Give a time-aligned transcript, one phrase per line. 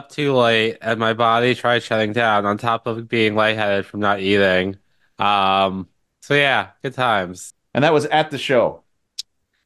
[0.00, 3.34] I was up too late and my body tried shutting down on top of being
[3.34, 4.76] lightheaded from not eating.
[5.18, 5.88] Um,
[6.20, 7.54] so yeah, good times.
[7.74, 8.84] And that was at the show.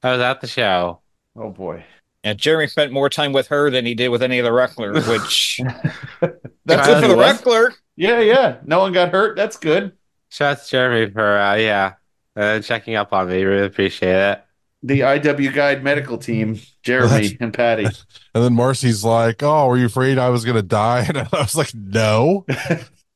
[0.03, 1.01] I was at the show.
[1.37, 1.85] Oh boy.
[2.25, 4.93] And Jeremy spent more time with her than he did with any of the wrestler,
[5.03, 5.61] which
[6.65, 7.45] That's good for the what it was.
[7.45, 7.75] wrestler.
[7.97, 8.59] Yeah, yeah.
[8.65, 9.37] No one got hurt.
[9.37, 9.93] That's good.
[10.31, 11.95] Shout out to Jeremy for uh, yeah,
[12.37, 13.43] uh, checking up on me.
[13.45, 14.45] Really appreciate it.
[14.87, 17.87] The IW Guide medical team, Jeremy and Patty.
[18.35, 21.55] And then Marcy's like, "Oh, were you afraid I was gonna die?" And I was
[21.57, 22.45] like, "No."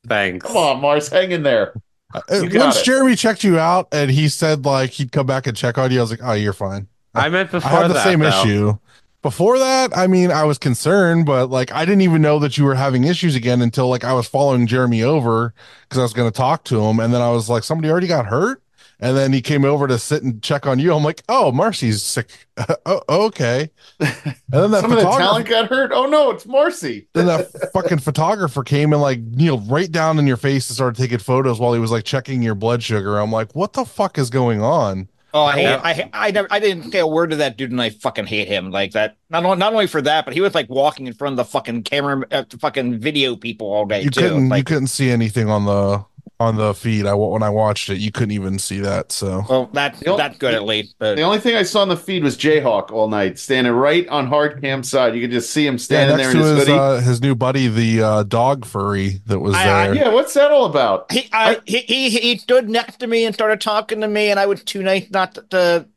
[0.07, 0.47] Thanks.
[0.47, 1.75] Come on, Mars, hang in there.
[2.15, 2.85] Uh, You got Once it.
[2.85, 5.99] Jeremy checked you out and he said like he'd come back and check on you,
[5.99, 8.29] I was like, "Oh, you're fine." I meant I had the that, same though.
[8.29, 8.79] issue.
[9.21, 12.65] Before that, I mean, I was concerned, but like I didn't even know that you
[12.65, 16.31] were having issues again until like I was following Jeremy over because I was going
[16.31, 18.63] to talk to him, and then I was like, somebody already got hurt,
[19.01, 20.93] and then he came over to sit and check on you.
[20.93, 22.49] I'm like, oh, Marcy's sick.
[22.87, 23.71] oh, okay.
[24.01, 25.93] And then that Some of the talent got hurt.
[25.93, 27.07] Oh no, it's Marcy.
[27.15, 31.01] then that fucking photographer came and like kneeled right down in your face and started
[31.01, 33.19] taking photos while he was like checking your blood sugar.
[33.19, 35.09] I'm like, what the fuck is going on?
[35.35, 37.81] Oh, I hate, I, I never, I didn't say a word to that dude, and
[37.81, 39.19] I fucking hate him like that.
[39.29, 41.45] Not only, not only for that, but he was like walking in front of the
[41.45, 44.21] fucking camera, uh, the fucking video people all day you too.
[44.21, 46.05] couldn't you couldn't see anything on the
[46.41, 47.05] on the feed.
[47.07, 49.11] I when I watched it, you couldn't even see that.
[49.11, 50.95] So well, that The only- that's good at least.
[50.99, 54.07] But The only thing I saw on the feed was Jayhawk all night, standing right
[54.09, 55.15] on hard cam side.
[55.15, 56.79] You could just see him yeah, standing there next in to his his hoodie.
[56.79, 59.95] uh, his new buddy, the uh, dog furry that was I- I- there.
[59.97, 61.11] yeah, what's that all about?
[61.11, 64.39] he, I, he, he, he stood next to me and started talking to me, and
[64.39, 65.89] I was too nice not to, to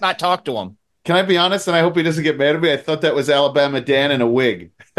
[0.00, 0.78] not talk to him.
[1.04, 1.68] Can I be honest?
[1.68, 2.72] And I hope he doesn't get mad at me.
[2.72, 4.70] I thought that was Alabama Dan in a wig.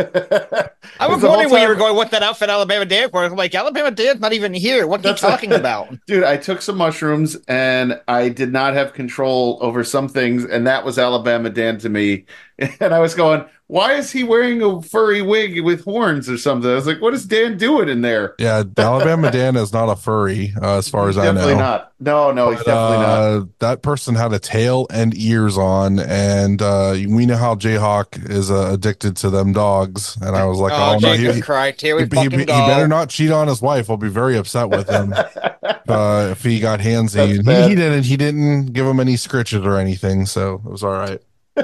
[1.00, 3.54] I was wondering when you were going, "What's that outfit Alabama Dan for?" I'm like,
[3.56, 4.88] "Alabama Dan's not even here.
[4.88, 8.74] What are you That's- talking about?" Dude, I took some mushrooms and I did not
[8.74, 12.26] have control over some things, and that was Alabama Dan to me.
[12.80, 16.72] And I was going, why is he wearing a furry wig with horns or something?
[16.72, 18.34] I was like, what is Dan doing in there?
[18.40, 21.34] Yeah, Alabama Dan is not a furry, uh, as far as He's I know.
[21.34, 21.92] definitely not.
[22.00, 23.20] No, no, he's But, definitely not.
[23.20, 28.30] uh, That person had a tail and ears on, and uh, we know how Jayhawk
[28.30, 29.85] is uh, addicted to them dogs.
[30.22, 31.82] And I was like, oh, oh, no, he, Jesus he, Christ!
[31.82, 32.68] Here we he- fucking he go.
[32.68, 33.90] better not cheat on his wife.
[33.90, 35.14] I'll be very upset with him
[35.88, 37.40] uh, if he got handsy.
[37.40, 38.04] And he, he didn't.
[38.04, 41.22] He didn't give him any scritches or anything, so it was all right.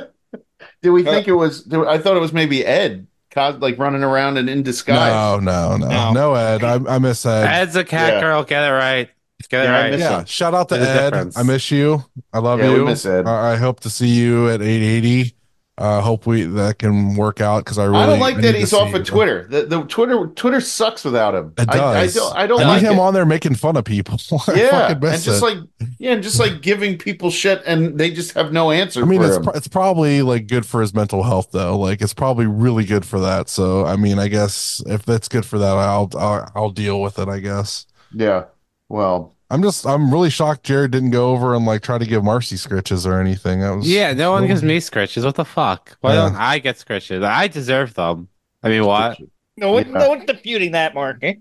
[0.81, 1.63] Did we think it was?
[1.63, 5.11] do- I thought it was maybe Ed, like running around and in disguise.
[5.11, 6.11] No, no, no, No.
[6.13, 6.63] no, Ed.
[6.63, 7.45] I, I miss Ed.
[7.47, 8.19] Ed's a cat Yeah.
[8.21, 8.43] girl.
[8.43, 9.09] Get it right.
[9.49, 9.99] Get it Yeah, right.
[9.99, 11.09] yeah, shout out to Ed.
[11.09, 11.35] difference.
[11.37, 12.03] I miss you.
[12.31, 12.85] I love Yeah, we you.
[12.85, 13.25] miss Ed.
[13.27, 15.35] I I hope to see you at 880.
[15.81, 18.55] Uh, hope we that can work out because I really I don't like need that
[18.55, 19.47] he's off of Twitter.
[19.49, 21.53] The, the Twitter Twitter sucks without him.
[21.57, 22.13] It I, I does.
[22.13, 22.35] don't.
[22.35, 23.01] I don't I like need him it.
[23.01, 24.19] on there making fun of people.
[24.47, 25.41] I yeah, and just it.
[25.41, 25.57] like
[25.97, 29.21] yeah, and just like giving people shit, and they just have no answer I mean,
[29.21, 31.77] for it's pro- it's probably like good for his mental health though.
[31.79, 33.49] Like it's probably really good for that.
[33.49, 37.17] So I mean, I guess if that's good for that, I'll I'll, I'll deal with
[37.17, 37.27] it.
[37.27, 37.87] I guess.
[38.13, 38.45] yeah.
[38.89, 42.23] Well, I'm just I'm really shocked Jared didn't go over and like try to give
[42.23, 43.59] Marcy scritches or anything.
[43.59, 45.25] That was Yeah, no one gives me scritches.
[45.25, 45.97] What the fuck?
[46.01, 46.21] Why Yeah.
[46.29, 47.23] don't I get scritches?
[47.23, 48.29] I deserve them.
[48.63, 49.17] I mean, what?
[49.57, 49.97] No, one, Yeah.
[49.99, 51.17] no one's disputing that, Mark.
[51.23, 51.33] eh?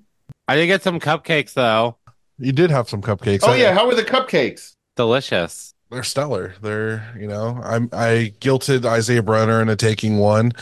[0.48, 1.96] I did get some cupcakes though.
[2.38, 3.40] You did have some cupcakes.
[3.44, 3.72] oh I- yeah.
[3.74, 4.74] How were the cupcakes?
[4.96, 5.72] Delicious.
[5.90, 6.54] they're stellar.
[6.62, 10.52] They're you know I'm I guilted Isaiah Broner into taking one,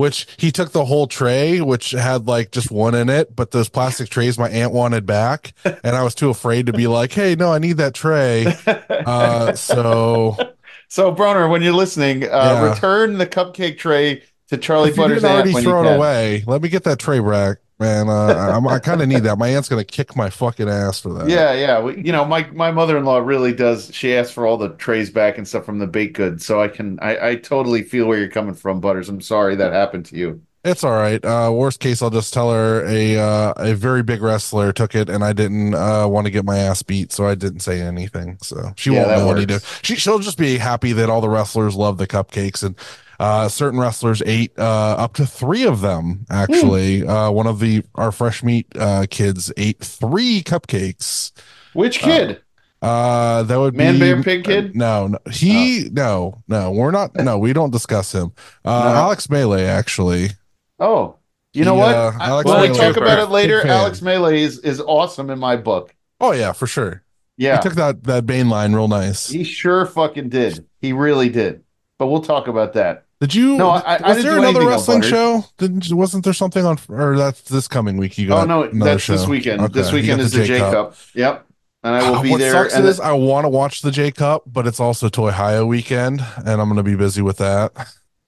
[0.00, 3.68] which he took the whole tray, which had like just one in it, but those
[3.68, 5.52] plastic trays my aunt wanted back,
[5.84, 8.46] and I was too afraid to be like, hey, no, I need that tray.
[8.66, 10.36] Uh, so
[10.88, 12.70] so, Broner, when you're listening, uh, Yeah.
[12.72, 15.96] return the cupcake tray to Charly if you Butter's didn't aunt already when you can.
[15.96, 18.08] away, let me get that tray back, man.
[18.08, 19.36] Uh, I'm, I kind of need that.
[19.38, 21.30] My aunt's gonna kick my fucking ass for that.
[21.30, 21.80] Yeah, yeah.
[21.80, 23.94] We, you know, my my mother in law really does.
[23.94, 26.68] She asks for all the trays back and stuff from the baked goods, so I
[26.68, 26.98] can.
[27.00, 29.08] I, I totally feel where you're coming from, Butters.
[29.10, 30.42] I'm sorry that happened to you.
[30.62, 31.24] It's all right.
[31.24, 35.08] Uh, worst case, I'll just tell her a uh, a very big wrestler took it,
[35.08, 38.36] and I didn't uh, want to get my ass beat, so I didn't say anything.
[38.42, 39.46] So she Yeah, won't know works.
[39.46, 39.64] different.
[39.82, 42.76] She she'll just be happy that all the wrestlers love the cupcakes, and
[43.20, 46.24] uh, certain wrestlers ate uh, up to three of them.
[46.30, 51.30] Actually, uh, one of the our fresh meat uh, kids ate three cupcakes.
[51.74, 52.40] Which kid?
[52.82, 54.74] Uh, that would Man, be Bear, Pig Kid?
[54.74, 57.14] No, no, he no, no, we're not.
[57.14, 58.32] No, we don't discuss him.
[58.64, 59.00] Uh, No.
[59.00, 60.30] Alex Melee actually.
[60.78, 61.16] oh,
[61.52, 61.94] you know he, what?
[61.94, 65.28] uh, I- Alex when we Melee talk about it later, Alex Melee is, is awesome
[65.28, 65.94] in my book.
[66.20, 67.02] Oh yeah, for sure.
[67.36, 69.28] Yeah, He took that that Bane line real nice.
[69.28, 70.66] he sure fucking did.
[70.80, 71.62] He really did.
[71.98, 73.04] But we'll talk about that.
[73.20, 73.56] Did you?
[73.58, 75.44] No, I- I was didn't there another wrestling show?
[75.58, 76.78] Didn't wasn't there something on?
[76.88, 78.16] Or that's this coming week.
[78.16, 78.44] You got?
[78.50, 79.60] Oh no, that's this weekend.
[79.60, 80.96] Okay, This weekend is the J Cup.
[81.14, 81.44] Yep,
[81.84, 82.52] and I will Uh, be what there.
[82.52, 85.66] sucks and is I want to watch the J Cup, but it's also Toy Hio
[85.66, 87.72] weekend, and I'm going to be busy with that.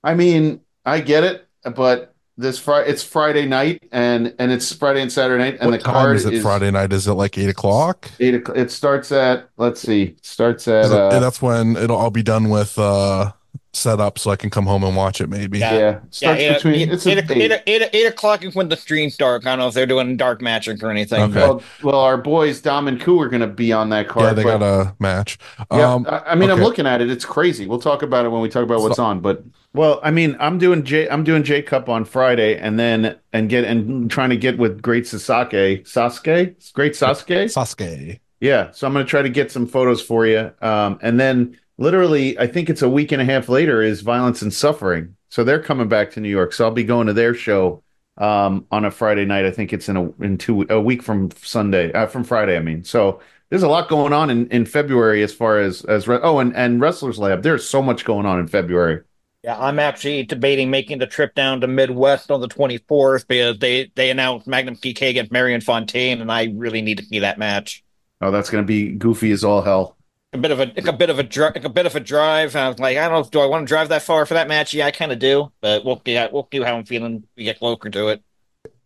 [0.04, 2.90] I mean, I get it, but this Friday.
[2.90, 6.16] It's Friday night, and and it's Friday and Saturday night, and what the time card
[6.16, 6.92] is it Friday night?
[6.92, 8.10] Is it like eight o'clock?
[8.20, 8.34] Eight.
[8.34, 8.58] o'clock.
[8.58, 9.48] It starts at.
[9.56, 10.16] Let's see.
[10.22, 10.84] Starts at.
[10.86, 13.32] It- Uh, that's when it'll all be done with uh
[13.74, 15.58] set up so I can come home and watch it maybe.
[15.58, 15.72] Yeah.
[15.72, 15.78] yeah.
[15.80, 16.74] Yeah, Starts eight, between.
[16.74, 19.46] eight, it's eight, a eight, eight, eight o'clock is when the stream's dark.
[19.46, 21.22] I don't know if they're doing dark magic or anything.
[21.22, 21.34] Okay.
[21.40, 24.26] Well, well, our boys Dom and Ku are going to be on that card.
[24.26, 25.38] Yeah, they but- got a match.
[25.72, 27.10] Yeah, Um I, I mean, I'm looking at it.
[27.10, 27.66] It's crazy.
[27.66, 29.20] We'll talk about it when we talk about what's So- on.
[29.20, 29.42] But
[29.74, 31.08] well, I mean, I'm doing J.
[31.08, 34.82] I'm doing J Cup on Friday, and then and get and trying to get with
[34.82, 35.84] Great Sasuke.
[35.84, 37.44] Sasuke, Great Sasuke.
[37.46, 38.20] Sasuke.
[38.40, 40.50] Yeah, so I'm going to try to get some photos for you.
[40.60, 44.40] Um, and then literally, I think it's a week and a half later is Violence
[44.40, 45.16] and Suffering.
[45.28, 46.52] So they're coming back to New York.
[46.52, 47.82] So I'll be going to their show
[48.16, 49.44] um, on a Friday night.
[49.44, 52.56] I think it's in a in two a week from Sunday uh, from Friday.
[52.56, 53.20] I mean, so
[53.50, 56.54] there's a lot going on in, in February as far as as re- oh and
[56.54, 57.42] and Wrestlers Lab.
[57.42, 59.02] There's so much going on in February.
[59.42, 63.90] Yeah, I'm actually debating making the trip down to Midwest on the 24th because they
[63.96, 67.82] they announced Magnum PK against Marion Fontaine, and I really need to see that match.
[68.20, 69.96] Oh, that's going to be goofy as all hell.
[70.34, 72.00] A bit of a like a bit of a dri- like a bit of a
[72.00, 72.56] drive.
[72.56, 74.48] I was like, I don't know, do I want to drive that far for that
[74.48, 74.72] match?
[74.72, 76.14] Yeah, I kind of do, but we'll see.
[76.32, 77.24] We'll see how I'm feeling.
[77.36, 78.22] We get closer to it.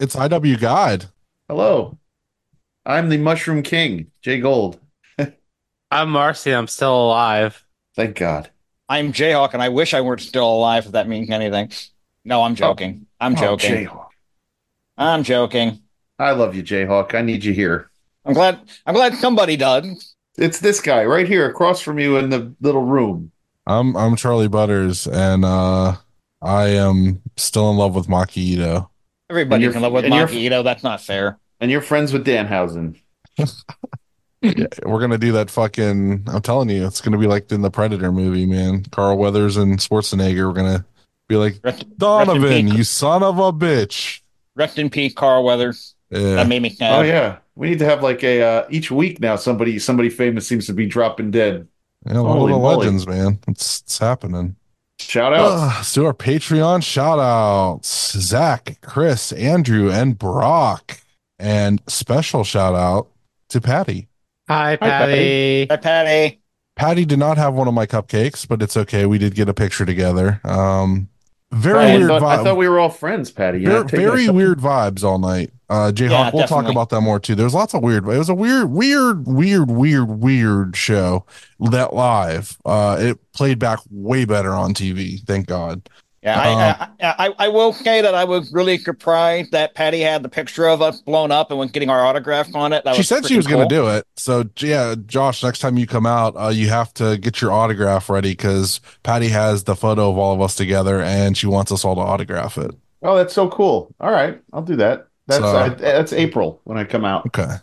[0.01, 1.07] It's IW God.
[1.49, 1.99] Hello,
[2.85, 4.81] I'm the Mushroom King, Jay Gold.
[5.93, 6.51] I'm Marcy.
[6.53, 7.65] I'm still alive.
[7.95, 8.51] Thank God.
[8.89, 10.87] I'm Jayhawk, and I wish I weren't still alive.
[10.87, 11.71] If that means anything.
[12.25, 13.07] No, I'm joking.
[13.21, 13.27] Oh.
[13.27, 13.87] I'm Oh, joking.
[13.87, 14.09] Jayhawk.
[14.99, 15.81] I'm joking.
[16.19, 17.15] I love you, Jayhawk.
[17.15, 17.89] I need you here.
[18.25, 18.59] I'm glad.
[18.85, 20.16] I'm glad somebody does.
[20.39, 23.33] It's this guy right here across from you in the little room.
[23.67, 25.97] I'm I'm Charly Butters and uh
[26.43, 28.89] I am still in love with Maki Itoh.
[29.31, 30.63] Everybody's in love with and Maki Itoh.
[30.63, 31.39] That's not fair.
[31.61, 33.01] And you're friends with Danhausen.
[34.43, 37.71] Yeah, we're gonna do that fucking I'm telling you, it's gonna be like in the
[37.71, 38.85] Predator movie, man.
[38.93, 40.47] Carl Weathers and Schwarzenegger.
[40.47, 40.85] We're gonna
[41.27, 42.77] be like Rest, Donovan, peace.
[42.77, 44.21] you son of a bitch.
[44.55, 45.95] rest in peace, Carl Weathers.
[46.11, 46.35] Yeah.
[46.35, 46.99] That made me sad.
[46.99, 47.39] Oh yeah.
[47.57, 50.73] We need to have like a uh, each week now somebody somebody famous seems to
[50.73, 51.67] be dropping dead.
[52.05, 52.77] Yeah, one of the moly.
[52.77, 53.41] legends, man.
[53.49, 54.57] It's it's happening.
[54.99, 55.53] Shout out.
[55.53, 58.13] Uh, let's do our Patreon shout outs.
[58.19, 61.01] Zach, Chris, Andrew, and Brock.
[61.39, 63.09] And special shout out
[63.51, 64.09] to Patty.
[64.49, 65.67] Hi, Patty.
[65.67, 65.67] Patty.
[65.71, 66.41] Hi, Patty.
[66.77, 69.07] Patty did not have one of my cupcakes, but it's okay.
[69.07, 70.41] We did get a picture together.
[70.45, 71.09] Um,
[71.53, 73.61] very I, weird thought, I thought we were all friends, Patty.
[73.61, 75.51] You're very, not very weird vibes all night.
[75.69, 77.35] Uh, Jayhawk, Yeah, we'll talk about that more too.
[77.35, 78.05] There's lots of weird.
[78.05, 81.25] It was a weird, weird, weird, weird, weird show
[81.59, 82.57] that live.
[82.65, 85.21] Uh, it played back way better on TV.
[85.27, 85.89] Thank God.
[86.27, 90.25] Yeah, I, I, I, I will say that I was really surprised that Patty had
[90.25, 92.83] the picture of us blown up and was getting our autograph on it.
[92.85, 94.07] That she was said she freaking was going to do it.
[94.17, 98.11] So yeah, Josh, next time you come out, uh, you have to get your autograph
[98.11, 101.85] ready because Patty has the photo of all of us together, and she wants us
[101.85, 102.73] all to autograph it.
[103.03, 103.95] Oh, that's so cool.
[104.01, 105.07] All right, I'll do that.
[105.29, 107.27] That's So- I, that's April when I come out.
[107.27, 107.55] Okay.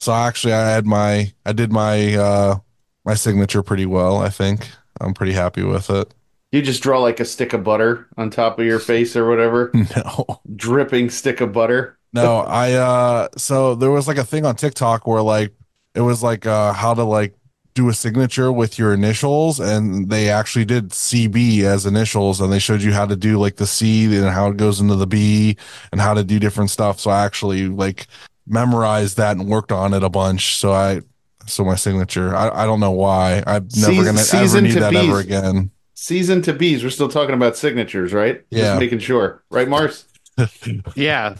[0.00, 2.56] So actually, I had my, I did my, uh,
[3.04, 4.18] my signature pretty well.
[4.18, 4.68] I think
[5.00, 6.12] I'm pretty happy with it.
[6.52, 9.70] You just draw like a stick of butter on top of your face or whatever,
[9.74, 11.98] No, dripping stick of butter.
[12.12, 15.52] no, I, uh, so there was like a thing on TikTok where like
[15.94, 17.34] it was like, uh, how to like
[17.74, 22.58] do a signature with your initials, and they actually did CB as initials, and they
[22.58, 25.56] showed you how to do like the C and how it goes into the B
[25.90, 27.00] and how to do different stuff.
[27.00, 28.06] So I actually like
[28.46, 30.56] memorized that and worked on it a bunch.
[30.56, 31.00] So I,
[31.46, 33.42] so my signature, I, I don't know why.
[33.46, 35.08] I'm never gonna ever need that bees.
[35.08, 35.70] ever again.
[36.02, 36.82] Season to bees.
[36.82, 38.44] We're still talking about signatures, right?
[38.50, 38.62] Yeah.
[38.62, 40.04] Just making sure, right, Mars?
[40.96, 41.36] yeah.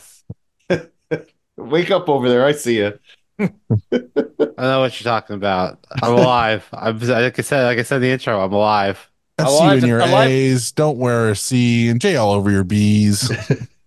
[1.57, 2.47] Wake up over there.
[2.47, 2.97] I see you.
[3.41, 3.51] I
[3.91, 5.85] know what you're talking about.
[6.01, 6.65] I'm alive.
[6.73, 9.11] I'm like I said, like I said in the intro, I'm alive.
[9.37, 10.71] I Alive see you in your alive- A's.
[10.71, 13.33] Don't wear a C and J all over your B's.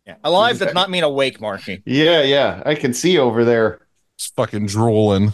[0.06, 0.16] Yeah.
[0.26, 1.84] Alive does not mean awake, Marcy.
[1.86, 2.62] Yeah, yeah.
[2.66, 3.80] I can see over there.
[4.18, 5.32] Just fucking drooling.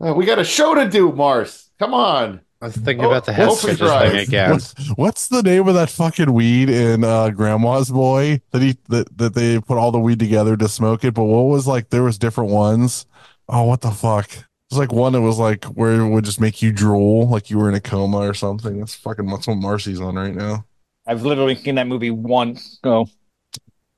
[0.00, 1.70] Uh, we got a show to do, Mars.
[1.78, 2.40] Come on.
[2.64, 4.12] I was thinking Oh, about the head open drive.
[4.12, 4.52] thing again.
[4.52, 9.18] What's, what's the name of that fucking weed in uh, Grandma's Boy that he that,
[9.18, 11.12] that they put all the weed together to smoke it?
[11.12, 13.04] But what was like there was different ones.
[13.50, 14.32] Oh, what the fuck?
[14.32, 17.50] It was like one that was like where it would just make you drool, like
[17.50, 18.78] you were in a coma or something.
[18.78, 20.64] That's fucking that's what Marcy's on right now.
[21.06, 22.78] I've literally seen that movie once.
[22.82, 23.10] So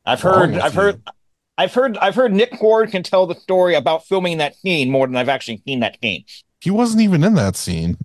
[0.04, 0.80] I've heard, I've you?
[0.80, 1.02] heard,
[1.56, 5.06] I've heard, I've heard Nick Ward can tell the story about filming that scene more
[5.06, 6.24] than I've actually seen that scene.
[6.60, 7.96] He wasn't even in that scene.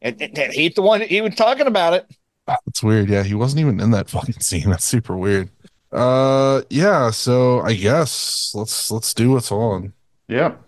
[0.00, 1.00] It, it- it- he's the one.
[1.00, 2.06] He was talking about it.
[2.46, 3.08] That's weird.
[3.10, 4.70] Yeah, he wasn't even in that fucking scene.
[4.70, 5.50] That's super weird.
[5.92, 7.10] Uh, yeah.
[7.10, 9.92] So I guess let's let's do what's on.
[10.28, 10.60] Yep.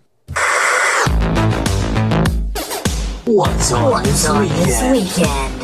[3.27, 5.57] What's on this weekend?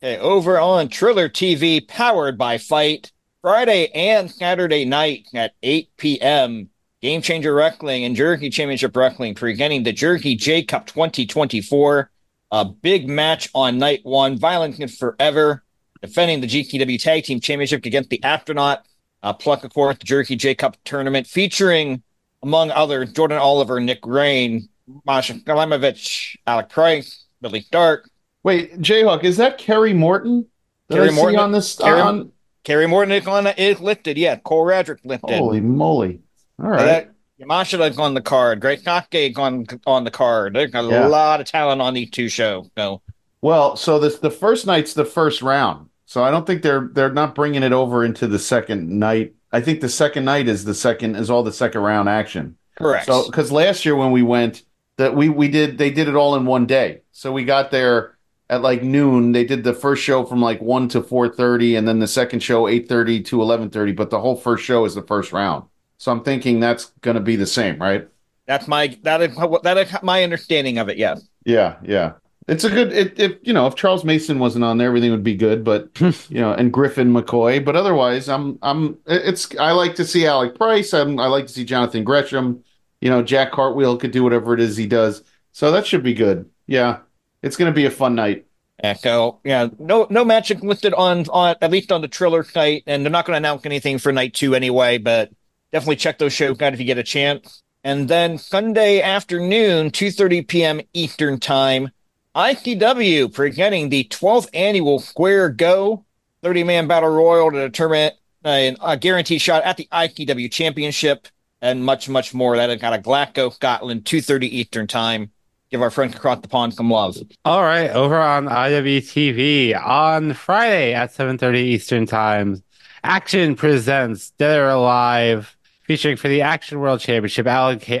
[0.00, 6.70] Hey, over on Triller TV, powered by FITE, Friday and Saturday night at 8 p.m.
[7.02, 12.10] Game Changer Wrestling and Jersey Championship Wrestling presenting the Jersey J Cup 2024.
[12.52, 14.38] A big match on night one.
[14.38, 15.64] Violent Forever
[16.00, 18.84] defending the GCW Tag Team Championship against the Astronaut.
[19.22, 22.02] Uh, Pluck, of course, the Jersey J Cup tournament featuring,
[22.42, 24.68] among others, Jordan Oliver, Nick Rain,
[25.04, 28.08] Masha Slamovich, Alec Price, Billy Dark,
[28.44, 30.46] Wait, Jayhawk, is that Kerry Morton?
[30.90, 32.32] Kerry I Morton- on this Kerry- on
[32.64, 34.18] Kerry Morton is on is lifted.
[34.18, 35.30] Yeah, Cole Radrick lifted.
[35.38, 36.20] Holy moly.
[36.60, 37.08] All right.
[37.40, 38.60] Yamashita on the card.
[38.60, 40.54] Great Sasuke on on the card.
[40.54, 41.06] There's a Yeah.
[41.06, 42.68] lot of talent on these two shows.
[42.76, 43.02] So
[43.40, 45.88] Well, so this the first night's the first round.
[46.06, 49.34] So I don't think they're they're not bringing it over into the second night.
[49.52, 52.56] I think the second night is the second is all the second round action.
[52.76, 53.06] correct.
[53.06, 54.62] So because last year when we went,
[54.98, 57.00] that we we did they did it all in one day.
[57.12, 58.16] So we got there
[58.50, 59.32] at like noon.
[59.32, 62.40] They did the first show from like one to four thirty, and then the second
[62.40, 63.92] show eight thirty to eleven thirty.
[63.92, 65.64] But the whole first show is the first round.
[66.02, 68.08] So I'm thinking that's going to be the same, right?
[68.46, 70.98] that's my that is that is my understanding of it.
[70.98, 71.28] Yes.
[71.44, 72.14] Yeah, yeah.
[72.48, 72.92] It's a good.
[72.92, 75.62] It, if you know, if Charles Mason wasn't on there, everything would be good.
[75.62, 75.90] But
[76.28, 77.64] you know, and Griffin McCoy.
[77.64, 78.98] But otherwise, I'm, I'm.
[79.06, 79.56] It's.
[79.60, 80.92] I like to see Alec Price.
[80.92, 82.64] I'm, I like to see Jonathan Gresham.
[83.00, 85.22] You know, Jack Cartwheel could do whatever it is he does.
[85.52, 86.50] So that should be good.
[86.66, 86.98] Yeah,
[87.42, 88.46] it's going to be a fun night.
[88.82, 92.82] Yeah, so yeah, no no matchup listed on on at least on the Triller site,
[92.88, 94.98] and they're not going to announce anything for night two anyway.
[94.98, 95.30] But
[95.72, 97.62] definitely check those shows out if you get a chance.
[97.84, 100.80] And then Sunday afternoon, two thirty p.m.
[100.92, 101.90] Eastern time,
[102.36, 106.04] ICW presenting the twelfth annual Square Go
[106.42, 108.12] thirty man battle royal to determine
[108.44, 111.26] a, a guaranteed shot at the ICW championship
[111.60, 112.56] and much much more.
[112.56, 115.32] That got a Glasgow, Scotland, two thirty Eastern time.
[115.70, 117.16] Give our friends across the pond some love.
[117.46, 122.62] All right, over on IWTV on Friday at 7:30 Eastern Time,
[123.02, 125.56] Action presents Dead or Alive,
[125.92, 127.46] featuring for the Action World Championship.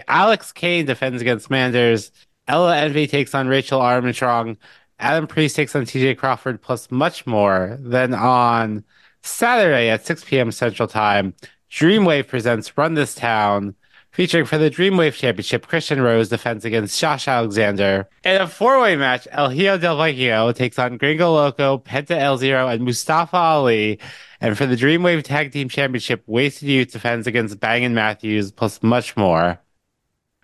[0.08, 2.10] Alex Kane defends against Manders.
[2.48, 4.56] Ella Envy takes on Rachel Armstrong.
[4.98, 7.76] Adam Priest takes on TJ Crawford, plus much more.
[7.78, 8.82] Then on
[9.22, 10.50] Saturday at 6 p.m.
[10.52, 11.34] Central Time,
[11.70, 13.74] Dreamwave presents Run This Town.
[14.12, 18.08] Featuring for the Dreamwave Championship, Christian Rose defends against Josh Alexander.
[18.24, 22.68] In a four-way match, El Hijo del Vecchio takes on Gringo Loco, Penta El Zero,
[22.68, 23.98] and Mustafa Ali.
[24.42, 28.82] And for the Dreamwave Tag Team Championship, Wasted Youth defends against Bang and Matthews, plus
[28.82, 29.60] much more.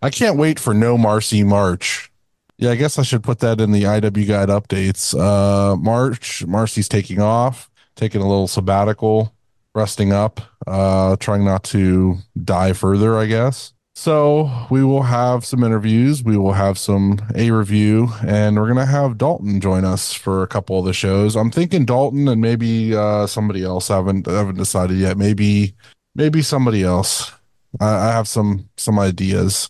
[0.01, 2.11] I can't wait for No Marcy March.
[2.59, 5.19] Yeah, I guess I should put that in the IW guide updates.
[5.19, 9.35] Uh March, Marcy's taking off, taking a little sabbatical,
[9.75, 13.73] resting up, uh trying not to die further, I guess.
[13.99, 18.87] So we will have some interviews, we will have some A review, and we're gonna
[18.87, 21.35] have Dalton join us for a couple of the shows.
[21.35, 23.91] I'm thinking Dalton and maybe uh somebody else.
[23.91, 25.19] I haven't I haven't decided yet.
[25.19, 25.75] Maybe
[26.15, 27.33] maybe somebody else.
[27.81, 29.69] I, I have some some ideas.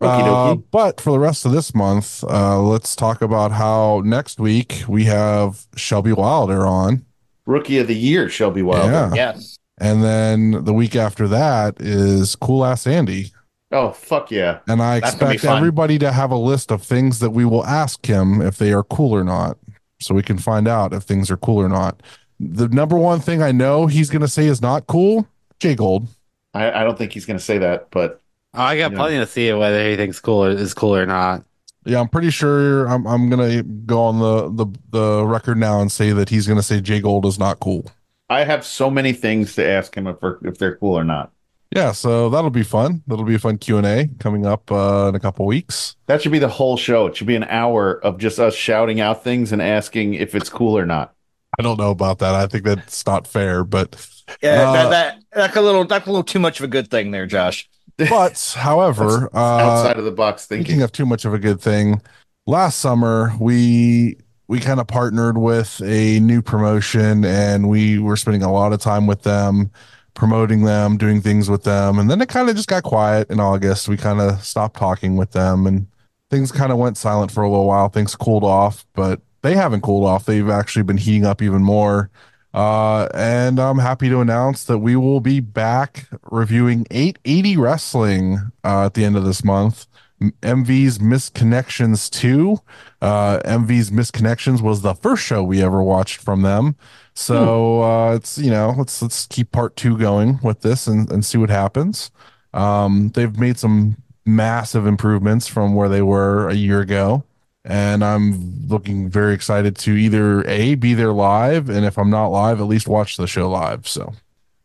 [0.00, 4.82] Uh, but for the rest of this month, uh, let's talk about how next week
[4.88, 7.06] we have Shelby Wilder on,
[7.46, 8.90] Rookie of the year, Shelby Wilder.
[8.90, 9.14] Yeah.
[9.14, 9.57] Yes.
[9.80, 13.32] And then the week after that is Cool Ass Andy.
[13.70, 14.60] Oh fuck yeah!
[14.66, 18.04] And I That's expect everybody to have a list of things that we will ask
[18.06, 19.58] him if they are cool or not,
[20.00, 22.02] so we can find out if things are cool or not.
[22.40, 25.26] The number one thing I know he's going to say is not cool.
[25.58, 26.06] Jay Gold.
[26.54, 28.22] I, I don't think he's going to say that, but
[28.54, 28.96] I got Yeah.
[28.98, 31.44] plenty to see whether he thinks cool or, is cool or not.
[31.84, 35.90] Yeah, I'm pretty sure I'm I'm gonna go on the the the record now and
[35.90, 37.90] say that he's gonna say Jay Gold is not cool.
[38.30, 41.32] I have so many things to ask him if if they're cool or not.
[41.74, 43.02] Yeah, so that'll be fun.
[43.06, 45.96] That'll be a fun Q and A coming up uh, in a couple weeks.
[46.06, 47.06] That should be the whole show.
[47.06, 50.48] It should be an hour of just us shouting out things and asking if it's
[50.48, 51.14] cool or not.
[51.58, 52.34] I don't know about that.
[52.34, 53.96] I think that's not fair, but
[54.42, 56.90] Yeah, Uh, that, that that's a little that's a little too much of a good
[56.90, 57.68] thing there, Josh.
[57.98, 60.82] but however, uh, Outside of the box Speaking thinking.
[60.82, 62.00] of too much of a good thing,
[62.46, 64.16] last summer we
[64.48, 68.80] we kind of partnered with a new promotion and we were spending a lot of
[68.80, 69.70] time with them,
[70.14, 73.38] promoting them, doing things with them, and then it kind of just got quiet in
[73.38, 73.88] August.
[73.88, 75.86] We kind of stopped talking with them and
[76.30, 77.88] things kind of went silent for a little while.
[77.88, 80.24] Things cooled off, but they haven't cooled off.
[80.24, 82.10] They've actually been heating up even more.
[82.54, 88.86] Uh, and I'm happy to announce that we will be back reviewing 880 Wrestling uh,
[88.86, 89.86] at the end of this month.
[90.20, 92.58] MV's Misconnections 2.
[93.00, 96.76] Uh, MV's Misconnections was the first show we ever watched from them.
[97.18, 101.24] So uh, it's you know let's let's keep part two going with this and, and
[101.24, 102.12] see what happens.
[102.54, 107.24] Um, they've made some massive improvements from where they were a year ago,
[107.64, 112.28] and I'm looking very excited to either a be there live, and if I'm not
[112.28, 113.88] live, at least watch the show live.
[113.88, 114.14] So,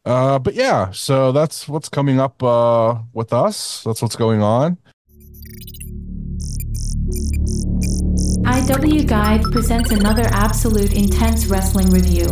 [0.05, 3.81] uh, but yeah, so that's what's coming up uh, with us.
[3.83, 4.77] That's what's going on.
[8.45, 12.27] IW Guide presents another absolute intense wrestling review.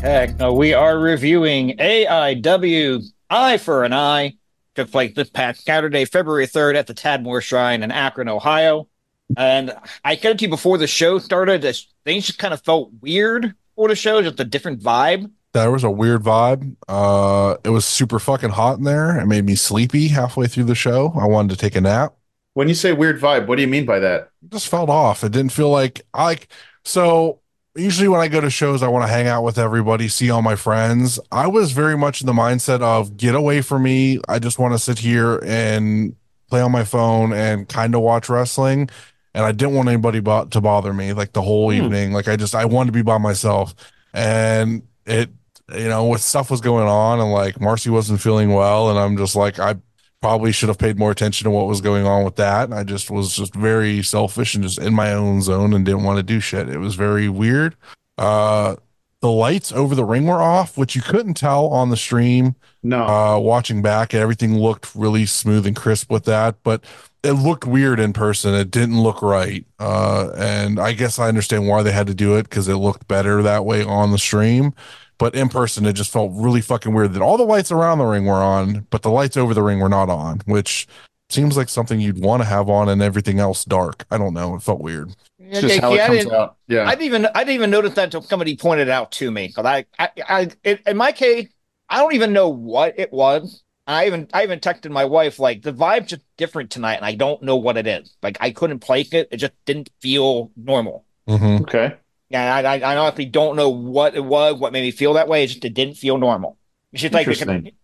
[0.00, 4.36] Heck, no, we are reviewing AIW Eye for an Eye.
[4.74, 8.88] Took place this past Saturday, February 3rd at the Tadmor Shrine in Akron, Ohio.
[9.36, 11.62] And I said to you before the show started,
[12.04, 15.30] things just kind of felt weird for the show, just a different vibe.
[15.52, 16.76] There was a weird vibe.
[16.88, 19.18] Uh, it was super fucking hot in there.
[19.18, 21.12] It made me sleepy halfway through the show.
[21.20, 22.14] I wanted to take a nap.
[22.54, 24.30] When you say weird vibe, what do you mean by that?
[24.44, 25.24] It just felt off.
[25.24, 26.48] It didn't feel like I like
[26.84, 27.40] so
[27.76, 30.42] usually when I go to shows, I want to hang out with everybody, see all
[30.42, 31.18] my friends.
[31.30, 34.18] I was very much in the mindset of get away from me.
[34.28, 36.16] I just want to sit here and
[36.48, 38.88] play on my phone and kind of watch wrestling.
[39.34, 41.84] And I didn't want anybody bo- to bother me like the whole Hmm.
[41.84, 42.12] evening.
[42.12, 43.74] Like I just, I wanted to be by myself.
[44.12, 45.30] And it,
[45.74, 48.90] you know, with stuff was going on and like Marcy wasn't feeling well.
[48.90, 49.76] And I'm just like, I
[50.20, 52.64] probably should have paid more attention to what was going on with that.
[52.64, 56.04] And I just was just very selfish and just in my own zone and didn't
[56.04, 56.68] want to do shit.
[56.68, 57.76] It was very weird.
[58.18, 58.76] Uh,
[59.20, 62.54] the lights over the ring were off, which you couldn't tell on the stream.
[62.82, 63.06] No.
[63.06, 66.84] Uh, watching back, everything looked really smooth and crisp with that, but
[67.22, 68.54] it looked weird in person.
[68.54, 69.64] It didn't look right.
[69.78, 73.08] Uh, and I guess I understand why they had to do it because it looked
[73.08, 74.72] better that way on the stream.
[75.20, 78.06] But in person, it just felt really fucking weird that all the lights around the
[78.06, 80.88] ring were on, but the lights over the ring were not on, which
[81.28, 84.06] seems like something you'd want to have on and everything else dark.
[84.10, 84.54] I don't know.
[84.56, 85.14] It felt weird.
[85.38, 86.56] it's just Okay, how see, it I comes didn't- out.
[86.68, 86.86] Yeah.
[86.86, 89.48] I didn't even I didn't even notice that until somebody pointed it out to me.
[89.48, 91.48] Because I, I, I it, in my case,
[91.90, 93.62] I don't even know what it was.
[93.86, 97.14] I even I even texted my wife like the vibe's just different tonight, and I
[97.14, 98.16] don't know what it is.
[98.22, 101.04] Like I couldn't place it; it just didn't feel normal.
[101.28, 101.62] Mm-hmm.
[101.64, 101.96] okay.
[102.30, 105.28] Yeah, I, I, I honestly don't know what it was, what made me feel that
[105.28, 105.44] way.
[105.44, 106.58] It just it didn't feel normal.
[106.94, 107.26] She's like,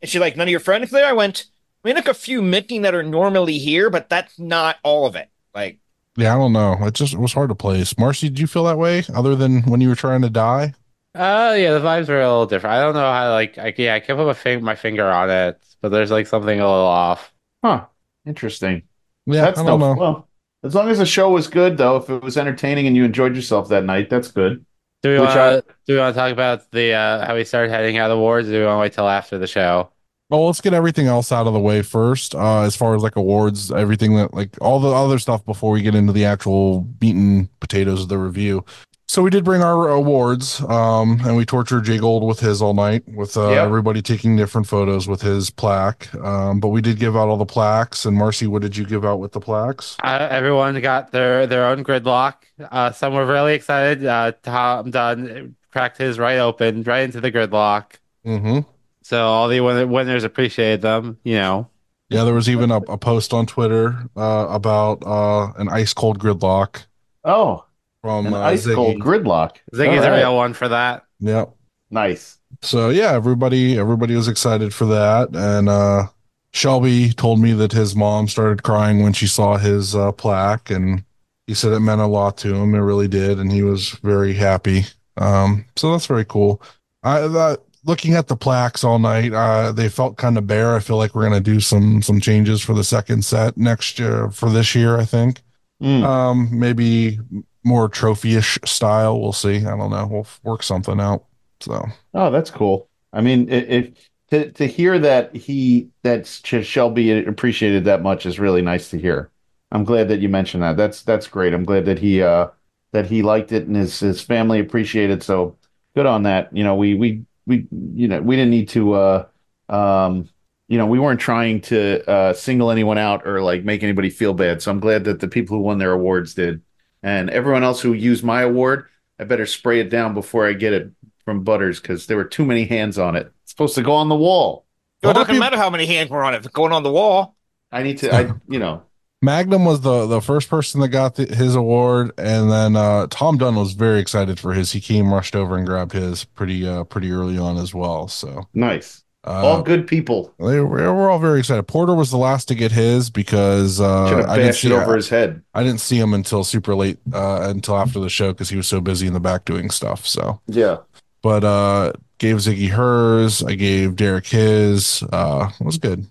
[0.05, 1.07] she's like, none of your friends there.
[1.07, 1.47] I went,
[1.83, 5.31] we like a few missing that are normally here, but that's not all of it.
[5.55, 5.79] Like,
[6.17, 6.77] Yeah, I don't know.
[6.87, 7.99] It just it was hard to place.
[7.99, 10.75] Marcy, did you feel that way other than when you were trying to die?
[11.15, 12.75] Uh, yeah, the vibes were a little different.
[12.75, 15.31] I don't know how, like, I, yeah, I can't put my, fing my finger on
[15.31, 17.33] it, but there's like something a little off.
[17.65, 17.87] Huh.
[18.27, 18.83] Interesting.
[19.27, 19.95] Yeah, that's I no don't know.
[19.95, 20.29] well.
[20.63, 23.37] As long as the show was good, though, if it was entertaining and you enjoyed
[23.37, 24.65] yourself that night, that's good.
[25.03, 27.71] Do we want to do we want to talk about the uh, how we started
[27.71, 28.49] heading out of awards?
[28.49, 29.91] Or do we want to wait till after the show?
[30.29, 32.35] Well, let's get everything else out of the way first.
[32.35, 35.83] Uh, as far as like awards, everything that like all the other stuff before we
[35.83, 38.65] get into the actual beaten potatoes of the review.
[39.09, 42.75] So we did bring our awards, um, and we tortured Jay Gold with his all
[42.75, 43.65] night, with uh, Yep.
[43.67, 46.13] everybody taking different photos with his plaque.
[46.17, 48.05] Um, but we did give out all the plaques.
[48.05, 49.97] And Marcy, what did you give out with the plaques?
[50.03, 52.35] Uh, everyone got their their own gridlock.
[52.61, 54.05] Uh, some were really excited.
[54.05, 57.93] Uh, Tom Dunn cracked his right open, right into the gridlock.
[58.27, 58.69] Mm-hmm.
[59.03, 61.19] So all the win- winners appreciated them.
[61.23, 61.71] You know,
[62.11, 66.19] Yeah, there was even a, a post on Twitter uh, about uh, an ice cold
[66.19, 66.87] gridlock
[67.25, 67.65] Oh,
[68.07, 69.57] from an uh, ice cold gridlock.
[69.75, 71.05] Ziggy's All a real one for that.
[71.19, 71.53] Yep.
[71.91, 72.39] Nice.
[72.63, 76.07] So yeah, everybody everybody was excited for that, and uh,
[76.53, 81.05] Shelby told me that his mom started crying when she saw his uh, plaque, and
[81.49, 82.75] he said it meant a lot to him.
[82.75, 84.85] It really did, and he was very happy.
[85.17, 86.63] Um, so that's very cool.
[87.03, 90.77] I that, looking at the plaques all night, uh, they felt kind of bare.
[90.77, 94.31] I feel like we're gonna do some some changes for the second set next year
[94.31, 94.97] for this year.
[94.97, 95.43] I think
[95.83, 96.05] Mm.
[96.05, 97.19] um, maybe
[97.67, 99.21] more trophy-ish style.
[99.21, 99.57] We'll see.
[99.59, 100.09] I don't know.
[100.11, 101.25] We'll work something out.
[101.61, 101.85] So.
[102.15, 102.89] Oh, that's cool.
[103.13, 103.97] I mean, it
[104.31, 108.99] to to hear that he that Sh- Shelby appreciated that much is really nice to
[108.99, 109.31] hear.
[109.73, 110.77] I'm glad that you mentioned that.
[110.77, 111.55] That's that's great.
[111.55, 112.49] I'm glad that he uh
[112.93, 115.23] that he liked it and his his family appreciated.
[115.23, 115.57] So
[115.95, 116.55] good on that.
[116.57, 119.27] You know, we we we you know we didn't need to uh
[119.69, 120.29] um
[120.69, 124.35] you know we weren't trying to uh single anyone out or like make anybody feel
[124.35, 124.63] bad.
[124.63, 126.63] So I'm glad that the people who won their awards did,
[127.03, 128.87] and everyone else who used my award,
[129.19, 130.91] I better spray it down before I get it
[131.25, 133.33] from Butters because there were too many hands on it.
[133.43, 134.67] It's supposed to go on the wall.
[135.03, 136.93] it doesn't peop- matter how many hands were on it, if it's going on the
[136.93, 137.37] wall.
[137.73, 138.83] I need to, I you know,
[139.23, 143.39] Magnum was the the first person that got the, his award, and then uh, Tom
[143.39, 144.73] Dunn was very excited for his.
[144.73, 148.09] He came rushed over and grabbed his pretty uh, pretty early on as well.
[148.09, 149.03] So nice.
[149.27, 150.33] Uh, All good people.
[150.39, 151.63] they were, they were all very excited.
[151.65, 155.09] Porter was the last to get his because uh, I didn't see it over his
[155.09, 155.43] head.
[155.55, 158.67] I didn't see him until super late uh, until after the show because he was
[158.69, 160.07] so busy in the back doing stuff.
[160.07, 160.79] So, Yeah.
[161.23, 163.43] but uh, gave Ziggy hers.
[163.43, 165.03] I gave Derek his.
[165.13, 166.07] Uh, it was good.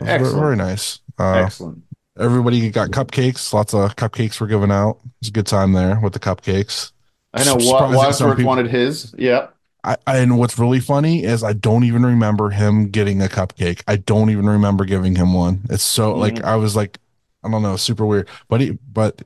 [0.00, 1.00] It was very nice.
[1.18, 1.82] Uh, Excellent.
[2.18, 3.52] everybody got cupcakes.
[3.52, 4.98] Lots of cupcakes were given out.
[5.04, 6.92] It was a good time there with the cupcakes.
[7.34, 9.14] I know Wa- Wadsworth wanted his.
[9.18, 9.54] Yep.
[9.84, 13.82] I, and what's really funny is I don't even remember him getting a cupcake.
[13.86, 15.62] I don't even remember giving him one.
[15.70, 16.98] It's so like I was like,
[17.44, 18.28] I don't know, super weird.
[18.48, 19.22] But he, but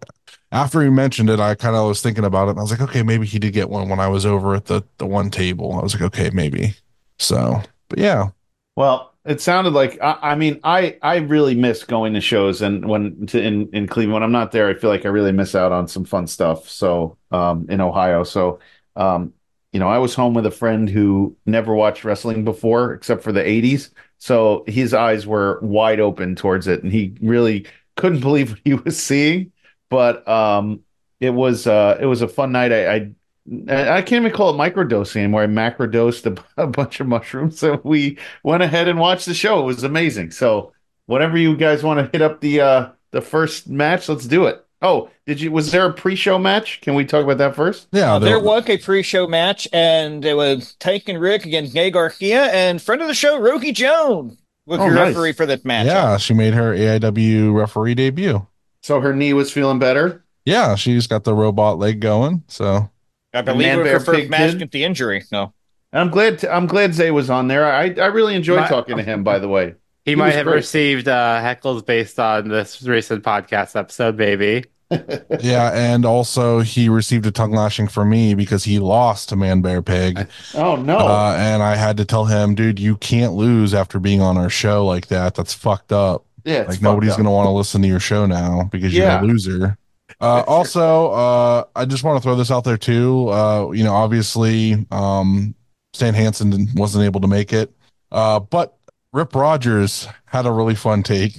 [0.52, 2.50] after he mentioned it, I kind of was thinking about it.
[2.52, 4.66] And I was like, okay, maybe he did get one when I was over at
[4.66, 5.74] the the one table.
[5.78, 6.74] I was like, okay, maybe.
[7.18, 8.28] So, but yeah,
[8.76, 12.88] Well, it sounded like I, I mean I I really miss going to shows and
[12.88, 15.54] when to in in Cleveland when I'm not there I feel like I really miss
[15.54, 16.68] out on some fun stuff.
[16.68, 18.58] So um in Ohio, so
[18.96, 19.34] um
[19.72, 23.32] you know I was home with a friend who never watched wrestling before except for
[23.32, 23.90] the 80s.
[24.18, 28.74] So his eyes were wide open towards it and he really couldn't believe what he
[28.74, 29.52] was seeing.
[29.90, 30.80] But um
[31.20, 32.72] it was uh it was a fun night.
[32.72, 33.14] I, I
[33.68, 35.42] I can't even call it microdosing anymore.
[35.42, 37.58] I macrodosed a, a bunch of mushrooms.
[37.58, 39.60] So we went ahead and watched the show.
[39.60, 40.30] It was amazing.
[40.30, 40.72] So
[41.06, 44.64] whenever you guys want to hit up the uh the first match, let's do it.
[44.82, 46.80] Oh, did you was there a pre-show match?
[46.80, 47.86] Can we talk about that first?
[47.92, 48.18] yeah.
[48.18, 52.44] There there- was a pre-show match, and it was Tank and Rick against Zay Garcia,
[52.52, 55.08] and friend of the show, Roki Jones, was Oh, your nice.
[55.14, 55.86] referee for this match.
[55.86, 58.46] yeah, she made her AIW referee debut.
[58.82, 60.24] So her knee was feeling better.
[60.44, 62.42] Yeah, she's got the robot leg going.
[62.48, 62.90] So
[63.32, 64.60] I believe Man it was her first match Kid?
[64.62, 65.22] with the injury.
[65.30, 65.52] No,
[65.92, 67.64] I'm glad I'm glad Zay was on there.
[67.72, 69.22] I I really enjoyed My- talking to him.
[69.22, 70.56] By the way, He, He might have great.
[70.56, 74.64] received uh, heckles based on this recent podcast episode, maybe.
[75.40, 79.62] Yeah, and also he received a tongue lashing from me because he lost to Man
[79.62, 80.26] Bear Pig.
[80.54, 84.20] oh no, Uh, and I had to tell him, dude, you can't lose after being
[84.20, 85.34] on our show like that.
[85.34, 86.24] That's fucked up.
[86.44, 87.18] yeah, like nobody's up.
[87.18, 89.78] gonna want to listen to your show now because you're a loser.
[90.20, 93.28] Uh, also, uh, I just want to throw this out there too.
[93.30, 95.54] Uh, you know, obviously, um,
[95.94, 97.72] Stan Hansen wasn't able to make it,
[98.12, 98.76] uh, but
[99.12, 101.38] Rip Rogers had a really fun take,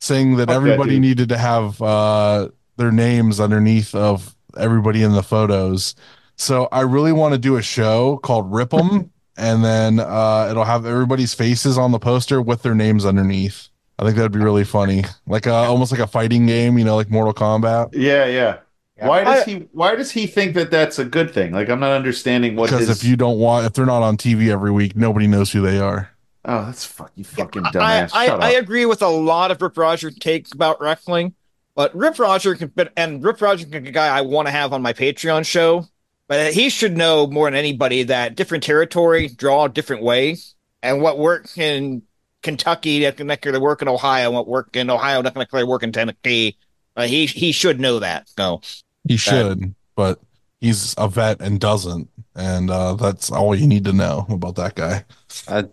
[0.00, 1.02] saying that that everybody dude.
[1.02, 5.94] needed to have uh, their names underneath of everybody in the photos.
[6.36, 10.64] So I really want to do a show called Rip 'em, and then uh, it'll
[10.64, 13.68] have everybody's faces on the poster with their names underneath.
[13.98, 16.96] I think that'd be really funny, like a, almost like a fighting game, you know,
[16.96, 17.90] like Mortal Kombat.
[17.92, 18.58] Yeah, yeah.
[18.96, 19.08] Yeah.
[19.08, 21.52] Why does I- he Why does he think that that's a good thing?
[21.52, 23.02] Like I'm not understanding what Because his.
[23.02, 25.78] if you don't want, if they're not on TV every week, nobody knows who they
[25.78, 26.10] are.
[26.44, 28.10] oh, that's fuck you, fucking I, dumbass.
[28.12, 31.34] I, Shut I agree with a lot of Rip Rogers' takes about wrestling,
[31.74, 34.72] but Rip Rogers can, but and Rip Rogers is a guy I want to have
[34.72, 35.86] on my Patreon show.
[36.26, 41.18] But he should know more than anybody that different territory draw different ways, and what
[41.18, 42.02] works in
[42.42, 45.82] Kentucky that can necessarily work in Ohio, what work in Ohio that can necessarily work
[45.82, 46.56] in Tennessee.
[46.96, 48.28] Uh, he he should know that.
[48.38, 48.62] So
[49.06, 50.20] He should, but
[50.60, 54.76] he's a vet and doesn't, and uh, that's all you need to know about that
[54.76, 55.04] guy.
[55.46, 55.64] Uh,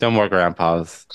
[0.00, 1.06] no more grandpas.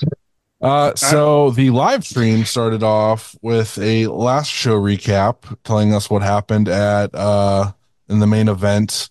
[0.62, 6.22] Uh, so the live stream started off with a last show recap, telling us what
[6.22, 7.72] happened at uh
[8.08, 9.10] in the main event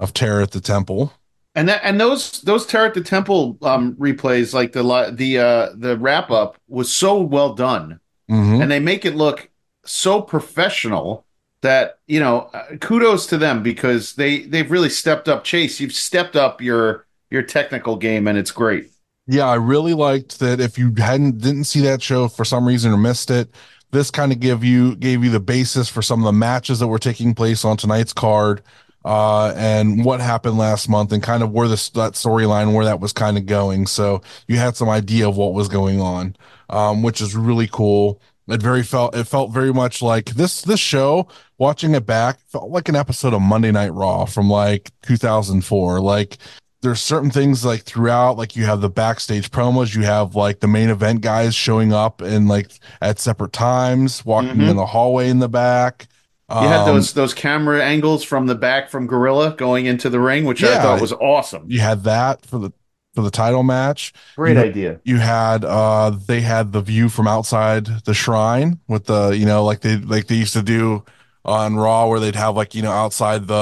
[0.00, 1.12] of Terror at the Temple.
[1.54, 4.82] And that and those those Terror at the Temple um replays, like the
[5.14, 8.62] the uh the wrap up was so well done, Mhm.
[8.62, 9.50] and they make it look
[9.84, 11.24] so professional
[11.60, 15.44] that you know uh, kudos to them because they they've really stepped up.
[15.44, 18.90] Chase, you've stepped up your your technical game, and it's great.
[19.30, 20.58] Yeah, I really liked that.
[20.58, 23.54] If you hadn't didn't see that show for some reason or missed it,
[23.90, 26.86] this kind of give you gave you the basis for some of the matches that
[26.88, 28.62] were taking place on tonight's card,
[29.04, 33.00] uh, and what happened last month, and kind of where this that storyline where that
[33.00, 33.86] was kind of going.
[33.86, 36.34] So you had some idea of what was going on,
[36.70, 38.22] um, which is really cool.
[38.48, 41.28] It very felt it felt very much like this this show.
[41.58, 46.00] Watching it back felt like an episode of Monday Night Raw from like 2004.
[46.00, 46.38] Like
[46.82, 50.68] there's certain things like throughout like you have the backstage promos you have like the
[50.68, 52.70] main event guys showing up and like
[53.02, 54.70] at separate times walking Mhm.
[54.70, 56.06] in the hallway in the back
[56.50, 60.18] You had Um, those those camera angles from the back from Gorilla going into the
[60.18, 61.64] ring, which I thought was awesome.
[61.66, 62.70] you had that for the
[63.14, 65.00] for the title match Great you- idea.
[65.04, 69.62] you had uh they had the view from outside the shrine with the you know
[69.64, 71.04] like they like they used to do
[71.48, 73.54] on raw where they'd have like you know outside the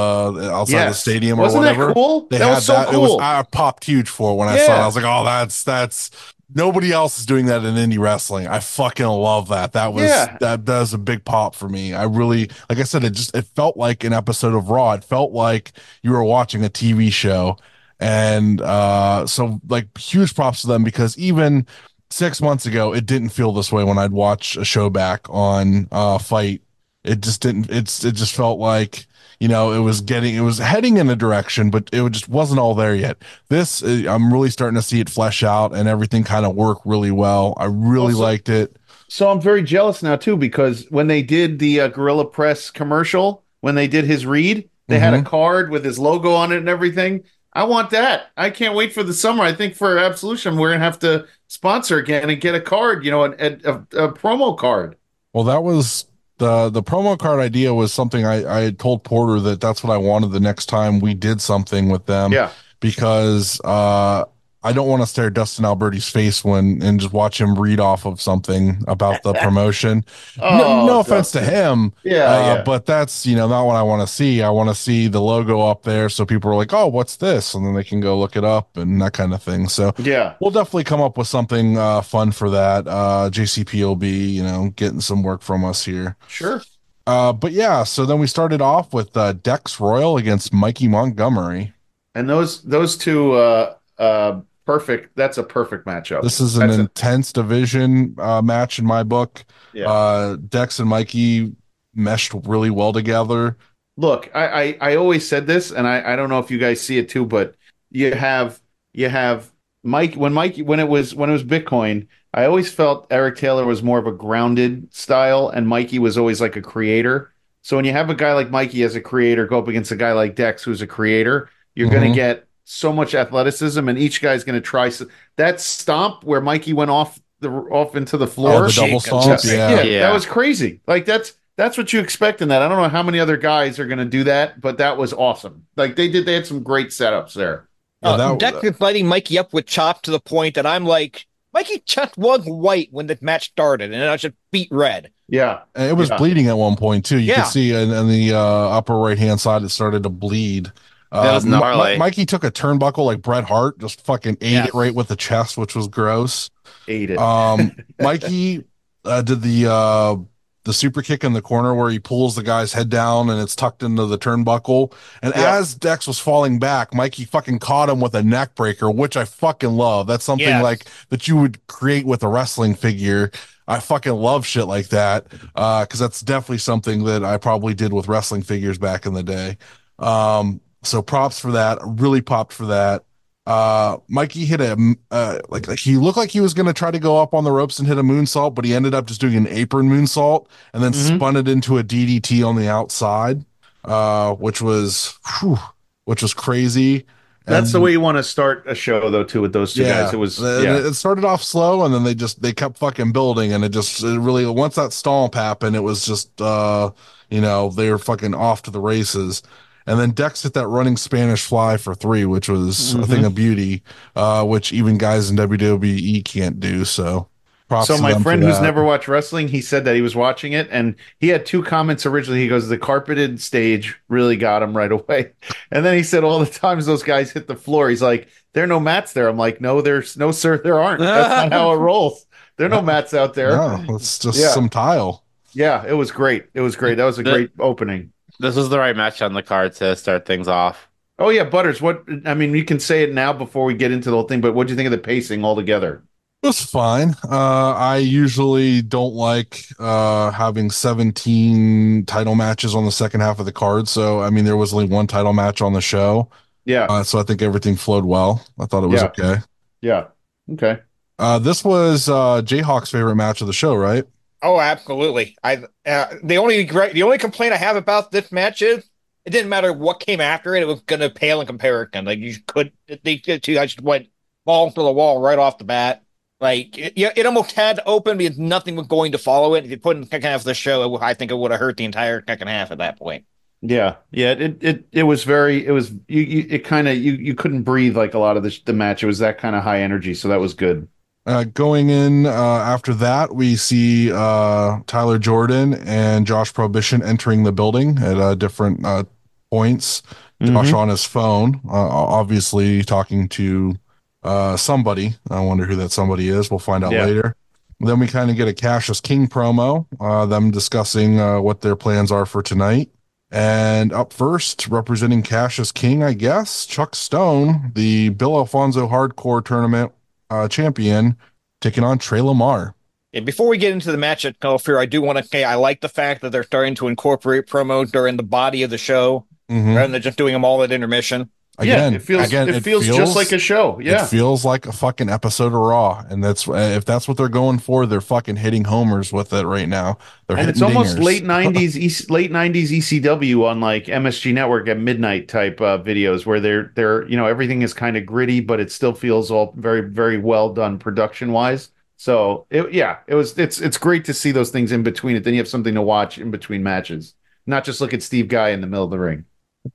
[0.52, 1.00] outside the Yes.
[1.00, 2.26] stadium Wasn't or whatever that cool?
[2.30, 2.92] They that had was so that.
[2.94, 4.82] It was I popped huge for it when I saw it.
[4.82, 6.10] I was like, oh, that's that's
[6.54, 8.46] nobody else is doing that in indie wrestling.
[8.46, 9.72] I fucking love that.
[9.72, 10.36] That was Yeah.
[10.40, 11.92] that that was a big pop for me.
[11.94, 14.92] I really like I said, it just it felt like an episode of Raw.
[14.92, 15.72] It felt like
[16.02, 17.56] you were watching a TV show.
[17.98, 21.66] And uh so like huge props to them because even
[22.10, 25.88] six months ago it didn't feel this way when I'd watch a show back on
[25.90, 26.62] uh FITE.
[27.06, 29.06] It just didn't it's it just felt like
[29.40, 32.58] you know it was getting it was heading in a direction but it just wasn't
[32.58, 33.18] all there yet
[33.50, 36.78] this uh, i'm really starting to see it flesh out and everything kind of work
[36.86, 38.76] really well i really Also- liked it
[39.08, 43.44] So I'm very jealous now too because when they did the uh, Gorilla Press commercial,
[43.60, 46.68] when they did his read, they had a card with his logo on it and
[46.68, 47.22] everything.
[47.52, 48.30] I want that.
[48.36, 49.44] I can't wait for the summer.
[49.44, 53.04] I think for Absolution, we're gonna have to sponsor again and get a card.
[53.04, 53.74] You know, a, a,
[54.06, 54.96] a promo card.
[55.32, 56.06] Well, that was
[56.38, 59.92] the the promo card idea was something I I had told Porter that that's what
[59.92, 62.32] I wanted the next time we did something with them.
[62.32, 62.50] Yeah.
[62.80, 64.24] because uh
[64.62, 68.04] I don't want to stare Dustin Alberti's face when and just watch him read off
[68.04, 70.04] of something about the promotion.
[70.38, 71.92] no, Oh, no offense to him.
[72.02, 72.62] Yeah, uh, yeah.
[72.64, 74.42] but that's you know not what I want to see.
[74.42, 77.54] I want to see the logo up there so people are like, oh, what's this?
[77.54, 79.68] And then they can go look it up and that kind of thing.
[79.68, 80.34] So Yeah.
[80.40, 82.88] we'll definitely come up with something uh, fun for that.
[82.88, 86.16] Uh, JCP will be you know getting some work from us here.
[86.28, 86.60] Sure.
[87.06, 91.72] Uh, but yeah, so then we started off with uh, Dex Royal against Mikey Montgomery.
[92.16, 96.22] And those those two uh uh perfect that's a perfect matchup.
[96.22, 99.44] This is an That's a- intense division uh, match in my book.
[99.72, 99.88] Yeah.
[99.90, 101.52] Uh, Dex and Mikey
[101.94, 103.56] meshed really well together.
[103.96, 104.46] look, I,
[104.80, 107.08] I I always said this, and I I don't know if you guys see it
[107.08, 107.54] too, but
[107.90, 108.60] you have
[108.92, 109.50] you have
[109.84, 112.06] Mike when Mike when it was when it was Bitcoin.
[112.34, 116.40] I always felt Eric Taylor was more of a grounded style, and Mikey was always
[116.40, 117.32] like a creator.
[117.62, 119.96] So when you have a guy like Mikey as a creator go up against a
[119.96, 122.12] guy like Dex who's a creator, you're going Mhm.
[122.12, 125.02] to get so much athleticism, and each guy's going to try s-
[125.36, 128.64] that stomp where Mikey went off the off into the floor.
[128.64, 129.56] Oh, the double stomp, Jackson.
[129.56, 129.82] yeah.
[129.82, 130.80] Yeah, that was crazy.
[130.86, 132.62] Like that's that's what you expect in that.
[132.62, 135.12] I don't know how many other guys are going to do that, but that was
[135.12, 135.66] awesome.
[135.76, 137.68] Like they did, they had some great setups there.
[138.02, 140.84] Yeah, Uh, that- Dex is lighting Mikey up with chop to the point that I'm
[140.84, 141.24] like,
[141.54, 145.10] Mikey just was white when the match started, and I was just beat red.
[145.28, 146.18] Yeah, And it was Yeah.
[146.18, 147.18] bleeding at one point too.
[147.18, 147.42] You Yeah.
[147.42, 150.70] could see in, in the uh, upper right hand side, it started to bleed.
[151.12, 151.92] Uh, That was gnarly.
[151.92, 154.68] Mi- Mikey took a turnbuckle like Bret Hart, just fucking ate Yes.
[154.68, 156.50] it right with the chest, which was gross.
[156.88, 157.18] ate it.
[157.18, 158.64] Um, Mikey
[159.04, 160.16] uh, did the uh,
[160.64, 163.54] the super kick in the corner where he pulls the guy's head down and it's
[163.54, 164.92] tucked into the turnbuckle.
[165.22, 165.58] And Yeah.
[165.58, 169.24] as Dex was falling back, Mikey fucking caught him with a neck breaker, which I
[169.26, 170.08] fucking love.
[170.08, 170.62] That's something Yes.
[170.64, 173.30] like that you would create with a wrestling figure.
[173.68, 178.08] I fucking love shit like that because that's definitely something that I probably did with
[178.08, 179.58] wrestling figures back in the day.
[180.00, 181.78] Um, so props for that.
[181.84, 183.04] Really popped for that.
[183.46, 184.76] Uh, Mikey hit a
[185.12, 187.52] uh, like, like he looked like he was gonna try to go up on the
[187.52, 190.82] ropes and hit a moonsault, but he ended up just doing an apron moonsault and
[190.82, 191.16] then Mhm.
[191.16, 193.44] spun it into a DDT on the outside,
[193.84, 195.58] uh, which was whew,
[196.06, 197.06] which was crazy.
[197.44, 199.84] That's And- the way you want to start a show, though, too, with those two
[199.84, 200.12] guys.
[200.12, 203.52] It was yeah, It started off slow, and then they just they kept fucking building,
[203.52, 206.90] and it just it really once that stomp happened, it was just uh
[207.30, 209.42] you know they were fucking off to the races.
[209.86, 213.04] And then Dex hit that running Spanish fly for three, which was a Mm-hmm.
[213.12, 213.82] thing of beauty,
[214.16, 216.84] uh, which even guys in WWE can't do.
[216.84, 217.28] So,
[217.68, 220.52] props So my them friend who's never watched wrestling, he said that he was watching
[220.52, 222.40] it, and he had two comments originally.
[222.40, 225.32] He goes, "The carpeted stage really got him right away,"
[225.70, 228.64] and then he said, "All the times those guys hit the floor, he's like, there
[228.64, 231.00] are no mats there." I'm like, "No, there's no, sir, there aren't.
[231.00, 232.26] That's not how it rolls.
[232.56, 234.48] There are no mats out there." no, it's just Yeah.
[234.48, 235.22] some tile.
[235.52, 236.46] Yeah, it was great.
[236.54, 236.96] It was great.
[236.96, 238.12] That was a The- great opening.
[238.38, 240.88] This was the right match on the card to start things off.
[241.18, 241.80] Oh yeah, Butters.
[241.80, 244.40] What I mean, you can say it now before we get into the whole thing.
[244.40, 246.02] But what do you think of the pacing altogether?
[246.42, 247.14] It was fine.
[247.28, 253.46] Uh, I usually don't like uh, having 17 title matches on the second half of
[253.46, 253.88] the card.
[253.88, 256.30] So, I mean, there was only one title match on the show.
[256.66, 258.44] Yeah, Uh, so I think everything flowed well.
[258.60, 259.06] I thought it was Yeah.
[259.08, 259.36] okay.
[259.80, 260.04] yeah.
[260.52, 260.80] Okay.
[261.18, 264.04] Uh, this was uh, Jayhawk's favorite match of the show, right?
[264.46, 265.36] Oh, absolutely.
[265.42, 268.88] I uh, the only the only complaint I have about this match is
[269.24, 272.04] it didn't matter what came after it; it was going to pale in comparison.
[272.04, 274.06] Like you could, the the two guys just went
[274.44, 276.04] ball to the wall right off the bat.
[276.40, 279.64] Like it, it almost had to open because nothing was going to follow it.
[279.64, 281.50] If you put in the second half of the show, it, I think it would
[281.50, 283.24] have hurt the entire second half at that point.
[283.62, 284.30] Yeah, yeah.
[284.30, 285.66] It it it was very.
[285.66, 286.22] It was you.
[286.22, 289.02] you it kind of you you couldn't breathe like a lot of the the match.
[289.02, 290.14] It was that kind of high energy.
[290.14, 290.86] So that was good.
[291.26, 297.42] Uh, going in uh, after that, we see uh, Tyler Jordan and Josh Prohibition entering
[297.42, 299.04] the building at uh, different uh,
[299.50, 300.02] points.
[300.42, 303.74] Josh on his phone, uh, obviously talking to
[304.22, 305.14] uh, somebody.
[305.30, 306.50] I wonder who that somebody is.
[306.50, 307.06] We'll find out Yeah.
[307.06, 307.34] later.
[307.80, 311.74] Then we kind of get a Cassius King promo, uh, them discussing uh, what their
[311.74, 312.90] plans are for tonight.
[313.30, 319.92] And up first, representing Cassius King, I guess, Chuck Stone, the Bill Alfonso Hardcore Tournament
[320.30, 321.16] uh, champion,
[321.60, 322.74] taking on Trey Lamar.
[323.12, 325.44] And before we get into the match at No Fear, I do want to say
[325.44, 328.78] I like the fact that they're starting to incorporate promos during the body of the
[328.78, 329.76] show Mhm.
[329.76, 331.30] rather than just doing them all at intermission.
[331.58, 333.80] Again, yeah, it feels again, it, feels, just like a show.
[333.80, 337.30] Yeah, It feels like a fucking episode of Raw, and that's if that's what they're
[337.30, 339.96] going for, they're fucking hitting homers with it right now.
[340.26, 341.02] They're and it's almost dingers.
[341.02, 346.40] late '90s, late '90s ECW on like MSG Network at midnight type uh, videos where
[346.40, 349.80] they're they're you know everything is kind of gritty, but it still feels all very
[349.80, 351.70] very well done production wise.
[351.96, 355.24] So it, yeah, it was it's it's great to see those things in between it.
[355.24, 357.14] Then you have something to watch in between matches,
[357.46, 359.24] not just look at Steve Guy in the middle of the ring.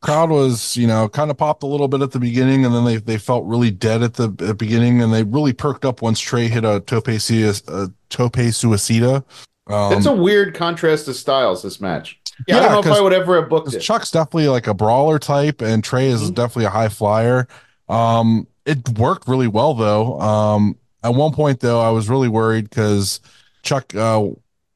[0.01, 2.86] Crowd was, you know, kind of popped a little bit at the beginning, and then
[2.86, 6.19] they they felt really dead at the at beginning, and they really perked up once
[6.19, 7.13] Trey hit a tope a
[8.10, 9.23] tope suicida.
[9.67, 11.63] Um, It's a weird contrast of styles.
[11.63, 12.19] This match.
[12.47, 13.80] Yeah, I don't know if I would ever have booked it.
[13.80, 16.36] Chuck's definitely like a brawler type, and Trey is Mhm.
[16.36, 17.47] definitely a high flyer.
[17.88, 20.19] Um, it worked really well though.
[20.19, 23.19] Um, at one point though, I was really worried because
[23.63, 24.23] Chuck uh,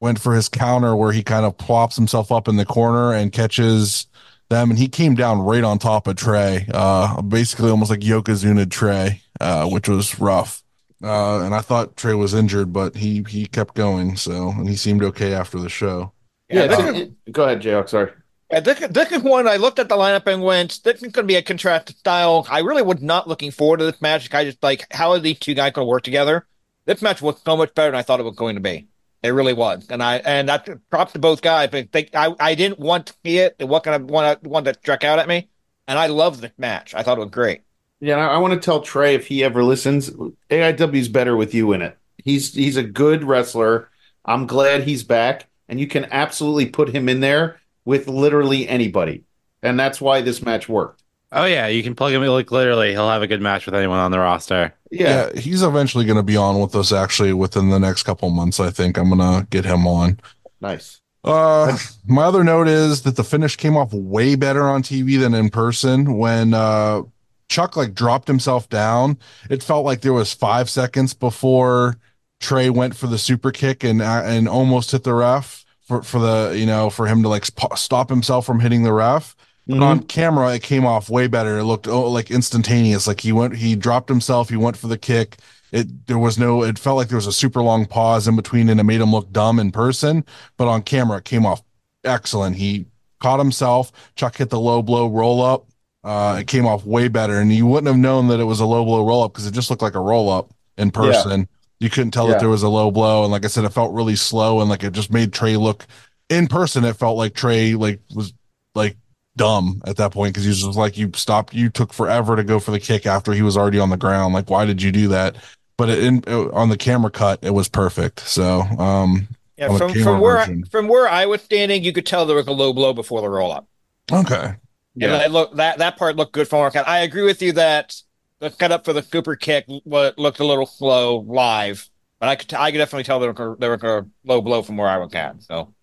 [0.00, 3.32] went for his counter where he kind of plops himself up in the corner and
[3.32, 4.06] catches
[4.48, 8.70] them, and he came down right on top of Trey, uh, basically almost like Yokozuna
[8.70, 10.62] Trey, uh, which was rough.
[11.02, 14.76] Uh, and I thought Trey was injured, but he he kept going, so and he
[14.76, 16.12] seemed okay after the show.
[16.48, 17.82] yeah, this this is- is- go ahead, Jay.
[17.86, 18.12] Sorry.
[18.50, 21.12] Yeah, this, this is one I looked at the lineup and went, this is going
[21.14, 22.46] to be a contrasted style.
[22.48, 24.32] I really was not looking forward to this match.
[24.32, 26.46] I just like, how are these two guys going to work together?
[26.84, 28.86] This match was so much better than I thought it was going to be.
[29.22, 31.70] It really was, and I and that props to both guys.
[31.70, 33.56] But they, I I didn't want to see it.
[33.58, 35.48] It wasn't one one that struck out at me,
[35.88, 36.94] and I loved this match.
[36.94, 37.62] I thought it was great.
[38.00, 40.10] Yeah, I, I want to tell Trey if he ever listens,
[40.50, 41.96] AIW's better with you in it.
[42.18, 43.90] He's he's a good wrestler.
[44.24, 49.24] I'm glad he's back, and you can absolutely put him in there with literally anybody,
[49.62, 51.02] and that's why this match worked.
[51.32, 52.92] Oh yeah, you can plug him in like literally.
[52.92, 54.72] He'll have a good match with anyone on the roster.
[54.90, 58.30] Yeah, yeah, he's eventually going to be on with us actually within the next couple
[58.30, 58.60] months.
[58.60, 60.20] I think I'm going to get him on.
[60.60, 61.00] nice.
[61.24, 65.34] Uh, my other note is that the finish came off way better on TV than
[65.34, 66.16] in person.
[66.16, 67.02] When uh,
[67.48, 69.18] Chuck like dropped himself down,
[69.50, 71.96] it felt like there was five seconds before
[72.38, 76.20] Trey went for the super kick and uh, and almost hit the ref for for
[76.20, 79.34] the you know for him to like sp- stop himself from hitting the ref.
[79.68, 81.58] But on camera, it came off way better.
[81.58, 83.06] It looked oh, like instantaneous.
[83.06, 85.38] Like he went, he dropped himself, he went for the kick.
[85.72, 86.62] It there was no.
[86.62, 89.10] It felt like there was a super long pause in between, and it made him
[89.10, 90.24] look dumb in person.
[90.56, 91.62] But on camera, it came off
[92.04, 92.56] excellent.
[92.56, 92.86] He
[93.20, 93.90] caught himself.
[94.14, 95.66] Chuck hit the low blow roll up.
[96.04, 98.66] Uh, it came off way better, and you wouldn't have known that it was a
[98.66, 101.48] low blow roll up because it just looked like a roll up in person.
[101.80, 102.34] You couldn't tell Yeah.
[102.34, 104.70] that there was a low blow, and like I said, it felt really slow, and
[104.70, 105.84] like it just made Trey look
[106.28, 106.84] in person.
[106.84, 108.32] It felt like Trey like was
[108.76, 108.96] like
[109.36, 112.44] dumb at that point because he was just like you stopped you took forever to
[112.44, 114.34] go for the kick after he was already on the ground.
[114.34, 115.36] Like why did you do that?
[115.78, 118.20] But it, in, it- on the camera cut it was perfect.
[118.20, 122.26] So um Yeah, from from where I, from where I was standing, you could tell
[122.26, 123.68] there was a low blow before the roll up.
[124.12, 124.56] okay
[124.98, 126.88] Yeah, and that look that that part looked good from our count.
[126.88, 127.94] I agree with you that
[128.40, 132.52] the cut up for the super kick looked a little slow live, but I could
[132.54, 134.96] I could definitely tell there was a, there was a low blow from where I
[134.98, 135.42] was at.
[135.42, 135.74] So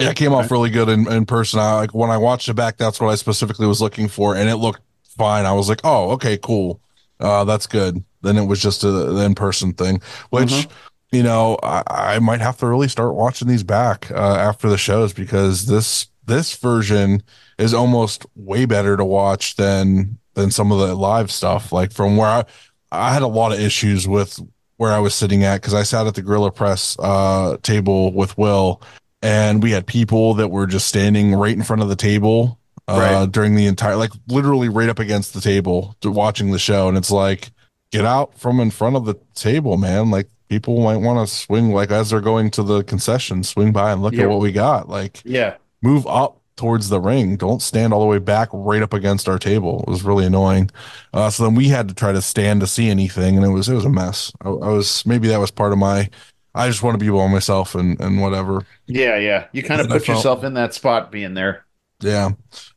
[0.00, 1.60] yeah it came off really good in, in person.
[1.60, 4.48] I, like when i watched it back that's what i specifically was looking for and
[4.48, 4.80] it looked
[5.16, 5.44] fine.
[5.46, 6.80] I was like oh okay cool.
[7.20, 8.04] Uh that's good.
[8.22, 10.70] Then it was just a, the in-person thing which Mhm.
[11.12, 14.78] you know I, I might have to really start watching these back uh, after the
[14.78, 17.22] shows because this this version
[17.58, 21.72] is almost way better to watch than than some of the live stuff.
[21.72, 22.44] Like from where i
[22.92, 24.38] i had a lot of issues with
[24.76, 28.36] where i was sitting at because i sat at the gorilla press uh table with
[28.38, 28.80] will
[29.22, 32.98] and we had people that were just standing right in front of the table uh
[33.20, 33.30] Right.
[33.32, 36.96] during the entire like literally right up against the table to watching the show and
[36.96, 37.50] it's like
[37.90, 40.10] get out from in front of the table man.
[40.10, 43.92] Like people might want to swing like as they're going to the concession swing by
[43.92, 44.24] and look Yeah.
[44.24, 44.88] at what we got.
[44.88, 47.36] Like Yeah, move up towards the ring.
[47.36, 49.84] Don't stand all the way back right up against our table.
[49.86, 50.70] It was really annoying.
[51.12, 53.68] Uh so then we had to try to stand to see anything and it was
[53.68, 54.32] it was a mess.
[54.42, 56.08] I, I was maybe that was part of my
[56.54, 59.46] i just want to be by myself and and whatever yeah, yeah.
[59.52, 61.64] You kind of And I put felt- yourself in that spot being there.
[62.00, 62.30] Yeah.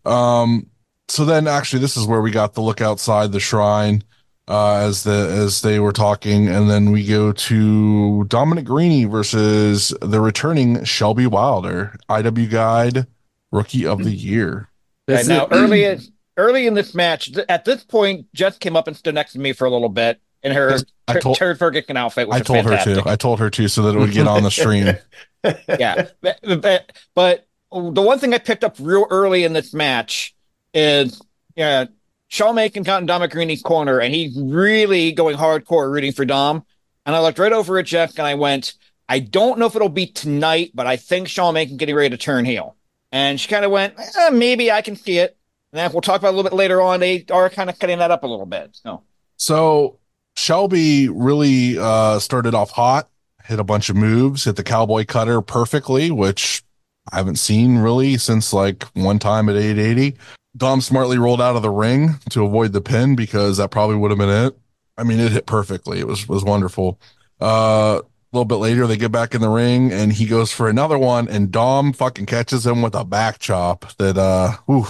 [0.06, 0.68] Um
[1.08, 4.04] so then actually this is where we got the look outside the shrine
[4.48, 9.94] uh as the as they were talking and then we go to Dominic Greeny versus
[10.02, 13.08] the returning Shelby Wilder, IW guide
[13.52, 14.70] rookie of the year.
[15.08, 16.02] right now early in,
[16.38, 19.40] early in this match, th- at this point, Jess came up and stood next to
[19.40, 20.78] me for a little bit in her
[21.08, 22.28] I Tur- told- Turd Ferguson outfit.
[22.28, 23.04] Which I told her to.
[23.06, 24.96] I told her to so that it would get on the stream.
[25.44, 26.08] yeah.
[26.22, 30.36] But, but, but the one thing I picked up real early in this match
[30.74, 31.22] is
[31.56, 31.86] yeah,
[32.28, 36.64] Shawn Macon got in Dominic Greeny's corner and he's really going hardcore rooting for Dom.
[37.06, 38.74] And I looked right over at Jess and I went,
[39.10, 42.18] I don't know if it'll be tonight, but I think Shawn Macon getting ready to
[42.18, 42.76] turn heel.
[43.12, 45.36] And she kind of went, eh, maybe I can see it.
[45.74, 47.00] And then we'll talk about a little bit later on.
[47.02, 48.70] They are kind of cutting that up a little bit.
[48.84, 49.04] So
[49.36, 50.00] So
[50.42, 53.10] Shelby really uh, started off hot,
[53.46, 56.64] hit a bunch of moves, hit the cowboy cutter perfectly, which
[57.12, 60.18] I haven't seen really since like one time at 880.
[60.58, 64.10] Dom smartly rolled out of the ring to avoid the pin because that probably would
[64.10, 64.58] have been it.
[64.98, 66.00] I mean, it hit perfectly.
[66.00, 67.00] It was was wonderful.
[67.40, 70.68] Uh, a little bit later, they get back in the ring and he goes for
[70.70, 74.88] another one, and Dom fucking catches him with a back chop that uh, ooh.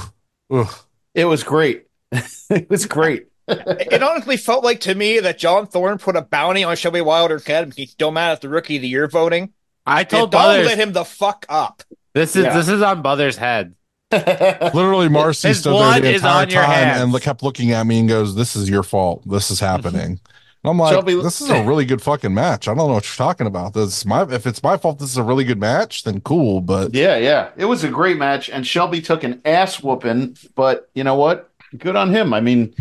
[1.14, 1.88] It was great.
[2.12, 3.28] it was great.
[3.52, 7.46] It honestly felt like to me that John Thorne put a bounty on Shelby Wilder's
[7.46, 7.74] head.
[7.76, 9.54] He's still mad at the rookie of the year voting.
[9.86, 11.84] I told Dom Butters lit him the fuck up.
[12.14, 12.54] this is Yeah.
[12.56, 13.76] this is on Butters' head.
[14.12, 17.14] Literally, Marcy His stood there blood the is entire on your time hands.
[17.14, 19.24] and kept looking at me and goes, "This is your fault.
[19.28, 20.20] This is happening."
[20.64, 22.68] And I'm like, Shelby- "This is a really good fucking match.
[22.68, 23.74] I don't know what you're talking about.
[23.74, 25.00] This is my if it's my fault.
[25.00, 26.04] This is a really good match.
[26.04, 27.50] Then cool, but Yeah, yeah.
[27.56, 31.50] It was a great match, and Shelby took an ass whooping, but you know what?
[31.78, 32.34] Good on him.
[32.34, 32.76] I mean,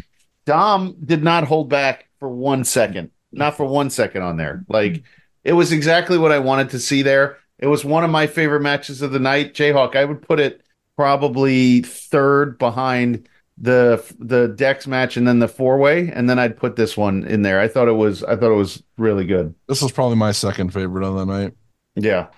[0.47, 3.11] Dom did not hold back for one second.
[3.33, 4.65] Not for one second on there.
[4.69, 5.03] Like
[5.45, 7.39] it was exactly what I wanted to see there.
[7.59, 9.55] It was one of my favorite matches of the night.
[9.55, 10.63] JHawk, I would put it
[10.97, 13.29] probably third behind
[13.59, 17.25] the the Dex match and then the four way, and then I'd put this one
[17.25, 17.61] in there.
[17.61, 19.55] I thought it was I thought it was really good.
[19.69, 21.53] this was probably my second favorite of the night.
[21.95, 22.29] Yeah.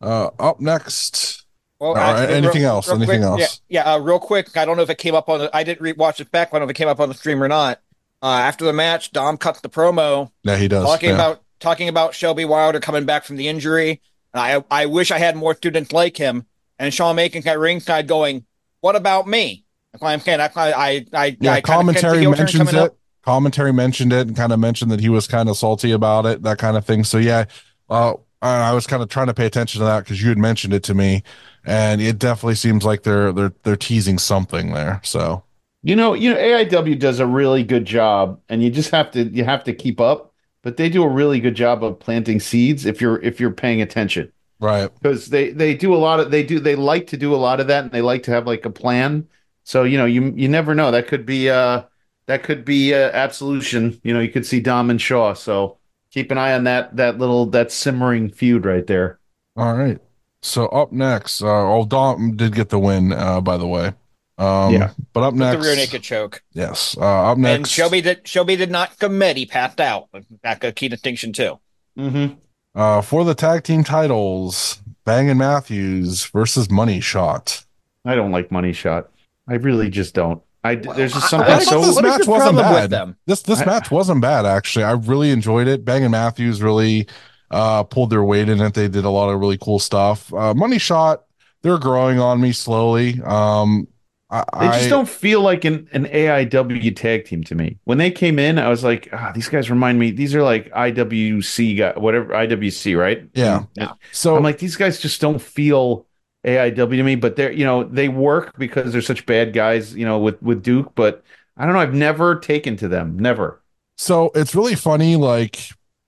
[0.00, 1.41] Uh, up next,
[1.82, 2.88] Well, All right, actually, anything else?
[2.88, 3.60] Anything quick, else?
[3.68, 4.56] Yeah, yeah uh, real quick.
[4.56, 5.40] I don't know if it came up on.
[5.40, 6.50] The, I didn't re-watch it back.
[6.50, 7.80] I don't know if it came up on the stream or not.
[8.22, 10.84] Uh, after the match, Dom cuts the promo yeah, he does.
[10.84, 11.16] talking yeah.
[11.16, 14.00] about talking about Shelby Wilder coming back from the injury.
[14.32, 16.46] And I I wish I had more students like him.
[16.78, 18.46] And Sean Macon at ringside going,
[18.80, 19.64] "What about me?"
[20.00, 22.74] I'm saying I I I, I yeah, I kinda kept the commentary mentions it.
[22.76, 22.96] up.
[23.24, 26.42] Commentary mentioned it and kind of mentioned that he was kind of salty about it,
[26.44, 27.02] that kind of thing.
[27.02, 27.46] So yeah,
[27.90, 30.74] uh, I was kind of trying to pay attention to that because you had mentioned
[30.74, 31.22] it to me,
[31.64, 35.00] and it definitely seems like they're they're they're teasing something there.
[35.04, 35.44] So
[35.82, 39.24] You know, you know, AIW does a really good job, and you just have to
[39.24, 40.32] you have to keep up.
[40.62, 43.82] But they do a really good job of planting seeds if you're if you're paying
[43.82, 47.34] attention, right, because they they do a lot of they do they like to do
[47.34, 49.28] a lot of that, and they like to have like a plan.
[49.64, 51.84] So you know, you you never know that could be uh
[52.26, 54.00] that could be uh, absolution.
[54.04, 55.34] You know, you could see Dom and Shaw.
[55.34, 55.78] So
[56.12, 59.20] keep an eye on that that little that simmering feud right there.
[59.56, 60.00] all right.
[60.42, 63.92] So up next, uh, oh Dom did get the win, uh, by the way.
[64.38, 64.90] Um, Yeah.
[65.12, 66.42] But up With next, the rear naked choke.
[66.52, 66.96] yes.
[66.98, 69.36] Uh, up next, And Shelby did Shelby did not commit.
[69.36, 70.08] He passed out.
[70.42, 71.58] That's a key distinction too.
[71.98, 72.34] Mm-hmm.
[72.74, 77.64] uh, for the tag team titles, Bang and Matthews versus Money Shot.
[78.04, 79.10] I don't like Money Shot.
[79.48, 80.42] I really just don't.
[80.64, 82.90] I there's just I- something I- I so this match wasn't bad.
[82.90, 83.16] them?
[83.26, 84.84] This this I- match wasn't bad actually.
[84.84, 85.84] I really enjoyed it.
[85.84, 87.06] Bang and Matthews really
[87.52, 88.74] uh, pulled their weight in it.
[88.74, 90.32] They did a lot of really cool stuff.
[90.34, 91.24] Uh, Money Shot,
[91.62, 93.20] they're growing on me slowly.
[93.22, 93.86] Um,
[94.30, 97.76] I, They just I- don't feel like an, an AIW tag team to me.
[97.84, 100.10] When they came in, I was like, ah, these guys remind me.
[100.10, 103.28] These are like IWC guy, whatever IWC, right?
[103.34, 103.64] Yeah.
[103.78, 106.06] And So I'm like, these guys just don't feel
[106.46, 107.14] AIW to me.
[107.16, 110.62] But they're, you know, they work because they're such bad guys, you know, with with
[110.62, 110.94] Duke.
[110.94, 111.22] But
[111.58, 111.80] I don't know.
[111.80, 113.18] I've never taken to them.
[113.18, 113.62] Never.
[113.98, 115.16] So it's really funny.
[115.16, 115.58] Like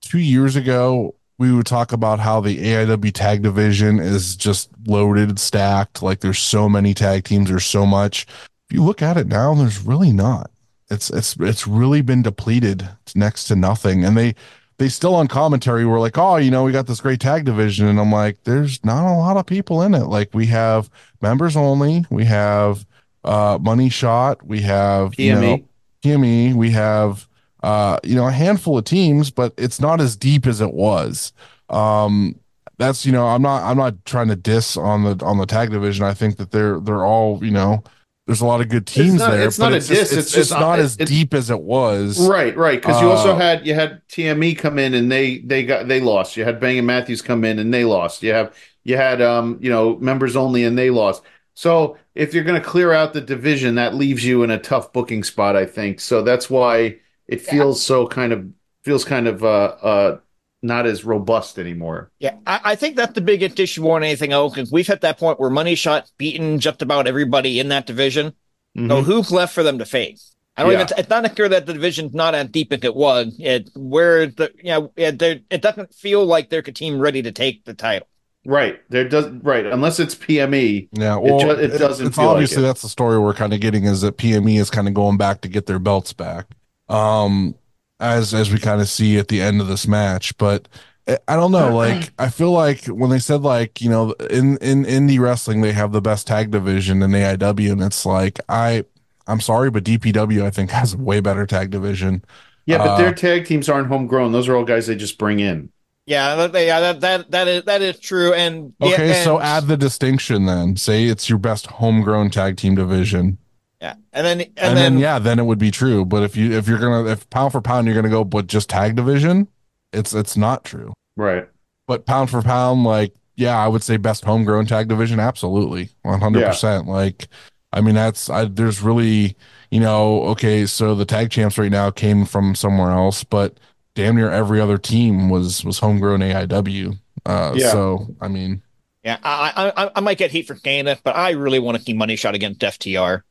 [0.01, 5.37] two years ago, we would talk about how the AIW tag division is just loaded,
[5.39, 6.01] stacked.
[6.01, 8.25] Like there's so many tag teams, there's so much.
[8.69, 10.49] If you look at it now, there's really not.
[10.89, 14.05] It's it's it's really been depleted to next to nothing.
[14.05, 14.35] And they
[14.77, 17.87] they still on commentary were like, oh, you know, we got this great tag division,
[17.87, 20.05] and I'm like, there's not a lot of people in it.
[20.05, 20.89] Like we have
[21.21, 22.85] members only, we have
[23.23, 25.65] uh money shot, we have you know, PME.
[26.03, 27.27] PME, we have
[27.65, 31.33] uh, you know, a handful of teams, but it's not as deep as it was.
[31.69, 32.35] Um,
[32.77, 35.71] that's you know, I'm not I'm not trying to diss on the on the tag
[35.71, 36.05] division.
[36.05, 37.83] I think that they're they're all you know,
[38.27, 39.47] there's a lot of good teams not- there.
[39.47, 41.61] it's not a it's just, diss, It's, it's- just it's- not as deep as it
[41.61, 42.27] was.
[42.27, 42.81] Right, right.
[42.81, 46.01] Because you also Uh, had you had TME come in and they they got they
[46.01, 46.35] lost.
[46.37, 48.21] You had Bang and Matthews come in and they lost.
[48.23, 48.53] You have
[48.83, 51.23] you had um you know members only and they lost.
[51.53, 54.91] So if you're going to clear out the division, that leaves you in a tough
[54.91, 55.55] booking spot.
[55.55, 56.21] I think so.
[56.21, 56.97] That's why
[57.27, 58.47] it feels so kind of
[58.83, 59.47] feels kind of uh
[59.81, 60.17] uh
[60.61, 62.11] not as robust anymore.
[62.19, 65.01] Yeah, I, I think that's the biggest issue more than anything else because we've hit
[65.01, 68.33] that point where Money Shot beaten just about everybody in that division.
[68.75, 69.03] So Mhm.
[69.03, 70.33] who's left for them to face?
[70.57, 70.81] I don't Yeah.
[70.83, 70.97] even.
[70.97, 73.35] It's not clear that the division's not as deep as it was.
[73.39, 77.21] It where the you know it, there- it doesn't feel like they're a team ready
[77.21, 78.07] to take the title.
[78.47, 80.89] Right there does right unless it's PME.
[80.93, 82.67] Yeah, well, ju- it doesn't It's feel like obviously it.
[82.67, 85.41] that's the story we're kind of getting is that PME is kind of going back
[85.41, 86.47] to get their belts back.
[86.89, 87.55] Um,
[87.99, 90.67] as as we kind of see at the end of this match, but
[91.07, 91.73] I- I don't know.
[91.75, 95.71] Like, I feel like when they said like, you know, in in indie wrestling they
[95.73, 98.83] have the best tag division in AIW, and it's like I,
[99.27, 102.23] I'm sorry, but DPW I think has a way better tag division.
[102.65, 104.31] Yeah, but Uh, their tag teams aren't homegrown.
[104.31, 105.69] Those are all guys they just bring in.
[106.07, 108.33] Yeah, that, yeah, that that that is that is true.
[108.33, 110.75] And Okay, yeah, so add the distinction then.
[110.75, 113.39] Say it's your best homegrown tag team division,
[113.85, 116.05] yeah, and then and, and, then, then, yeah, then it would be true.
[116.05, 118.69] But if you if you're gonna if pound for pound you're gonna go, but just
[118.69, 119.47] tag division,
[119.93, 120.93] it's it's not true.
[121.15, 121.47] Right.
[121.87, 126.19] But pound for pound, like yeah, I would say best homegrown tag division, absolutely, one
[126.19, 126.87] hundred percent.
[126.87, 127.27] Like,
[127.73, 129.35] I mean that's I there's really
[129.69, 133.59] you know okay, so the tag champs right now came from somewhere else, but
[133.93, 136.97] damn near every other team was was homegrown AIW.
[137.25, 137.71] Uh, Yeah.
[137.71, 138.61] so I mean.
[139.03, 141.77] yeah, I, I I- I might get heat for saying it, but I really want
[141.77, 143.21] to see Money Shot against FTR.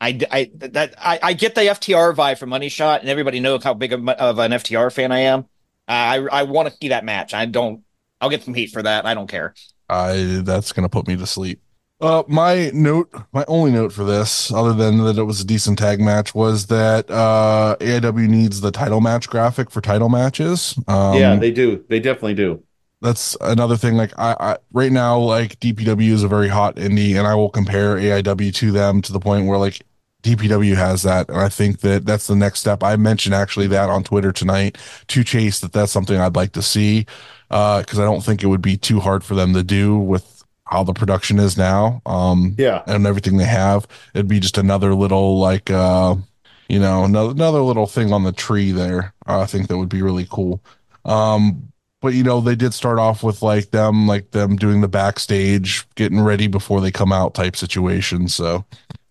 [0.00, 3.64] I, I that I, I get the FTR vibe from Money Shot, and everybody knows
[3.64, 5.46] how big of, of an FTR fan I am.
[5.88, 7.34] I I want to see that match.
[7.34, 7.82] I don't.
[8.20, 9.06] I'll get some heat for that.
[9.06, 9.54] I don't care.
[9.88, 11.60] I that's gonna put me to sleep.
[12.00, 15.78] Uh, my note, my only note for this, other than that it was a decent
[15.78, 20.78] tag match, was that uh AIW needs the title match graphic for title matches.
[20.86, 21.84] Um, yeah, they do.
[21.88, 22.62] They definitely do.
[23.00, 23.94] that's another thing.
[23.94, 27.50] Like I, I right now, like DPW is a very hot indie, and I will
[27.50, 29.80] compare AIW to them to the point where like
[30.36, 32.82] DPW has that, and I think that that's the next step.
[32.82, 34.76] I mentioned actually that on Twitter tonight
[35.08, 37.06] to Chase that that's something I'd like to see,
[37.50, 40.44] uh, because I don't think it would be too hard for them to do with
[40.64, 42.82] how the production is now, um, Yeah.
[42.86, 43.86] and everything they have.
[44.14, 46.16] It'd be just another little like, uh,
[46.68, 49.14] you know, another another little thing on the tree there.
[49.26, 50.62] Uh, I think that would be really cool.
[51.06, 54.88] Um, but you know they did start off with like them like them doing the
[54.88, 58.64] backstage getting ready before they come out type situation so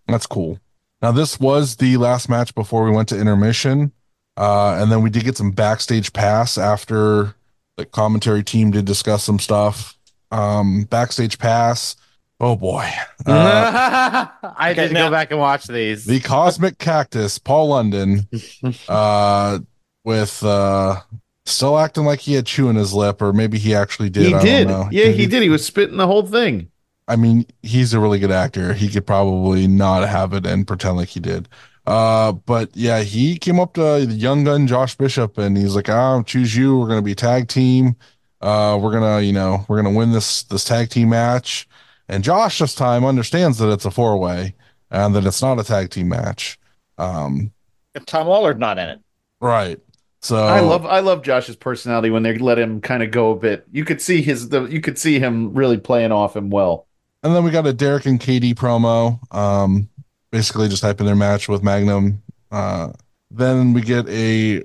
[0.08, 0.58] that's cool
[1.02, 3.92] now this was the last match before we went to intermission
[4.38, 7.36] uh and then we did get some backstage pass after
[7.78, 9.96] the commentary team did discuss some stuff
[10.32, 11.96] um backstage pass
[12.40, 12.88] oh boy
[13.26, 14.26] uh,
[14.58, 16.06] I did now- go back and watch these.
[16.06, 18.28] the cosmic cactus paul london
[18.88, 19.60] uh
[20.04, 20.98] with uh
[21.46, 24.34] still acting like he had chew in his lip or maybe he actually did he
[24.34, 24.68] I don't did.
[24.68, 24.90] know.
[24.92, 25.42] Yeah, he did.
[25.42, 26.70] He was spitting the whole thing.
[27.08, 28.74] I mean, he's a really good actor.
[28.74, 31.48] He could probably not have it and pretend like he did.
[31.86, 35.88] Uh, but yeah, he came up to the young gun Josh Bishop and he's like,
[35.90, 36.78] "I'll choose you.
[36.78, 37.96] We're gonna be tag team.
[38.42, 41.68] Uh, we're gonna, you know, we're gonna win this this tag team match."
[42.10, 44.56] And Josh this time understands that it's a four way
[44.92, 46.60] and that it's not a tag team match.
[46.98, 47.52] Um,
[48.06, 49.00] Tom Lawler's not in it.
[49.40, 49.80] right.
[50.22, 53.36] So I love I love Josh's personality when they let him kind of go a
[53.36, 53.66] bit.
[53.72, 56.87] You could see his the you could see him really playing off him well.
[57.24, 59.90] And then we got a Derek and KD promo, um,
[60.32, 62.22] basically just hyping their match with Magnum.
[62.52, 62.94] Uh,
[63.32, 64.64] then we get a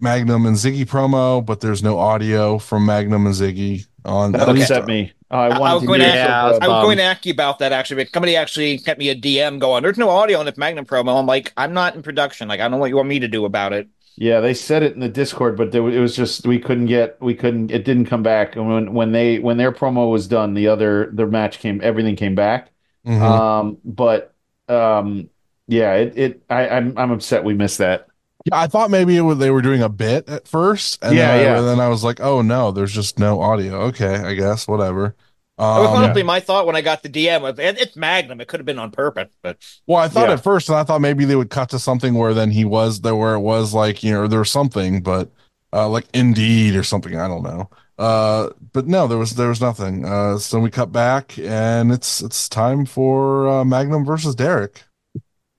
[0.00, 4.32] Magnum and Ziggy promo, but there's no audio from Magnum and Ziggy on.
[4.32, 5.12] That at least- upset me.
[5.30, 7.26] Oh, I, I, was going to ask, it so Yeah, I was going to ask
[7.26, 8.02] you about that actually.
[8.02, 11.18] But somebody actually sent me a DM going, "There's no audio on this Magnum promo."
[11.18, 12.48] I'm like, I'm not in production.
[12.48, 13.88] Like, I don't know what you want me to do about it.
[14.20, 17.20] Yeah, they said it in the Discord, but there, it was just we couldn't get
[17.20, 18.56] we couldn't it didn't come back.
[18.56, 22.16] And when when they when their promo was done, the other the match came everything
[22.16, 22.70] came back.
[23.06, 23.20] Mhm.
[23.20, 24.34] Um, but
[24.68, 25.30] um,
[25.68, 28.08] yeah, it it I I'm I'm upset we missed that.
[28.44, 31.18] Yeah, I thought maybe it was, they were doing a bit at first, and Yeah,
[31.18, 31.58] then I, yeah.
[31.58, 33.80] and then I was like, oh no, there's just no audio.
[33.88, 35.16] Okay, I guess whatever.
[35.58, 37.42] That was Um, honestly my thought when I got the DM.
[37.42, 38.40] Was, It's Magnum.
[38.40, 40.34] It could have been on purpose, but Well, I thought Yeah.
[40.34, 43.00] at first, and I thought maybe they would cut to something where then he was
[43.00, 45.30] there, where it was like you know there was something, but
[45.72, 47.16] uh, like Indeed or something.
[47.16, 47.68] I don't know.
[47.98, 50.04] Uh, but no, there was there was nothing.
[50.04, 54.84] Uh, so we cut back, and it's it's time for uh, Magnum versus Derek.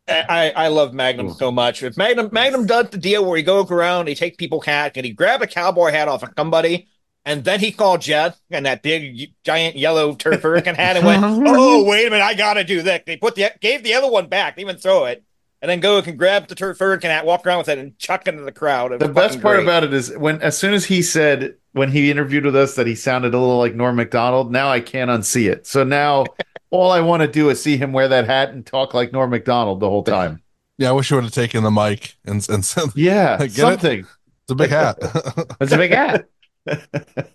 [0.08, 1.84] I, I love Magnum so much.
[1.84, 5.06] If Magnum Magnum does the deal where he goes around, he takes people's hat, and
[5.06, 6.88] he grab a cowboy hat off of somebody,
[7.30, 11.24] and then he called Jess and that big giant yellow turd Ferguson hat and went,
[11.48, 13.06] "Oh wait a minute, I gotta do that.
[13.06, 15.24] They put the gave the other one back, they even throw it,
[15.62, 18.28] and then go and grab the turd Ferguson hat, walk around with it, and chuck
[18.28, 18.92] it into the crowd.
[18.92, 19.64] It The best part great.
[19.64, 22.88] about it is when as soon as he said when he interviewed with us that
[22.88, 25.68] he sounded a little like Norm Macdonald, now I can't unsee it.
[25.68, 26.26] So now
[26.72, 29.30] all I want to do is see him wear that hat and talk like Norm
[29.30, 30.42] Macdonald the whole time.
[30.80, 33.52] Yeah, I wish you would have taken the mic and and said Yeah, Get it?
[33.54, 34.00] something.
[34.00, 34.98] it's a big hat.
[35.62, 36.28] it's a big hat.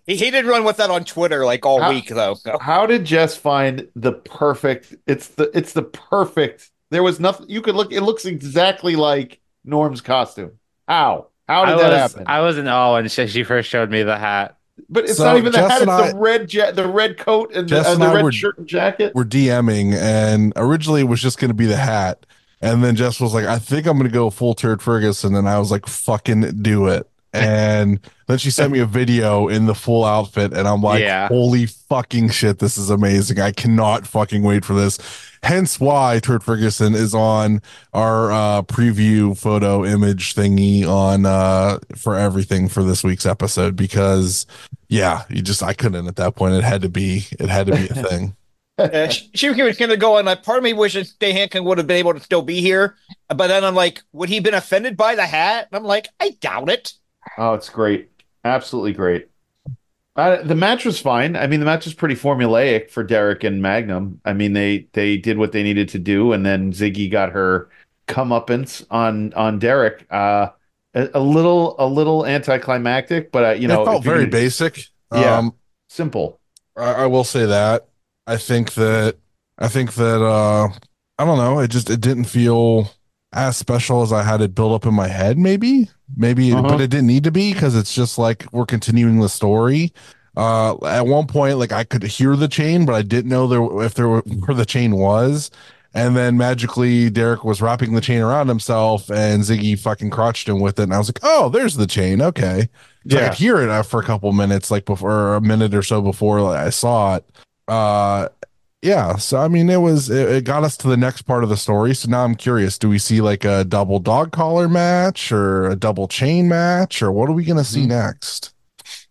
[0.07, 2.35] He, he did run with that on Twitter like all How- week though.
[2.35, 4.95] So- How did Jess find the perfect?
[5.07, 6.71] It's the it's the perfect.
[6.91, 7.93] There was nothing you could look.
[7.93, 10.53] It looks exactly like Norm's costume.
[10.87, 11.29] How?
[11.49, 12.25] How did I that was happen?
[12.27, 14.57] I was in awe when she, she first showed me the hat.
[14.89, 15.83] but it's So, not even the Jess hat.
[15.83, 18.15] It's and the red ja- the red coat and the, Jess uh, and the I
[18.15, 19.13] red were- shirt and jacket.
[19.15, 22.25] We're DMing, and originally it was just going to be the hat,
[22.63, 25.49] and then Jess was like, "I think I'm going to go full turd Ferguson," and
[25.49, 29.75] I was like, "Fucking do it." And then she sent me a video in the
[29.75, 31.29] full outfit, and I'm like, Yeah.
[31.29, 33.41] holy fucking shit, this is amazing.
[33.41, 34.99] I cannot fucking wait for this.
[35.43, 37.61] Hence why Turd Ferguson is on
[37.93, 44.47] our uh, preview photo image thingy on uh, for everything for this week's episode because
[44.89, 46.55] yeah, you just I couldn't at that point.
[46.55, 48.37] It had to be it had to be a thing.
[48.77, 50.25] Uh, she she was going to go on.
[50.25, 52.97] Like, part of me wishes Dave Hankin would have been able to still be here,
[53.29, 55.69] but then I'm like, would he been offended by the hat?
[55.71, 56.93] And I'm like, I doubt it.
[57.39, 58.11] Oh, it's great.
[58.45, 59.29] Absolutely great.
[60.17, 61.35] Uh, the match was fine.
[61.35, 64.21] I mean, the match was pretty formulaic for Derek and Magnum.
[64.25, 67.69] I mean, they they did what they needed to do, and then Ziggy got her
[68.07, 70.07] comeuppance on on Derek.
[70.11, 70.51] Uh,
[70.95, 74.87] a, a little a little anticlimactic, but uh, you know, it felt very basic.
[75.13, 75.39] Yeah.
[75.39, 75.55] Um,
[75.89, 76.39] simple.
[76.77, 77.89] I, I will say that.
[78.27, 79.17] I think that
[79.59, 80.69] I think that uh
[81.19, 82.91] I don't know, it just it didn't feel
[83.35, 85.91] as special as I had it built up in my head, maybe.
[86.17, 86.63] Maybe Uh-huh.
[86.63, 89.93] but it didn't need to be because it's just like we're continuing the story.
[90.37, 93.85] Uh at one point, like I could hear the chain, but I didn't know there
[93.87, 95.51] if there were where the chain was.
[95.97, 100.59] And then magically Derek was wrapping the chain around himself and Ziggy fucking crotched him
[100.59, 100.85] with it.
[100.85, 102.21] And I was like, oh, there's the chain.
[102.21, 102.69] Okay.
[103.09, 103.29] So I Yeah.
[103.29, 106.41] could hear it uh, for a couple minutes, like before a minute or so before
[106.41, 107.25] like, I saw it.
[107.69, 108.29] Uh,
[108.85, 109.17] yeah.
[109.17, 111.57] So I mean, it was it, it got us to the next part of the
[111.57, 111.95] story.
[111.95, 115.77] So now I'm curious: do we see like a double dog collar match or a
[115.77, 117.89] double chain match, or what are we gonna see Mhm.
[117.89, 118.53] next?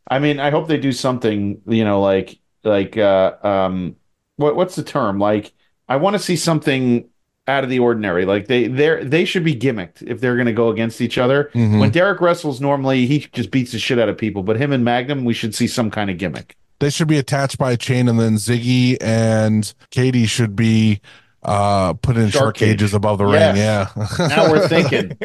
[0.09, 3.95] I mean, I hope they do something, you know, like like uh um
[4.37, 5.19] what what's the term?
[5.19, 5.53] Like
[5.89, 7.05] I want to see something
[7.47, 8.25] out of the ordinary.
[8.25, 11.49] Like they they they should be gimmicked if they're going to go against each other.
[11.53, 11.79] Mhm.
[11.79, 14.85] When Derek wrestles normally, he just beats the shit out of people, but him and
[14.85, 16.55] Magnum, we should see some kind of gimmick.
[16.83, 20.99] They should be attached by a chain, and then Ziggy and Katie should be
[21.43, 22.95] uh put in Shark shark cages cage.
[22.95, 23.53] above the Yes.
[23.55, 24.17] ring.
[24.19, 24.27] Yeah.
[24.27, 25.17] Now we're thinking.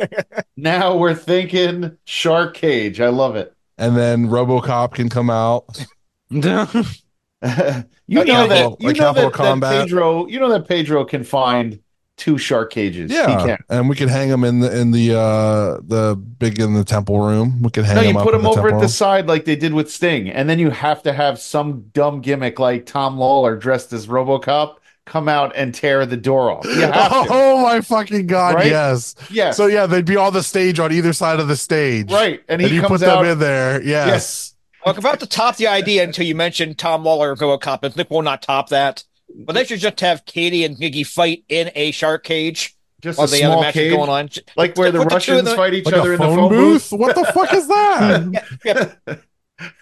[0.57, 3.01] now we're thinking Shark Cage.
[3.01, 3.53] I love it.
[3.77, 5.85] and then RoboCop can come out.
[6.31, 11.81] you know yeah, that you know that, that Pedro you know that Pedro can find
[12.19, 13.11] two shark cages.
[13.11, 13.59] He Yeah, can.
[13.71, 17.21] and we could hang them in the in the uh the big in the temple
[17.21, 17.63] room.
[17.63, 18.05] We could hang them.
[18.05, 19.91] No, you up put them him over temple at the side like they did with
[19.91, 24.07] Sting, and then you have to have some dumb gimmick like Tom Lawler dressed as
[24.07, 26.67] RoboCop come out and tear the door off.
[26.67, 26.83] You.
[27.31, 28.57] Oh my fucking god!
[28.57, 28.67] Right?
[28.67, 29.15] Yes.
[29.31, 29.57] yes.
[29.57, 32.13] So yeah, they'd be on the stage on either side of the stage.
[32.13, 33.23] right, and And he you comes put out.
[33.23, 33.83] them in there.
[33.83, 34.07] Yes.
[34.09, 34.55] Yes.
[34.85, 37.83] Well, I'm about to top the idea until you mentioned Tom Lawler and RoboCop.
[37.83, 39.05] and Nick will not top that.
[39.39, 43.27] But they should just have Katie and Ziggy fight in a shark cage Just while
[43.29, 44.29] a the other small match cage, is going on.
[44.57, 46.37] like where the Put the two Russians them- fight each Like other in the phone,
[46.37, 46.91] phone booth?
[46.91, 46.99] booth.
[47.01, 48.49] What the fuck is that?
[48.65, 49.15] Yeah, yeah.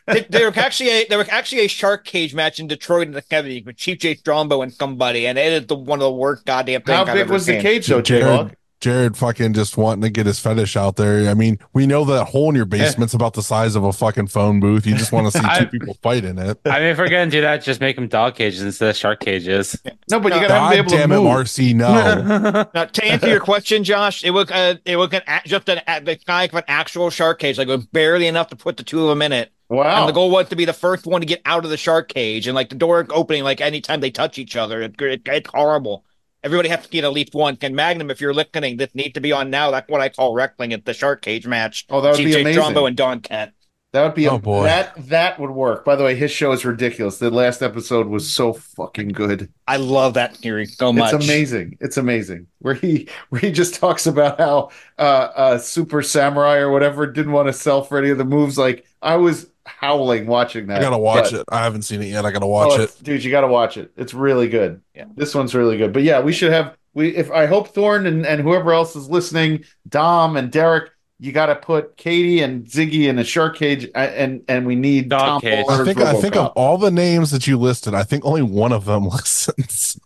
[0.06, 3.12] There- there was actually a there was actually a shark cage match in Detroit in
[3.12, 6.12] the 70s with Chief Jay Strongbow and somebody, and it is the one of the
[6.12, 6.94] worst goddamn things.
[6.96, 8.52] How I've big ever was the cage though, Jared- J-Hawk?
[8.80, 11.30] Jared fucking just wanting to get his fetish out there.
[11.30, 14.26] I mean, we know that hole in your basement's about the size of a fucking
[14.26, 14.86] phone booth.
[14.86, 16.60] You just want to see I- two people fight in it.
[16.66, 19.20] I mean, if we're gonna do that, just make them dog cages instead of shark
[19.20, 19.80] cages.
[20.10, 21.26] No, but you No, gotta have God be able damn to it, move.
[21.46, 22.66] MRC, No.
[22.74, 26.00] Now, to answer your question, Josh, it was uh, it was an, just an, a-
[26.02, 28.82] the kind of an actual shark cage, like it was barely enough to put the
[28.82, 29.52] two of them in it.
[29.68, 30.00] Wow.
[30.00, 32.08] And the goal was to be the first one to get out of the shark
[32.08, 35.50] cage, and like the door opening, like anytime they touch each other, it, it, it's
[35.52, 36.04] horrible.
[36.46, 37.58] Everybody has to get at least one.
[37.60, 39.72] And Magnum, if you're listening, this needs to be on now.
[39.72, 41.84] That's what I call wrestling at the shark cage match.
[41.90, 42.52] Oh, that would be CJ amazing.
[42.62, 43.52] Strongbow and Don Kent.
[43.92, 44.64] That would be a, Oh, boy.
[44.64, 45.84] that that would work.
[45.84, 47.18] By the way, his show is ridiculous.
[47.18, 49.50] The last episode was so fucking good.
[49.66, 51.14] I love that theory so much.
[51.14, 51.78] It's amazing.
[51.80, 52.46] It's amazing.
[52.60, 55.02] Where he where he just talks about how uh
[55.34, 58.56] uh Super Samurai or whatever didn't want to sell for any of the moves.
[58.58, 60.78] Like I was howling watching that.
[60.78, 61.44] I gotta watch But- it.
[61.50, 62.24] I haven't seen it yet.
[62.24, 62.84] I gotta watch Oh, it.
[62.84, 63.22] it's- dude.
[63.24, 63.90] You got to watch it.
[63.96, 64.80] It's really good.
[64.94, 65.04] Yeah.
[65.16, 65.92] this one's really good.
[65.92, 67.14] But yeah, we should have we.
[67.14, 71.46] If I hope Thorne and and whoever else is listening, Dom and Derek, you got
[71.46, 75.20] to put Katie and Ziggy in a shark cage, uh, and and we need Dog
[75.20, 75.58] Tom cage.
[75.68, 78.42] I Lawler's think I think of all the names that you listed, I think only
[78.42, 79.98] one of them listens.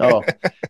[0.00, 0.22] oh,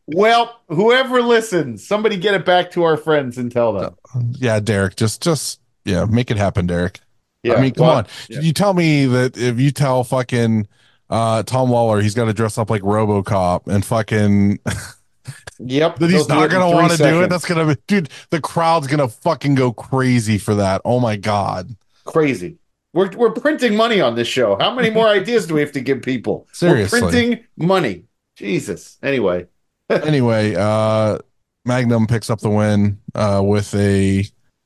[0.07, 3.95] well, whoever listens, somebody get it back to our friends and tell them.
[4.39, 7.01] yeah, Derek, just just yeah, make it happen, Derek.
[7.45, 8.07] Yeah, I mean, come well, on.
[8.29, 8.41] yeah.
[8.41, 10.67] You tell me that if you tell fucking
[11.11, 14.59] uh Tom Lawler he's got to dress up like RoboCop and fucking
[15.61, 17.29] Yep, that he's not gonna want to do it.
[17.31, 18.09] That's gonna be, dude.
[18.31, 20.81] The crowd's gonna fucking go crazy for that.
[20.85, 21.77] Oh my god.
[22.05, 22.59] crazy.
[22.93, 24.57] We're we're printing money on this show.
[24.59, 26.49] How many more ideas do we have to give people?
[26.53, 27.01] Seriously.
[27.01, 28.05] we're printing money.
[28.37, 28.99] Jesus.
[29.03, 29.47] Anyway,
[29.91, 31.19] Anyway, uh
[31.65, 34.25] Magnum picks up the win uh with a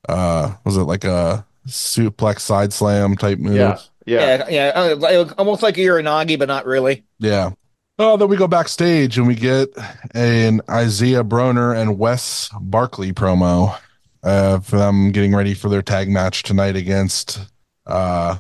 [0.09, 3.55] uh was it like a suplex side slam type move?
[3.55, 4.47] yeah, yeah.
[4.49, 7.05] Yeah, yeah, uh, almost like a Uranage, but not really.
[7.19, 7.51] Yeah.
[7.99, 9.69] Oh, then we go backstage and we get
[10.15, 13.77] an Isaiah Broner and Wes Barkley promo.
[14.23, 17.41] uh, for them getting ready for their tag match tonight against
[17.87, 18.37] uh,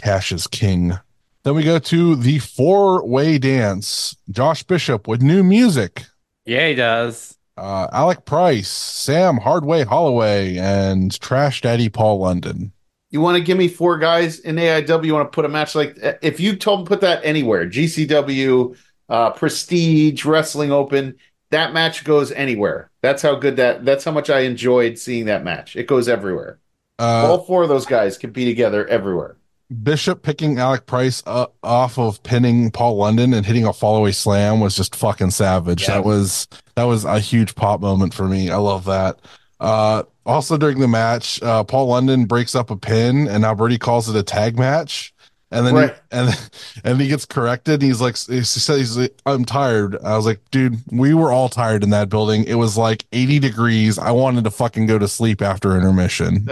[0.00, 0.92] Cash's King.
[1.44, 4.14] Then we go to the four way dance.
[4.30, 6.04] Josh Bishop with new music.
[6.44, 7.36] Yeah, he does.
[7.56, 12.72] Uh, Alec Price, Sam Hardway Holloway, and Trash Daddy Paul London.
[13.10, 15.04] You want to give me four guys in AIW?
[15.04, 18.76] You want to put a match like if you told them put that anywhere, GCW,
[19.10, 21.16] uh, Prestige, Wrestling Open,
[21.50, 22.90] that match goes anywhere.
[23.02, 23.84] That's how good that.
[23.84, 25.76] That's how much I enjoyed seeing that match.
[25.76, 26.58] It goes everywhere.
[26.98, 29.36] Uh, All four of those guys can be together everywhere.
[29.72, 34.60] Bishop picking Alec Price uh, off of pinning Paul London and hitting a fallaway slam
[34.60, 35.82] was just fucking savage.
[35.82, 35.94] Yeah.
[35.94, 38.50] That was that was a huge pop moment for me.
[38.50, 39.18] I love that.
[39.60, 44.08] Uh, also during the match, uh, Paul London breaks up a pin, and Alberti calls
[44.08, 45.12] it a tag match.
[45.50, 45.94] And then Right.
[45.94, 46.50] he, and
[46.84, 47.74] and he gets corrected.
[47.74, 51.30] And he's like, he says, he's like, "I'm tired." I was like, "Dude, we were
[51.30, 52.44] all tired in that building.
[52.44, 53.98] It was like 80 degrees.
[53.98, 56.48] I wanted to fucking go to sleep after intermission.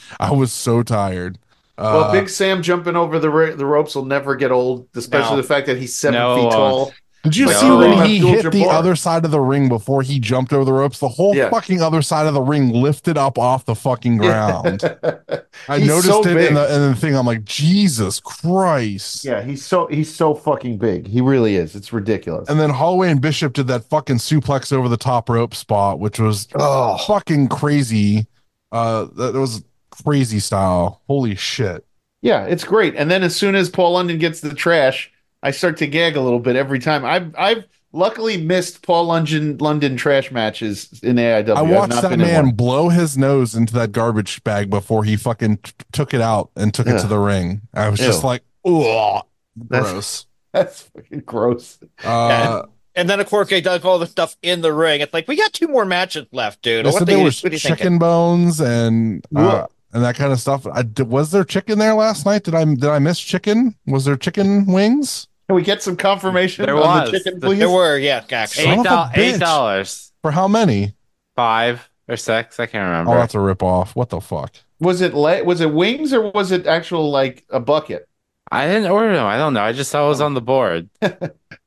[0.20, 1.38] I was so tired."
[1.80, 5.36] Well, Uh, Big Sam jumping over the ra- the ropes will never get old, especially
[5.36, 5.42] No.
[5.42, 6.92] the fact that he's seven No, feet uh, tall.
[7.22, 9.68] Did you Like, see when uh, he Abdul hit the other side of the ring
[9.68, 11.00] before he jumped over the ropes?
[11.00, 11.50] The whole Yeah.
[11.50, 14.80] fucking other side of the ring lifted up off the fucking ground.
[15.68, 16.48] I noticed so it big.
[16.48, 17.14] in the, in the thing.
[17.14, 19.22] I'm like, Jesus Christ.
[19.26, 21.06] yeah, he's so he's so fucking big.
[21.06, 21.76] He really is.
[21.76, 22.48] It's ridiculous.
[22.48, 26.18] And then Holloway and Bishop did that fucking suplex over the top rope spot, which
[26.18, 28.26] was oh, fucking crazy.
[28.72, 29.62] Uh, that was
[30.04, 31.00] crazy style.
[31.06, 31.84] Holy shit.
[32.22, 32.94] yeah, it's great.
[32.96, 35.10] And then as soon as Paul London gets the trash,
[35.42, 37.04] I start to gag a little bit every time.
[37.04, 41.48] I've I've luckily missed Paul London London trash matches in AIW.
[41.56, 45.02] I I've watched not that been man blow his nose into that garbage bag before
[45.04, 47.62] he fucking t- took it out and took it to the ring.
[47.74, 49.24] I was just like, ugh,
[49.56, 50.26] That's- gross.
[50.52, 51.78] That's fucking gross.
[52.04, 52.62] Uh,
[52.96, 55.00] And then of course they does all the stuff in the ring.
[55.00, 56.84] It's like we got two more matches left, dude.
[56.84, 57.76] they What said the- there what was are you thinking?
[57.76, 59.68] chicken bones and uh, Whoa.
[59.92, 60.66] And that kind of stuff.
[60.66, 62.44] I, d- was there chicken there last night?
[62.44, 63.74] Did I did I miss chicken?
[63.86, 67.10] Was there chicken wings Can we get some confirmation There on was.
[67.10, 67.58] the chicken, please?
[67.58, 68.64] There were, yeah, actually.
[68.64, 69.12] Son Eight of dollars.
[69.16, 70.12] Eight dollars.
[70.22, 70.94] for how many?
[71.36, 72.60] Five or six.
[72.60, 73.12] I can't remember.
[73.12, 73.96] Oh, that's a rip off.
[73.96, 74.54] What the fuck?
[74.80, 78.06] Was it le- was it wings or was it actual like a bucket?
[78.52, 79.26] I didn't order them.
[79.26, 79.62] I don't know.
[79.62, 80.88] I just saw it was on the board.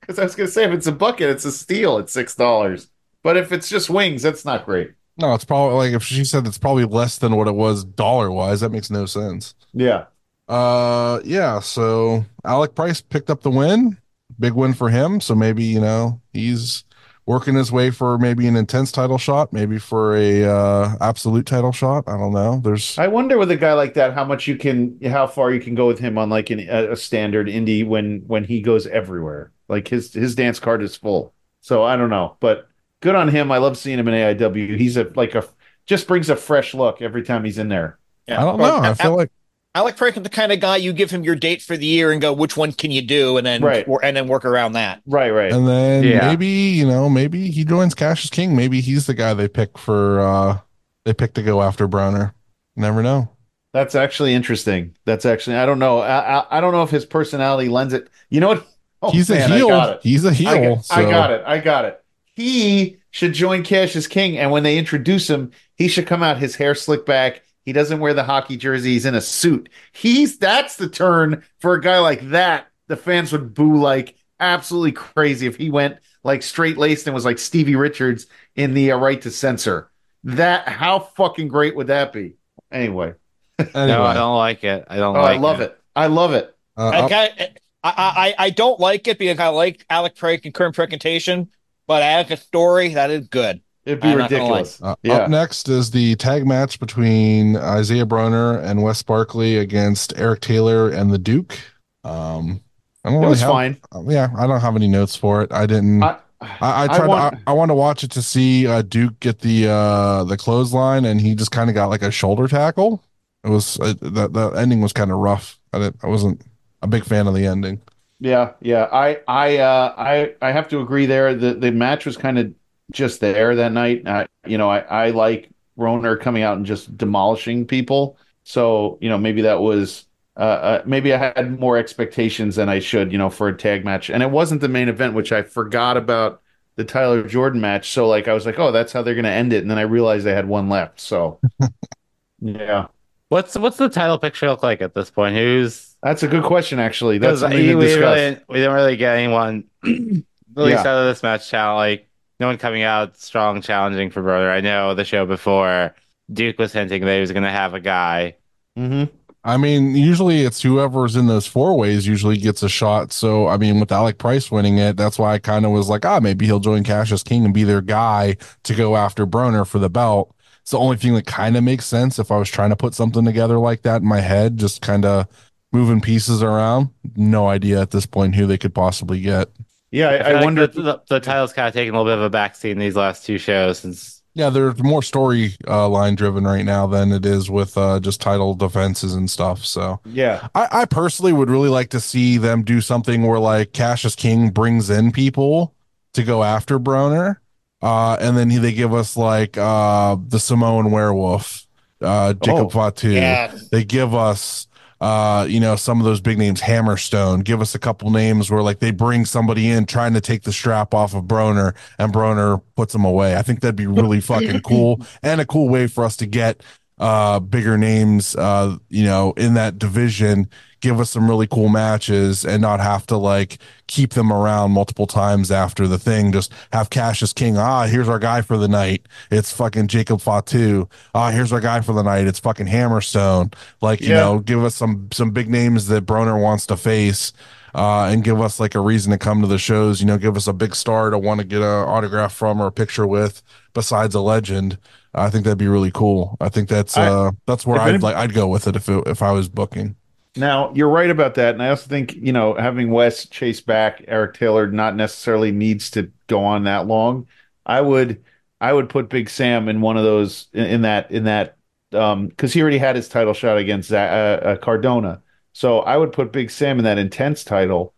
[0.05, 1.97] Because I was gonna say if it's a bucket, it's a steal.
[1.97, 2.89] It's six dollars.
[3.23, 4.91] But if it's just wings, that's not great.
[5.17, 8.31] No, it's probably like if she said it's probably less than what it was dollar
[8.31, 8.61] wise.
[8.61, 9.53] That makes no sense.
[9.73, 10.05] Yeah.
[10.47, 11.59] Uh, yeah.
[11.59, 13.97] So Alec Price picked up the win.
[14.39, 15.21] Big win for him.
[15.21, 16.83] So maybe you know he's
[17.25, 21.71] working his way for maybe an intense title shot, maybe for a uh absolute title
[21.71, 22.05] shot.
[22.07, 22.59] I don't know.
[22.63, 25.59] There's I wonder with a guy like that how much you can how far you
[25.59, 28.87] can go with him on like an, a, a standard indie when when he goes
[28.87, 29.51] everywhere.
[29.67, 31.33] Like his his dance card is full.
[31.61, 32.67] So I don't know, but
[33.03, 33.51] good on him.
[33.51, 34.77] I love seeing him in AIW.
[34.79, 35.45] He's a like a
[35.85, 37.99] just brings a fresh look every time he's in there.
[38.27, 38.41] Yeah.
[38.41, 38.77] I don't know.
[38.77, 39.29] I feel like
[39.75, 42.11] Alec Frank is the kind of guy you give him your date for the year
[42.11, 43.87] and go, which one can you do, and then Right.
[43.87, 45.01] wor- and then work around that.
[45.05, 45.51] Right, right.
[45.51, 46.27] and then Yeah.
[46.27, 48.55] maybe you know maybe he joins Cash is King.
[48.55, 50.59] Maybe he's the guy they pick for uh
[51.05, 52.33] they pick to go after Broner.
[52.75, 53.29] Never know.
[53.73, 54.95] That's actually interesting.
[55.05, 55.99] That's actually I don't know.
[55.99, 58.07] I I, I don't know if his personality lends it.
[58.29, 58.67] You know what?
[59.05, 59.67] Oh, he's a man, I heel.
[59.67, 59.99] got it.
[60.01, 60.47] He's a heel.
[60.47, 61.43] I got, I got it.
[61.45, 62.02] I got it.
[62.35, 66.37] He should join Cash as King, and when they introduce him, he should come out
[66.37, 67.43] his hair slicked back.
[67.63, 68.91] He doesn't wear the hockey jersey.
[68.93, 69.69] He's in a suit.
[69.93, 72.67] He's that's the turn for a guy like that.
[72.87, 77.25] The fans would boo like absolutely crazy if he went like straight laced and was
[77.25, 79.89] like Stevie Richards in the uh, Right to Censor.
[80.25, 82.35] That how fucking great would that be?
[82.71, 83.13] Anyway,
[83.59, 84.85] Anyway, No, I don't like it.
[84.87, 85.79] I don't oh, like I love it.
[85.95, 86.55] I love it.
[86.77, 87.49] uh, I,
[87.83, 91.49] I, I I don't like it because I like Alec Frank and current presentation,
[91.87, 93.61] but as a story, that is good.
[93.85, 94.81] It'd be I'm ridiculous.
[94.81, 95.13] Uh, Yeah.
[95.15, 100.89] Up next is the tag match between Isaiah Broner and Wes Barkley against Eric Taylor
[100.89, 101.57] and the Duke.
[102.05, 102.61] Um,
[103.03, 103.77] I don't It really was have, fine.
[104.07, 105.51] Yeah, I don't have any notes for it.
[105.51, 106.01] I didn't.
[106.01, 107.07] I, I, I, I tried.
[107.07, 110.37] want- I, I wanted to watch it to see uh, Duke get the uh, the
[110.37, 113.03] clothesline, and he just kind of got like a shoulder tackle.
[113.43, 115.59] It was uh, the the ending was kind of rough.
[115.73, 116.41] I didn't, I wasn't
[116.81, 117.81] a big fan of the ending.
[118.23, 118.87] Yeah, yeah.
[118.91, 121.35] I I uh I I have to agree there.
[121.35, 122.53] The the match was kind of
[122.91, 124.07] just there that night.
[124.07, 128.17] Uh, you know, I I like Roner coming out and just demolishing people.
[128.45, 130.05] So, you know, maybe that was
[130.37, 133.83] uh, uh maybe I had more expectations than I should, you know, for a tag
[133.83, 134.09] match.
[134.09, 136.41] And it wasn't the main event, which I forgot about
[136.77, 137.91] the Tyler Jordan match.
[137.91, 139.77] So like I was like, "Oh, that's how they're going to end it." And then
[139.77, 141.01] I realized they had one left.
[141.01, 141.41] So
[142.39, 142.87] Yeah.
[143.29, 145.35] What's what's the title picture look like at this point?
[145.35, 147.17] Who's That's a good question actually.
[147.17, 148.17] That's because something we, to we, discuss.
[148.17, 150.25] really, we didn't really get anyone at least
[150.55, 150.79] Yeah.
[150.79, 154.51] out of this match challenge like no one coming out strong challenging for brother.
[154.51, 155.95] I know the show before
[156.31, 158.35] Duke was hinting that he was going to have a guy.
[158.77, 159.15] Mm-hmm.
[159.45, 163.11] I mean, usually it's whoever's in those four ways usually gets a shot.
[163.11, 166.05] So, I mean, with Alec Price winning it, that's why I kind of was like,
[166.05, 169.79] ah, maybe he'll join Cassius King and be their guy to go after Broner for
[169.79, 170.33] the belt.
[170.61, 172.93] It's the only thing that kind of makes sense if I was trying to put
[172.93, 175.27] something together like that in my head, just kind of
[175.73, 176.89] moving pieces around.
[177.17, 179.49] No idea at this point who they could possibly get.
[179.91, 180.67] Yeah, I, I, I feel like wonder.
[180.67, 182.95] the, the, the title's kind of taking a little bit of a backseat in these
[182.95, 187.25] last two shows since Yeah, they're more story uh, line driven right now than it
[187.25, 189.63] is with uh, just title defenses and stuff.
[189.65, 193.73] So yeah, I, I personally would really like to see them do something where like
[193.73, 195.75] Cassius King brings in people
[196.13, 197.37] to go after Broner.
[197.81, 201.67] Uh, and then he, they give us like uh, the Samoan werewolf,
[202.01, 203.09] uh, Jacob Oh, Fatu.
[203.09, 203.53] Yeah.
[203.71, 204.67] They give us
[205.03, 207.43] uh, you know, some of those big names, Hammerstone.
[207.43, 210.53] Give us a couple names where like they bring somebody in trying to take the
[210.53, 213.35] strap off of Broner and Broner puts them away.
[213.35, 216.63] I think that'd be really fucking cool and a cool way for us to get
[216.99, 220.47] uh bigger names uh you know in that division
[220.83, 223.57] give us some really cool matches and not have to like
[223.87, 228.19] keep them around multiple times after the thing just have Cassius King ah here's our
[228.19, 232.27] guy for the night it's fucking Jacob Fatu ah here's our guy for the night
[232.27, 234.19] it's fucking Hammerstone like you Yeah.
[234.23, 237.31] know give us some some big names that Broner wants to face
[237.75, 239.99] uh, and give us like a reason to come to the shows.
[239.99, 242.67] You know, give us a big star to want to get an autograph from or
[242.67, 243.41] a picture with,
[243.73, 244.77] besides a legend.
[245.15, 246.37] I think that'd be really cool.
[246.39, 248.87] I think that's I- uh that's where I'd any- like I'd go with it if
[248.89, 249.95] it, if I was booking.
[250.35, 254.03] Now you're right about that, and I also think you know having Wes chase back
[254.07, 257.27] Eric Taylor not necessarily needs to go on that long.
[257.65, 258.23] I would
[258.59, 261.57] I would put Big Sam in one of those in, in that in that
[261.91, 265.21] um because he already had his title shot against uh, uh, Cardona,
[265.53, 267.93] so I would put Big Sam in that intense title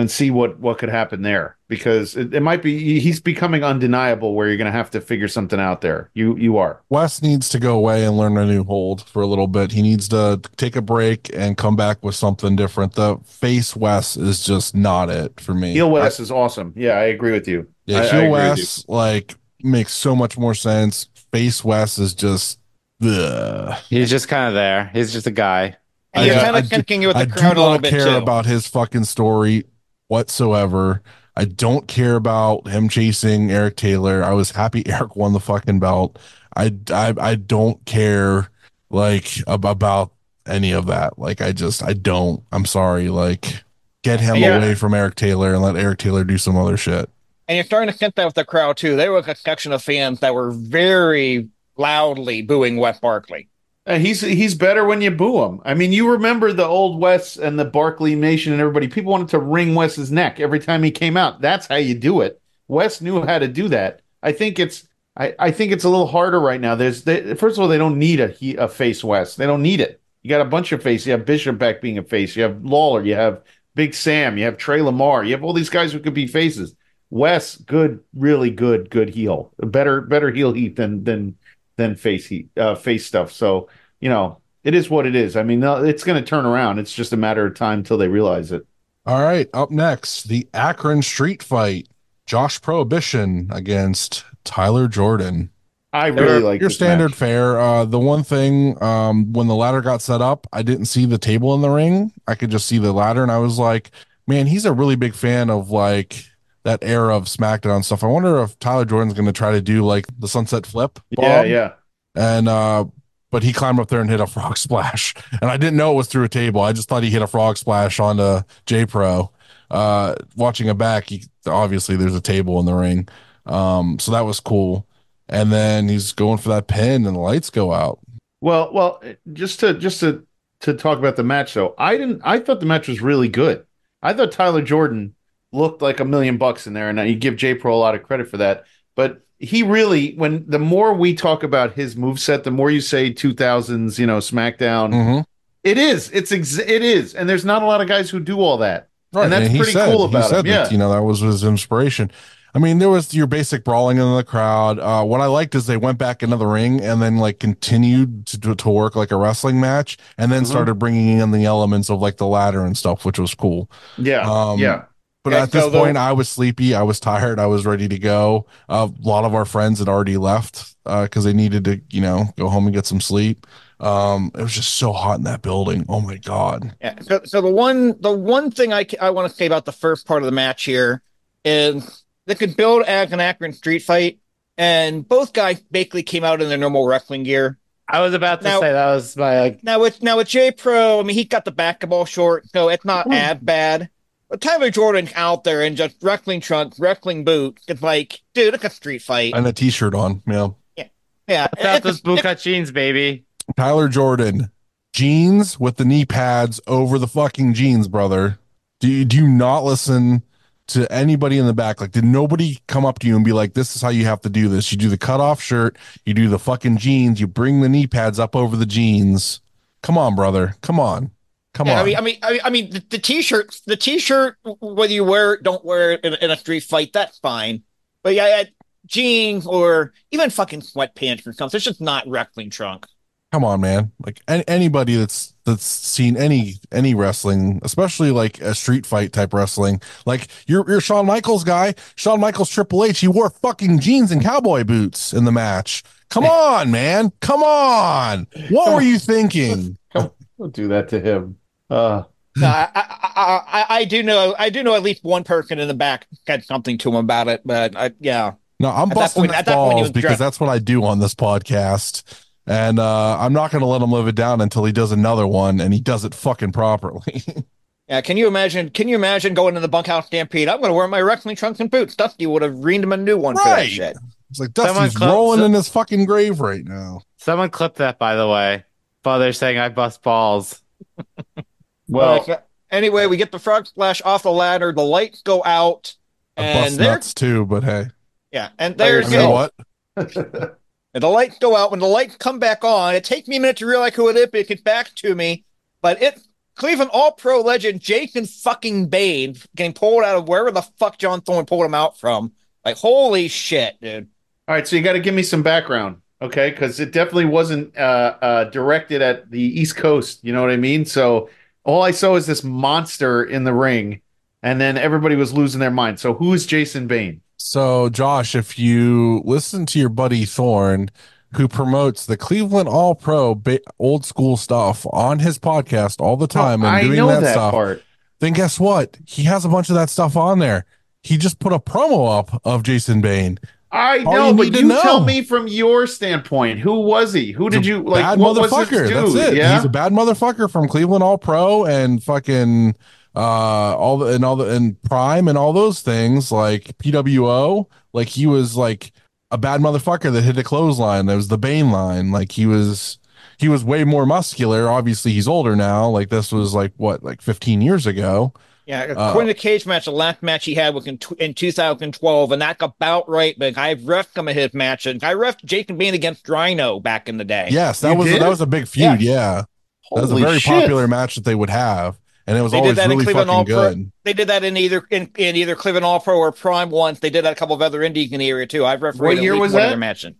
[0.00, 4.34] and see what what could happen there because it, it might be he's becoming undeniable
[4.34, 6.10] where you're gonna have to figure something out there.
[6.14, 6.82] You you are.
[6.88, 9.72] Wes needs to go away and learn a new hold for a little bit.
[9.72, 12.94] He needs to take a break and come back with something different.
[12.94, 15.72] The face Wes is just not it for me.
[15.74, 16.72] Heel Wes is awesome.
[16.76, 17.68] Yeah, I agree with you.
[17.86, 18.62] Yeah, I- I heel agree with you.
[18.64, 21.08] Wes like makes so much more sense.
[21.32, 22.58] Face Wes is just
[23.02, 23.78] ugh.
[23.88, 24.90] he's just kind of there.
[24.92, 25.76] He's just a guy.
[26.12, 27.72] And I- you're kind I of do- thinking with the I do crowd a little
[27.74, 28.16] not bit care too.
[28.16, 29.64] about his fucking story
[30.10, 31.02] whatsoever.
[31.36, 34.22] I don't care about him chasing Eric Taylor.
[34.24, 36.18] I was happy Eric won the fucking belt.
[36.56, 38.50] I I, I don't care
[38.90, 40.12] like ab- about
[40.46, 41.18] any of that.
[41.18, 42.42] Like I just I don't.
[42.52, 43.08] I'm sorry.
[43.08, 43.62] Like
[44.02, 44.56] get him Yeah.
[44.58, 47.08] away from Eric Taylor and let Eric Taylor do some other shit.
[47.46, 48.96] And you're starting to sense that with the crowd too.
[48.96, 53.48] There was a section of fans that were very loudly booing Wes Barkley.
[53.86, 55.60] Uh, he's he's better when you boo him.
[55.64, 58.88] I mean, you remember the old Wes and the Barkley Nation and everybody.
[58.88, 61.40] People wanted to wring Wes's neck every time he came out.
[61.40, 62.40] That's how you do it.
[62.68, 64.02] Wes knew how to do that.
[64.22, 66.74] I think it's I, I think it's a little harder right now.
[66.74, 69.36] There's they, first of all, they don't need a a face Wes.
[69.36, 70.00] They don't need it.
[70.22, 71.06] You got a bunch of face.
[71.06, 72.36] You have Bishop back being a face.
[72.36, 73.02] You have Lawler.
[73.02, 73.42] You have
[73.74, 74.36] Big Sam.
[74.36, 75.24] You have Trey Lamar.
[75.24, 76.74] You have all these guys who could be faces.
[77.08, 79.52] Wes, good, really good, good heel.
[79.58, 81.36] Better better heel heat than than
[81.80, 83.32] than face heat uh, face stuff.
[83.32, 83.68] So
[84.00, 85.36] you know, it is what it is.
[85.36, 86.78] I mean, it's going to turn around.
[86.78, 88.66] It's just a matter of time till they realize it.
[89.06, 91.88] All right, up next, the Akron Street Fight.
[92.26, 95.50] Josh Prohibition against Tyler Jordan.
[95.92, 97.18] I really your, like your standard match.
[97.18, 97.58] fare.
[97.58, 101.18] Uh, the one thing, um, when the ladder got set up, I didn't see the
[101.18, 102.12] table in the ring.
[102.28, 103.90] I could just see the ladder, and I was like,
[104.28, 106.24] man, he's a really big fan of like
[106.64, 108.04] that era of SmackDown stuff.
[108.04, 110.98] I wonder if Tyler Jordan's going to try to do like the sunset flip.
[111.10, 111.72] Yeah, yeah.
[112.14, 112.84] And uh,
[113.30, 115.96] but he climbed up there and hit a frog splash, and I didn't know it
[115.96, 116.60] was through a table.
[116.60, 119.30] I just thought he hit a frog splash onto J Pro.
[119.70, 123.08] Uh, watching it back, he, obviously there's a table in the ring,
[123.46, 124.86] um, so that was cool.
[125.28, 128.00] And then he's going for that pin, and the lights go out.
[128.40, 129.02] Well, well,
[129.32, 130.26] just to just to
[130.60, 132.20] to talk about the match though, I didn't.
[132.24, 133.64] I thought the match was really good.
[134.02, 135.14] I thought Tyler Jordan
[135.52, 138.02] looked like a million bucks in there, and you give J Pro a lot of
[138.02, 138.64] credit for that.
[138.96, 143.12] But he really, when the more we talk about his moveset, the more you say
[143.12, 144.92] 2000s, you know, SmackDown.
[144.92, 145.24] Mhm.
[145.64, 146.10] It is.
[146.12, 148.88] It's ex- it is, and there's not a lot of guys who do all that.
[149.14, 150.52] And that's he pretty said- cool about said him.
[150.52, 150.70] that, Yeah.
[150.70, 152.10] you know, that was his inspiration.
[152.54, 154.78] I mean, there was your basic brawling in the crowd.
[154.80, 158.26] Uh, what I liked is they went back into the ring and then like continued
[158.26, 160.46] to, to, work like a wrestling match and then Mhm.
[160.48, 163.70] started bringing in the elements of like the ladder and stuff, which was cool.
[163.98, 164.28] Yeah.
[164.28, 164.82] Um, yeah.
[165.22, 166.74] But Yeah, at this so the- point, I was sleepy.
[166.74, 167.38] I was tired.
[167.38, 168.46] I was ready to go.
[168.68, 172.24] Uh, a lot of our friends had already left because they needed to, you know,
[172.38, 173.46] go home and get some sleep.
[173.80, 175.84] Um, it was just so hot in that building.
[175.88, 176.74] Oh my god!
[176.80, 176.98] Yeah.
[177.00, 180.06] So, so the one the one thing I, I want to say about the first
[180.06, 181.02] part of the match here
[181.44, 184.18] is they could build as an Akron street fight
[184.58, 187.58] and both guys basically came out in their normal wrestling gear.
[187.88, 190.50] I was about to Now- say that was my like Now with now with J
[190.50, 193.88] Pro, I mean he got the basketball short, so it's not as bad.
[194.30, 198.64] But Tyler Jordan out there in just wrestling trunks, wrestling boots, it's like, dude, it's
[198.64, 199.34] a street fight.
[199.34, 200.22] And a t-shirt on.
[200.26, 200.48] Yeah.
[200.76, 200.86] Yeah,
[201.26, 201.48] yeah.
[201.50, 203.24] without it's- those bootcut jeans, baby.
[203.56, 204.52] Tyler Jordan,
[204.92, 208.38] jeans with the knee pads over the fucking jeans, brother.
[208.78, 210.22] Do you, do you not listen
[210.68, 211.80] to anybody in the back?
[211.80, 214.20] Like, did nobody come up to you and be like, this is how you have
[214.20, 214.70] to do this?
[214.70, 218.20] You do the cutoff shirt, you do the fucking jeans, you bring the knee pads
[218.20, 219.40] up over the jeans.
[219.82, 220.54] Come on, brother.
[220.60, 221.10] Come on.
[221.54, 221.80] Come Yeah, on.
[221.80, 225.42] I mean, I mean, I mean, the, the t-shirt, the t-shirt, whether you wear it,
[225.42, 227.62] don't wear it in, in a street fight, that's fine.
[228.02, 228.44] But yeah,
[228.86, 232.86] jeans or even fucking sweatpants or something, it's just not wrestling trunk.
[233.32, 238.54] come on man like an- anybody that's that's seen any any wrestling especially like a
[238.54, 243.08] street fight type wrestling like you're you're Shawn Michaels guy Shawn Michaels Triple H he
[243.08, 248.74] wore fucking jeans and cowboy boots in the match come on man come on what
[248.74, 251.36] were you thinking Don't do that to him.
[251.70, 252.02] Uh,
[252.36, 255.58] No, I, I, I, I, I do know, I do know at least one person
[255.58, 257.42] in the back said something to him about it.
[257.44, 259.82] But I, yeah, no I'm At that busting point- his at that point, he balls
[259.82, 260.18] was because dressed.
[260.20, 262.02] that's what I do on this podcast
[262.46, 265.26] and uh I'm not going to let him live it down until he does another
[265.26, 267.02] one and he does it fucking properly
[267.88, 268.00] yeah.
[268.00, 268.70] Can you imagine?
[268.70, 270.48] Can you imagine going to the bunkhouse stampede?
[270.48, 271.94] I'm going to wear my wrestling trunks and boots.
[271.96, 273.96] Dusty would have reamed him a new one for that shit.
[274.30, 278.14] it's like Dusty's close- rolling in his fucking grave right now Someone clipped that, by
[278.16, 278.64] the way.
[279.04, 280.62] Father saying I bust balls.
[281.90, 282.36] well, Uh,
[282.70, 284.72] anyway, we get the frog splash off the ladder.
[284.72, 285.94] The lights go out,
[286.36, 287.88] and bust there, too but hey
[288.32, 289.54] yeah, and By there's you know what
[290.92, 291.70] And the lights go out.
[291.70, 294.16] When the lights come back on, it takes me a minute to realize who it
[294.16, 295.44] is, but it gets back to me.
[295.82, 296.20] But it
[296.56, 301.20] Cleveland All Pro legend Jason fucking Bane getting pulled out of wherever the fuck John
[301.20, 302.32] Thorne pulled him out from.
[302.64, 304.08] Like, holy shit, dude.
[304.48, 306.50] All right, so you got to give me some background, okay?
[306.50, 310.24] Because it definitely wasn't uh, uh, directed at the East Coast.
[310.24, 310.84] You know what I mean?
[310.84, 311.30] So
[311.64, 314.00] all I saw is this monster in the ring,
[314.42, 316.00] and then everybody was losing their mind.
[316.00, 317.20] So who is Jason Bane?
[317.36, 320.90] So, Josh, if you listen to your buddy Thorne,
[321.34, 326.24] who promotes the Cleveland All Pro ba- old school stuff on his podcast all the
[326.24, 327.82] oh, time and I doing that, that, stuff, part.
[328.18, 328.98] then guess what?
[329.06, 330.66] He has a bunch of that stuff on there.
[331.02, 333.38] He just put a promo up of Jason Bane.
[333.72, 334.82] I know, you but you know.
[334.82, 337.30] tell me from your standpoint, who was he?
[337.30, 338.02] Who did you like?
[338.02, 338.88] bad What motherfucker.
[338.88, 339.36] That's it.
[339.36, 342.74] Yeah, He's a bad motherfucker from Cleveland All Pro and fucking
[343.14, 347.66] uh all the and all the and Prime and all those things like PWO.
[347.92, 348.92] Like he was like
[349.30, 351.06] a bad motherfucker that hit a clothesline.
[351.06, 352.10] That was the Bane line.
[352.10, 352.98] Like he was
[353.38, 354.68] he was way more muscular.
[354.68, 355.88] Obviously he's older now.
[355.88, 358.32] Like this was like what like 15 years ago.
[358.70, 361.34] Yeah, Uh, according to Cage Match, the last match he had was in, tw- in
[361.34, 363.34] 2012, and that's about right.
[363.38, 365.02] But I've refed some of his matches.
[365.02, 367.48] I refed Jason Bane against Rhino back in the day.
[367.50, 368.22] Yes, that You was did?
[368.22, 369.00] that was a big feud.
[369.00, 369.44] Yeah.
[369.92, 370.52] That was a very shit.
[370.62, 371.98] popular match that they would have.
[372.26, 373.74] And it was They did always that in really Cleveland fucking All Pro.
[373.74, 373.92] good.
[374.04, 377.00] They did that in either in, in either Cleveland All Pro or Prime once.
[377.00, 378.64] They did that a couple of other indies in the area too.
[378.64, 379.68] I've refereed What at year was one of that?
[379.70, 380.12] their matches.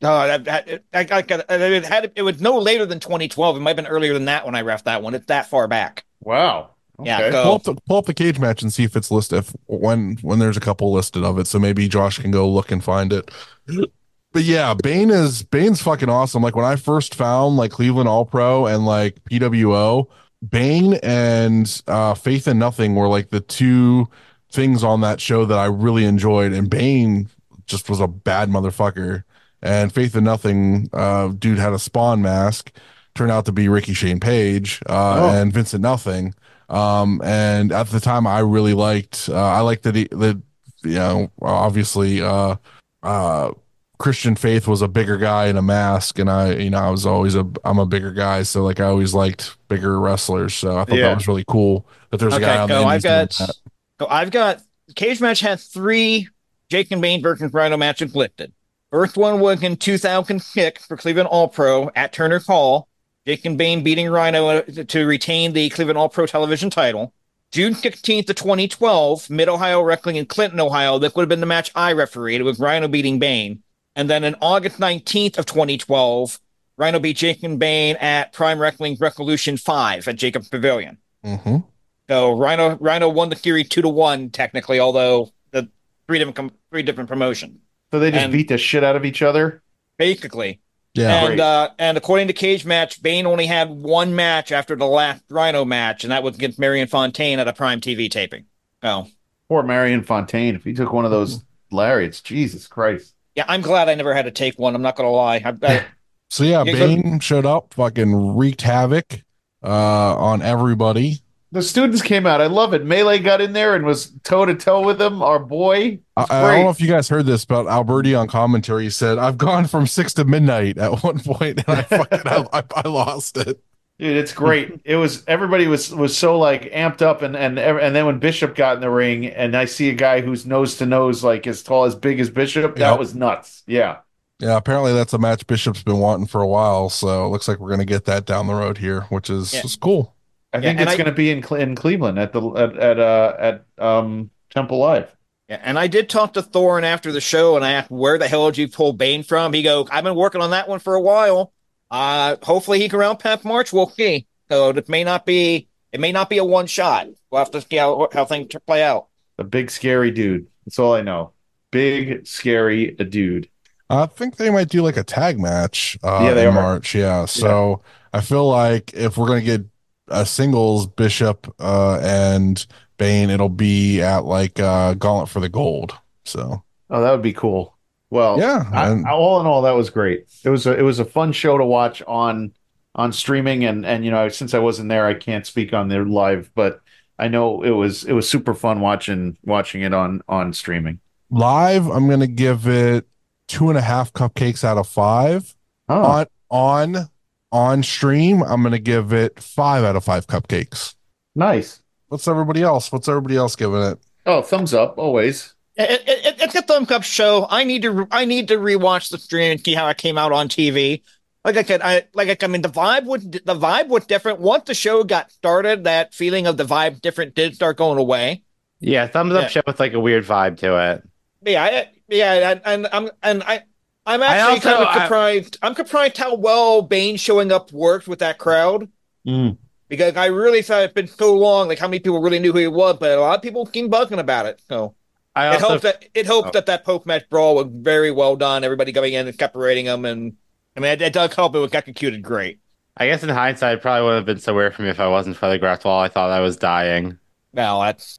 [0.00, 3.56] No, that, that, I, I, got- it had it was no later than 2012.
[3.56, 5.14] It might have been earlier than that when I refed that one.
[5.14, 6.04] It's that far back.
[6.20, 6.70] Wow.
[7.04, 7.30] Yeah, Okay.
[7.30, 7.42] go.
[7.44, 10.16] pull up, the, pull up the cage match and see if it's listed if, when
[10.22, 13.12] when there's a couple listed of it so maybe josh can go look and find
[13.12, 13.30] it
[14.32, 18.24] but yeah bane is bane's fucking awesome like when i first found like cleveland all
[18.24, 20.06] pro and like pwo
[20.48, 24.08] bane and uh faith in nothing were like the two
[24.52, 27.28] things on that show that i really enjoyed and bane
[27.66, 29.22] just was a bad motherfucker
[29.62, 32.72] and faith in nothing uh dude had a spawn mask
[33.14, 35.30] turned out to be ricky shane page uh Oh.
[35.30, 36.34] and vincent nothing
[36.70, 40.40] um and at the time i really liked uh i liked that he that
[40.82, 42.54] you know obviously uh
[43.02, 43.50] uh
[43.98, 47.04] christian faith was a bigger guy in a mask and i you know i was
[47.04, 50.84] always a i'm a bigger guy so like i always liked bigger wrestlers so i
[50.84, 51.08] thought Yeah.
[51.08, 54.30] that was really cool that there's a guy on the so I've got so I've
[54.30, 54.62] got
[54.96, 56.28] Cage Match had three
[56.70, 58.52] Jake and Bain versus Rhino matches listed.
[58.90, 62.88] First one was in 2006 for Cleveland All Pro at Turner Hall.
[63.26, 67.12] Jake and Bain beating Rhino uh, to retain the Cleveland All Pro television title.
[67.52, 70.98] June 16th of 2012, Mid Ohio Wrestling in Clinton, Ohio.
[70.98, 72.40] This would have been the match I refereed.
[72.40, 73.62] It was Rhino beating Bain.
[73.96, 76.38] And then on August 19th of 2012,
[76.76, 80.96] Rhino beat Jake and Bain at Prime Wrestling Revolution 5 at Jacobs Pavilion.
[81.24, 81.64] Mhm.
[82.08, 85.68] So Rhino Rhino won the series two to one technically, although the
[86.06, 87.58] three different three different promotions
[87.92, 89.62] So they just And- beat the shit out of each other.
[89.98, 90.60] basically.
[90.94, 94.86] Yeah and uh, and according to Cage Match, Bane only had one match after the
[94.86, 98.46] last Rhino match, and that was against Marion Fontaine at a Prime TV taping.
[98.82, 99.06] Oh,
[99.48, 100.54] Poor Marion Fontaine.
[100.54, 103.14] If he took one of those lariats, Jesus Christ.
[103.34, 104.74] Yeah, I'm glad I never had to take one.
[104.74, 105.42] I'm not gonna lie.
[105.44, 105.84] I, I,
[106.30, 109.22] So yeah, Yeah, go- Bane showed up, fucking wreaked havoc
[109.64, 111.22] uh, on everybody.
[111.52, 112.40] The students came out.
[112.40, 112.84] I love it.
[112.84, 115.20] Melee got in there and was toe to toe with him.
[115.20, 115.98] Our boy.
[116.16, 119.36] I, I don't know if you guys heard this, but Alberti on commentary said, "I've
[119.36, 123.36] gone from six to midnight at one point, and I fucking I, I, I lost
[123.36, 123.60] it."
[123.98, 124.80] Dude, it's great.
[124.84, 128.54] it was everybody was was so like amped up, and and and then when Bishop
[128.54, 131.62] got in the ring, and I see a guy who's nose to nose, like as
[131.64, 132.98] tall as big as Bishop, that Yep.
[132.98, 133.62] was nuts.
[133.66, 133.96] Yeah,
[134.38, 137.58] Yeah, apparently that's a match Bishop's been wanting for a while, so it looks like
[137.58, 139.62] we're gonna get that down the road here, which is, Yeah.
[139.64, 140.14] is cool.
[140.52, 143.36] I think and it's going to be in in Cleveland at the at at uh
[143.38, 145.14] at um Temple Live.
[145.48, 148.28] Yeah, and I did talk to Thorne after the show, and I asked where the
[148.28, 149.52] hell did you pull Bane from.
[149.52, 151.52] He go, I've been working on that one for a while.
[151.90, 153.72] Uh, hopefully he can round Pat March.
[153.72, 154.26] We'll see.
[154.48, 157.08] So it may not be it may not be a one shot.
[157.30, 159.08] We'll have to see how how things play out.
[159.36, 160.46] The big scary dude.
[160.66, 161.32] That's all I know.
[161.70, 163.48] Big scary dude.
[163.88, 166.52] I think they might do like a tag match uh, Yeah, they in are.
[166.54, 166.94] March.
[166.94, 167.82] Yeah, so
[168.12, 169.64] I feel like if we're gonna get
[170.10, 172.66] a singles Bishop uh, and
[172.98, 175.96] Bane, it'll be at like uh, Gauntlet for the Gold.
[176.24, 177.76] So Oh, that would be cool.
[178.10, 180.26] Well, Yeah, I, and- all in all, that was great.
[180.44, 182.52] It was a, it was a fun show to watch on
[182.96, 186.04] on streaming, and and you know since I wasn't there, I can't speak on their
[186.04, 186.80] live, but
[187.20, 190.98] I know it was it was super fun watching watching it on on streaming.
[191.30, 193.06] live, I'm gonna give it
[193.46, 195.54] two and a half cupcakes out of five.
[195.88, 197.08] Oh, On on
[197.52, 200.94] on stream, I'm gonna give it five out of five cupcakes.
[201.34, 201.82] nice.
[202.08, 202.90] What's everybody else?
[202.90, 203.98] What's everybody else giving it?
[204.26, 205.54] Oh, thumbs up always.
[205.76, 207.46] It, it, it, it's a thumb cup show.
[207.48, 210.32] I need to I need to rewatch the stream and see how it came out
[210.32, 211.02] on TV.
[211.44, 214.40] Like I said, I like I, I mean the vibe was the vibe was different
[214.40, 215.84] once the show got started.
[215.84, 218.42] That feeling of the vibe different did start going away.
[218.80, 219.48] Yeah, thumbs up Yeah.
[219.48, 221.08] show with like a weird vibe to it.
[221.42, 223.62] Yeah, I, yeah, and, and I'm and I
[224.06, 225.58] I'm actually also- kind of surprised.
[225.62, 228.88] I'm surprised how well Bane showing up worked with that crowd
[229.26, 229.58] Mm.
[229.88, 232.58] because I really thought it's been so long, like how many people really knew who
[232.58, 234.60] he was, but a lot of people keep bugging about it.
[234.68, 234.94] So
[235.36, 236.52] I it also helped that it helped Oh.
[236.52, 238.64] that that post match brawl was very well done.
[238.64, 240.32] Everybody coming in and separating them, and
[240.76, 241.54] I mean it, it does help.
[241.54, 242.58] It was executed great.
[242.96, 245.08] I guess in hindsight, it probably wouldn't have been so weird for me if I
[245.08, 246.00] wasn't for the Greth Wall.
[246.00, 247.18] I thought I was dying.
[247.52, 248.18] Now that's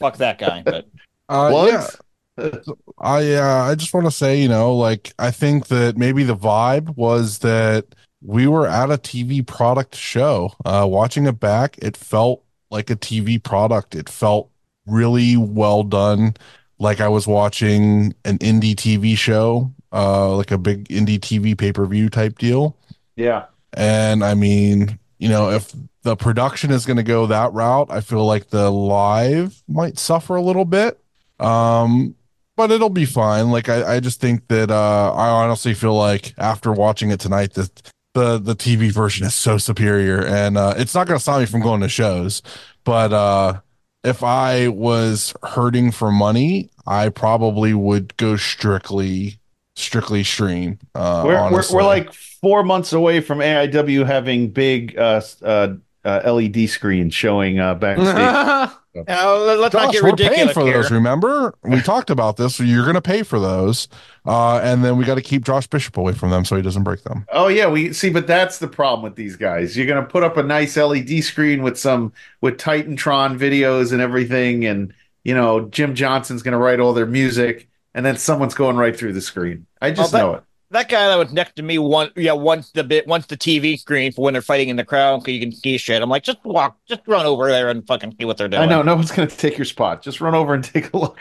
[0.00, 0.86] fuck that guy, but
[1.28, 1.96] Uh, yeah, Plugs?
[2.38, 6.36] I uh, I just want to say, you know, like I think that maybe the
[6.36, 10.52] vibe was that we were at a TV product show.
[10.64, 13.94] Uh, watching it back, it felt like a TV product.
[13.94, 14.50] It felt
[14.86, 16.34] really well done,
[16.78, 21.72] like I was watching an indie TV show, uh, like a big indie TV pay
[21.72, 22.76] per view type deal.
[23.16, 23.46] Yeah.
[23.74, 25.72] And I mean, you know, if
[26.02, 30.36] the production is going to go that route, I feel like the live might suffer
[30.36, 30.98] a little bit.
[31.38, 32.14] Um,
[32.62, 33.50] but it'll be fine.
[33.50, 37.54] Like I, I just think that uh I honestly feel like after watching it tonight
[37.54, 41.46] that the the TV version is so superior and uh it's not gonna stop me
[41.46, 42.40] from going to shows.
[42.84, 43.60] But uh
[44.04, 49.40] if I was hurting for money, I probably would go strictly
[49.74, 50.78] strictly stream.
[50.94, 56.32] Uh we're, we're we're like four months away from AIW having big uh, uh, uh,
[56.32, 58.78] LED screens showing uh, backstage.
[58.94, 60.82] Let- let's not Josh, get we're paying for here.
[60.82, 60.90] those.
[60.90, 62.56] Remember, we talked about this.
[62.56, 63.88] So you're going to pay for those,
[64.26, 66.82] uh, and then we got to keep Josh Bishop away from them so he doesn't
[66.82, 67.24] break them.
[67.32, 69.76] Oh yeah, we see, but that's the problem with these guys.
[69.76, 74.66] You're gonna put up a nice LED screen with some with Titantron videos and everything,
[74.66, 74.92] and
[75.24, 79.14] you know Jim Johnston's gonna write all their music, and then someone's going right through
[79.14, 79.66] the screen.
[79.80, 80.42] I just know it.
[80.72, 83.78] That guy that was next to me, one yeah, once the bit, once the TV
[83.78, 86.02] screen for when they're fighting in the crowd, so you can see shit.
[86.02, 88.62] I'm like, just walk, just run over there and fucking see what they're doing.
[88.62, 90.02] I know no one's gonna take your spot.
[90.02, 91.18] Just run over and take a look.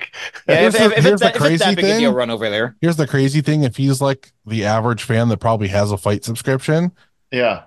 [0.48, 1.99] Yeah, Here's if, the- if, if it's that, if it's that crazy big a thing.
[1.99, 2.76] deal, run over there.
[2.82, 6.23] Here's the crazy thing: if he's like the average fan that probably has a fight
[6.23, 6.91] subscription,
[7.32, 7.64] Yeah.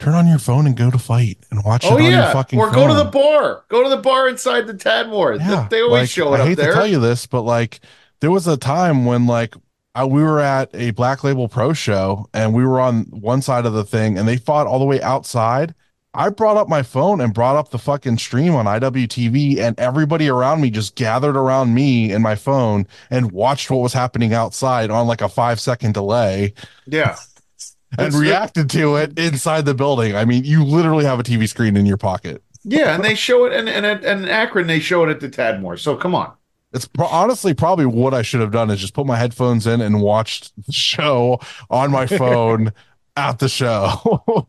[0.00, 2.58] turn on your phone and go to FITE and watch Oh it on your fucking
[2.58, 2.74] Or phone.
[2.74, 3.62] go to the bar.
[3.68, 5.38] Go to the bar inside the Tadmor.
[5.38, 6.70] Yeah, They always like, show it I up hate there.
[6.72, 7.78] to tell you this, but like
[8.20, 9.54] there was a time when like
[9.94, 13.66] I, we were at a Black Label Pro show and we were on one side
[13.66, 15.74] of the thing and they fought all the way outside.
[16.14, 20.28] I brought up my phone and brought up the fucking stream on IWTV and everybody
[20.28, 24.90] around me just gathered around me and my phone and watched what was happening outside
[24.90, 26.52] on like a five second delay
[26.86, 27.16] yeah.
[27.98, 30.14] and That's- reacted to it inside the building.
[30.16, 32.42] I mean, you literally have a TV screen in your pocket.
[32.64, 35.28] Yeah, and they show it and and and in Akron they show it at the
[35.28, 35.78] Tadmor.
[35.78, 36.32] So come on.
[36.72, 39.80] It's pro- honestly probably what I should have done is just put my headphones in
[39.80, 41.40] and watched the show
[41.70, 42.72] on my phone
[43.16, 44.48] at the show.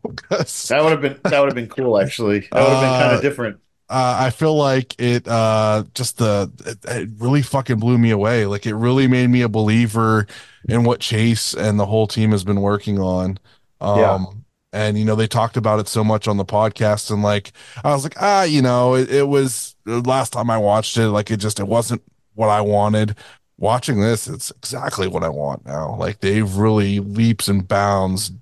[0.68, 2.48] That would have been that would have been cool actually.
[2.52, 3.60] That would have been kind Uh, of different.
[3.90, 8.46] uh, I feel like it uh just the it, it really fucking blew me away.
[8.46, 10.26] Like it really made me a believer
[10.68, 13.38] in what Chase and the whole team has been working on.
[13.80, 14.26] Um Yeah.
[14.72, 17.52] and you know they talked about it so much on the podcast and like
[17.84, 21.08] I was like ah you know it, it was the last time I watched it
[21.10, 22.02] like it just it wasn't
[22.34, 23.16] what I wanted.
[23.56, 25.96] Watching this it's exactly what I want now.
[25.96, 28.32] Like they've really leaps and bounds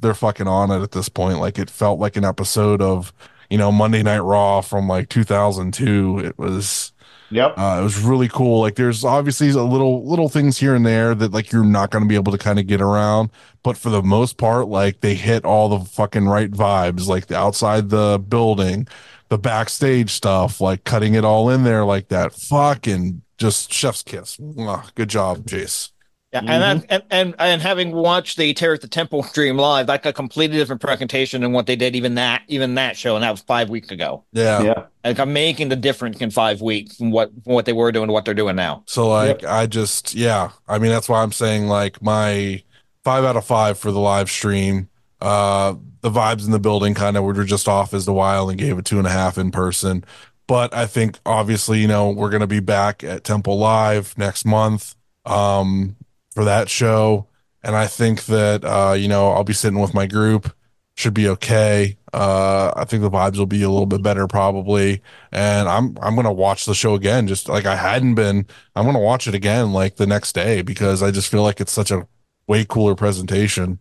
[0.00, 1.38] they're fucking on it at this point.
[1.38, 3.12] Like it felt like an episode of
[3.50, 6.18] you know Monday Night Raw from like 2002.
[6.20, 6.92] It was
[7.30, 7.58] Yep.
[7.58, 8.60] uh, it was really cool.
[8.60, 12.02] Like there's obviously a little little things here and there that like you're not going
[12.02, 13.30] to be able to kind of get around,
[13.62, 17.06] but for the most part, like they hit all the fucking right vibes.
[17.06, 18.88] Like the outside the building,
[19.28, 22.32] the backstage stuff, like cutting it all in there like that.
[22.32, 24.36] Fucking just chef's kiss.
[24.36, 24.94] Mwah.
[24.94, 25.90] Good job, Jace.
[26.32, 29.86] Yeah, and, then, and and and having watched the Terror at the Temple stream live,
[29.86, 33.14] that got a completely different presentation than what they did even that even that show,
[33.14, 34.24] and that was five weeks ago.
[34.32, 34.62] Yeah.
[34.62, 34.84] yeah.
[35.02, 38.08] Like I'm making the difference in five weeks from what from what they were doing
[38.08, 38.82] to what they're doing now.
[38.86, 42.62] So like I just yeah, I mean that's why I'm saying like my
[43.04, 44.90] five out of five for the live stream.
[45.22, 48.58] Uh the vibes in the building kind of were just off as the while and
[48.58, 50.04] gave it two and a half in person.
[50.48, 54.96] But I think obviously, you know, we're gonna be back at Temple Live next month
[55.26, 55.96] um
[56.34, 57.28] for that show.
[57.62, 60.52] And I think that uh, you know, I'll be sitting with my group,
[60.96, 61.98] should be okay.
[62.14, 65.02] Uh I think the vibes will be a little bit better probably.
[65.32, 68.46] And I'm I'm gonna watch the show again, just like I hadn't been
[68.76, 71.72] I'm gonna watch it again like the next day because I just feel like it's
[71.72, 72.08] such a
[72.48, 73.80] way cooler presentation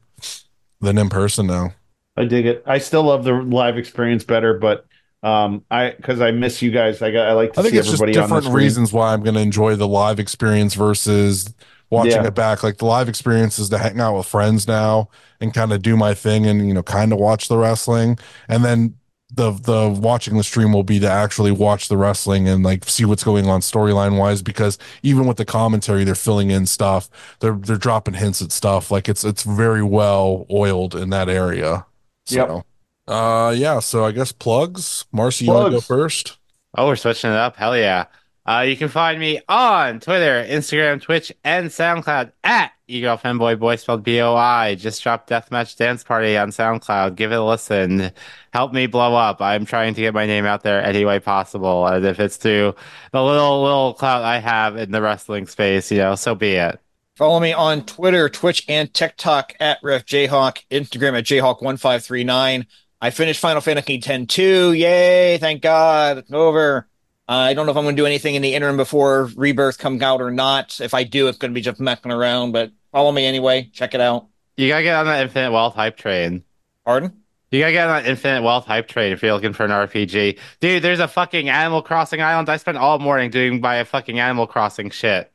[0.81, 1.73] than in person now.
[2.17, 2.63] I dig it.
[2.65, 4.85] I still love the live experience better, but
[5.23, 7.01] um, I because I miss you guys.
[7.01, 8.93] I got I like to I think see it's just everybody on the different reasons
[8.93, 11.53] why I'm gonna enjoy the live experience versus
[11.89, 12.27] watching Yeah.
[12.27, 12.63] it back.
[12.63, 15.09] Like the live experience is to hang out with friends now
[15.41, 18.63] and kind of do my thing and you know kind of watch the wrestling, and
[18.63, 18.95] then
[19.33, 23.03] the the watching the stream will be to actually watch the wrestling and like see
[23.03, 27.09] what's going on storyline wise because even with the commentary they're filling in stuff.
[27.41, 28.89] They're they're dropping hints at stuff.
[28.91, 31.85] Like it's it's very well oiled in that area.
[32.25, 32.63] So
[33.07, 36.37] uh yeah so i guess plugs marcy you want to go first
[36.77, 37.55] Oh, we're switching it up.
[37.55, 38.05] Hell yeah.
[38.45, 43.77] Uh, you can find me on Twitter, Instagram, Twitch, and SoundCloud at Eagle Fanboy Boy
[43.77, 44.75] spelled B O I.
[44.75, 47.15] Just dropped Deathmatch Dance Party on SoundCloud.
[47.15, 48.11] Give it a listen.
[48.53, 49.41] Help me blow up.
[49.41, 51.87] I'm trying to get my name out there any way possible.
[51.87, 52.75] And if it's through
[53.11, 56.79] the little, little clout I have in the wrestling space, you know, so be it.
[57.15, 62.67] Follow me on Twitter, Twitch, and TikTok at RefJayhawk, Instagram at Jayhawk1539.
[63.01, 64.73] I finished Final Fantasy X 2.
[64.73, 66.19] Yay, thank God.
[66.19, 66.87] It's over.
[67.29, 69.77] Uh, I don't know if I'm going to do anything in the interim before Rebirth
[69.77, 70.79] comes out or not.
[70.79, 73.69] If I do, it's going to be just messing around, but follow me anyway.
[73.73, 74.27] Check it out.
[74.57, 76.43] You gotta get on that Infinite Wealth hype train.
[76.83, 77.21] Pardon?
[77.51, 80.39] You gotta get on that Infinite Wealth hype train if you're looking for an RPG.
[80.59, 82.49] Dude, there's a fucking Animal Crossing island.
[82.49, 85.31] I spent all morning doing my fucking Animal Crossing shit.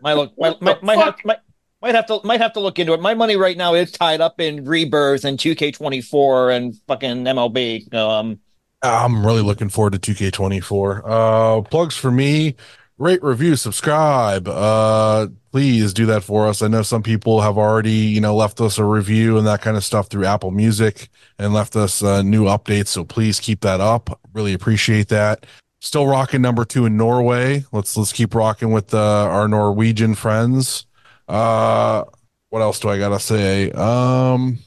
[0.00, 1.16] My look, might, might, might, have,
[1.84, 3.00] might, have to, might have to look into it.
[3.00, 7.92] My money right now is tied up in Rebirth and 2K24 and fucking MLB.
[7.92, 8.40] Um,
[8.82, 11.02] I'm really looking forward to 2K24.
[11.04, 12.56] Uh, plugs for me:
[12.96, 14.48] rate, review, subscribe.
[14.48, 16.62] Uh, please do that for us.
[16.62, 19.76] I know some people have already, you know, left us a review and that kind
[19.76, 21.08] of stuff through Apple Music
[21.38, 22.88] and left us uh, new updates.
[22.88, 24.18] So please keep that up.
[24.32, 25.44] Really appreciate that.
[25.80, 27.66] Still rocking number two in Norway.
[27.72, 30.86] Let's let's keep rocking with uh, our Norwegian friends.
[31.28, 32.04] Uh,
[32.50, 33.70] what else do I gotta say?
[33.72, 34.58] Um.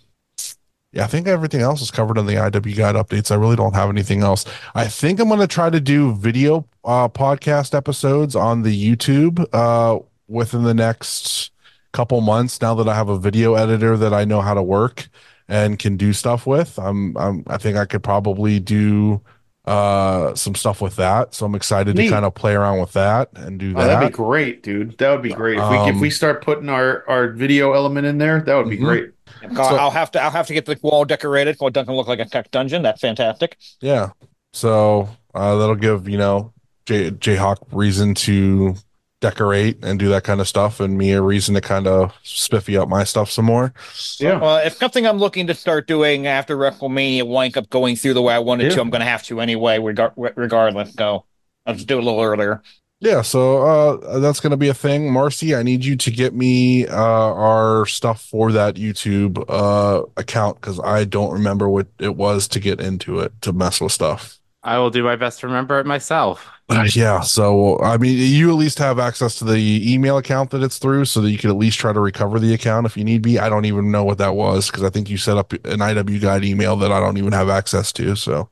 [0.94, 3.30] Yeah, I think everything else is covered in the IW Guide updates.
[3.30, 4.46] I really don't have anything else.
[4.74, 10.00] I think I'm to try to do video uh, podcast episodes on the YouTube uh,
[10.28, 11.52] within the next
[11.92, 12.62] couple months.
[12.62, 15.10] Now that I have a video editor that I know how to work
[15.48, 19.22] and can do stuff with, I'm, I'm I think I could probably do
[19.68, 21.34] uh, some stuff with that.
[21.36, 22.06] So I'm excited Neat.
[22.06, 23.88] to kind of play around with that and do Oh, that.
[23.88, 24.98] that'd be great, dude.
[24.98, 25.58] That would be great.
[25.60, 28.70] If we if Um, we start putting our our video element in there, that would
[28.70, 28.86] be Mhm.
[28.86, 29.10] great.
[29.54, 32.08] God, I'll have to, I'll have to get the wall decorated so it doesn't look
[32.08, 32.82] like a tech dungeon.
[32.82, 33.58] That's fantastic.
[33.82, 34.10] Yeah.
[34.54, 36.54] So uh, that'll give, you know,
[36.86, 38.76] J JHawk reason to
[39.20, 42.78] decorate and do that kind of stuff, and me a reason to kind of spiffy
[42.78, 43.74] up my stuff some more.
[44.20, 44.40] Yeah.
[44.40, 48.22] Well, if something I'm looking to start doing after WrestleMania winds up going through the
[48.22, 48.76] way I wanted Yeah.
[48.76, 50.94] to, I'm going to have to anyway, regar- regardless.
[50.94, 51.26] So
[51.66, 52.62] I'll just do it a little earlier.
[53.00, 55.12] Yeah, so uh, that's going to be a thing.
[55.14, 60.60] Marcy, I need you to get me uh, our stuff for that YouTube uh, account
[60.60, 64.40] because I don't remember what it was to get into it to mess with stuff.
[64.68, 66.46] I will do my best to remember it myself.
[66.70, 70.62] Uh, yeah, so I mean, you at least have access to the email account that
[70.62, 73.06] it's through, so that you could at least try to recover the account if you
[73.06, 73.40] need be.
[73.40, 76.20] I don't even know what that was because I think you set up an IW
[76.20, 78.16] guide email that I don't even have access to.
[78.18, 78.50] So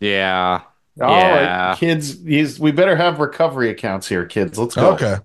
[0.00, 0.60] Yeah.
[1.00, 1.76] All right, Yeah.
[1.76, 2.22] kids.
[2.24, 4.58] He's, we better have recovery accounts here, kids.
[4.58, 4.92] Let's go.
[4.92, 5.16] Okay.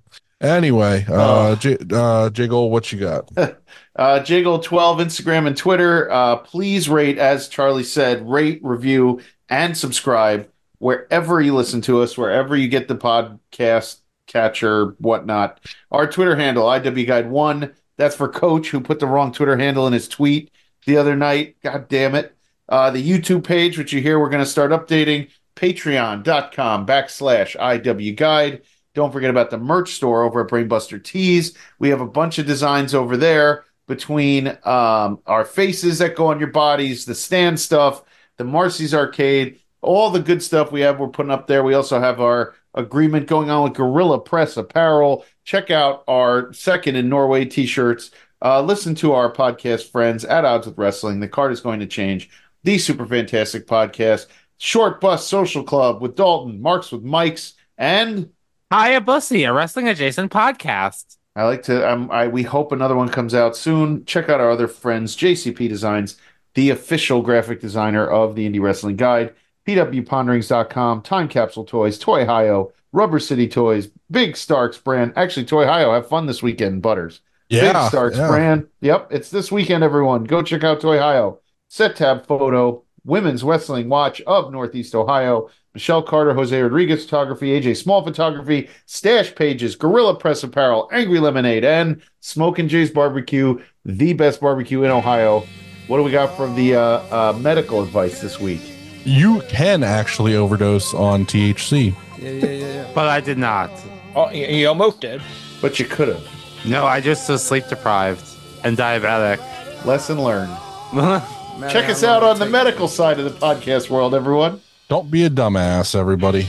[0.42, 3.30] Anyway, uh, J, uh, Jiggle, what you got?
[4.00, 6.10] Uh, Jiggle12, Instagram and Twitter.
[6.10, 9.20] Uh, please rate, as Charly said, rate, review,
[9.50, 15.60] and subscribe wherever you listen to us, wherever you get the podcast catcher, whatnot.
[15.92, 17.74] Our Twitter handle, IW Guide One.
[17.98, 20.50] That's for Coach, who put the wrong Twitter handle in his tweet
[20.86, 21.58] the other night.
[21.62, 22.34] God damn it.
[22.70, 28.16] Uh, the YouTube page, which you hear we're going to start updating, patreon.com backslash IW
[28.16, 28.62] Guide.
[28.94, 31.54] Don't forget about the merch store over at Brainbuster Tees.
[31.80, 36.40] We have a bunch of designs over there between um, our faces that go on
[36.40, 38.04] your bodies, the stand stuff,
[38.38, 41.00] the Marcy's Arcade, all the good stuff we have.
[41.00, 41.64] We're putting up there.
[41.64, 45.26] We also have our agreement going on with Gorilla Press Apparel.
[45.44, 48.12] Check out our second in Norway t-shirts.
[48.44, 51.20] Uh, listen to our podcast friends at Odds with Wrestling.
[51.20, 52.30] The card is going to change.
[52.64, 54.28] The super fantastic podcast,
[54.60, 58.30] Short Bus Social Club with Dalton, Marks with Mikes, and
[58.72, 61.19] Hiya Bussy, a wrestling adjacent podcast.
[61.36, 61.90] I like to.
[61.90, 64.06] Um, I we hope another one comes out soon.
[64.06, 66.18] Check out our other friends, JCP Designs,
[66.56, 69.34] the official graphic designer of the Indie Wrestling Guide,
[69.66, 75.14] PWPonderings.com, Time Capsule Toys, Toy Hio, Rubber City Toys, Big Starks brand.
[75.16, 77.22] Actually, Toy Hio, have fun this weekend, Butters.
[77.50, 78.28] Yeah, Big Starks yeah.
[78.28, 78.68] brand.
[78.82, 80.24] Yep, it's this weekend, everyone.
[80.24, 81.40] Go check out Toy Hio.
[81.68, 85.50] Set tab photo, Women's Wrestling Watch of Northeast Ohio.
[85.74, 91.64] Michelle Carter, Jose Rodriguez Photography, AJ Small Photography, Stash Pages, Gorilla Press Apparel, Angry Lemonade,
[91.64, 95.46] and Smoke and Jay's Barbecue, the best barbecue in Ohio.
[95.88, 98.62] What do we got from the uh, uh, medical advice this week?
[99.06, 101.96] You can actually overdose on THC.
[102.18, 102.74] Yeah, yeah, yeah.
[102.74, 102.92] yeah.
[102.94, 103.72] but I did not.
[104.16, 105.22] Oh, you, you almost did.
[105.62, 106.28] But you could have.
[106.66, 108.24] No, I just was sleep deprived
[108.64, 109.40] and diabetic.
[109.86, 110.56] Lesson learned.
[111.72, 114.62] Check us out on the medical side of the podcast world, everyone.
[114.90, 116.48] Don't be a dumbass, everybody.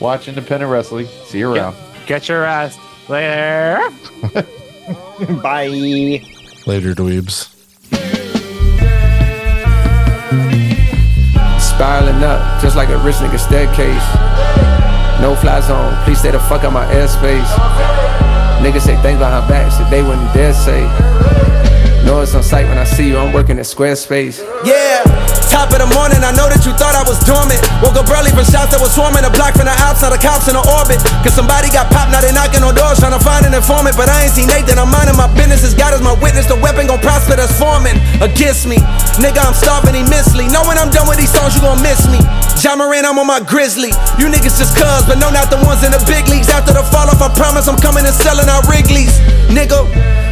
[0.00, 1.06] Watch independent wrestling.
[1.26, 1.76] See you around.
[2.04, 2.80] Get your rest.
[3.08, 3.78] Later.
[5.40, 5.68] Bye.
[6.66, 7.46] Later, dweebs.
[11.60, 14.06] Spiraling up, just like a rich nigga staircase.
[15.20, 17.46] No fly zone, please stay the fuck out my airspace.
[18.66, 20.82] Niggas say things behind backs that they wouldn't dare say.
[22.10, 24.42] Know it's on sight when I see you, I'm working at Squarespace.
[24.66, 25.06] Yeah,
[25.46, 27.62] top of the morning, I know that you thought I was dormant.
[27.86, 30.50] Woke up early from shots that was swarming the block from the outside, the cops
[30.50, 30.98] in the orbit.
[31.22, 33.94] Cause somebody got popped, now they knocking on doors trying to find an informant.
[33.94, 35.62] But I ain't seen Nathan, I'm minding my business.
[35.62, 38.82] As God is my witness, the weapon gon' prosper that's forming against me.
[39.22, 40.50] Nigga, I'm starving immensely.
[40.50, 42.18] Know when I'm done with these songs, you gon' miss me.
[42.58, 43.94] Ja Morant, I'm on my grizzly.
[44.18, 46.50] You niggas just cuz, but no, not the ones in the big leagues.
[46.50, 49.14] After the fall off, I promise I'm coming and selling out Wrigley's.
[49.46, 49.86] Nigga,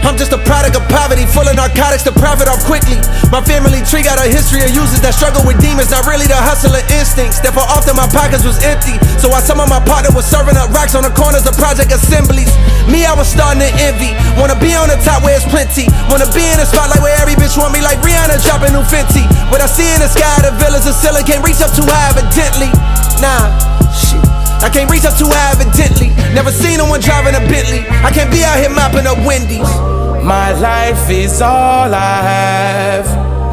[0.09, 2.97] I'm just a product of poverty, full of narcotics to profit off quickly.
[3.29, 6.33] My family tree got a history of users that struggle with demons, not really the
[6.33, 7.45] hustler instincts.
[7.45, 8.97] Therefore, often my pockets was empty.
[9.21, 11.93] So while some of my partner was serving up rocks on the corners of project
[11.93, 12.49] assemblies,
[12.89, 14.17] me, I was starting to envy.
[14.41, 15.93] Wanna be on the top where it's plenty.
[16.09, 19.29] Wanna be in the spotlight where every bitch want me like Rihanna dropping new Fenty.
[19.53, 22.17] What I see in the sky, the villas of ceiling can't reach up too high,
[22.17, 22.73] evidently.
[23.21, 23.53] Nah,
[23.93, 24.25] shit.
[24.65, 26.17] I can't reach up too high, evidently.
[26.33, 27.85] Never seen no one driving a Bentley.
[28.01, 29.69] I can't be out here mopping up Wendy's.
[30.29, 33.07] My life is all I have.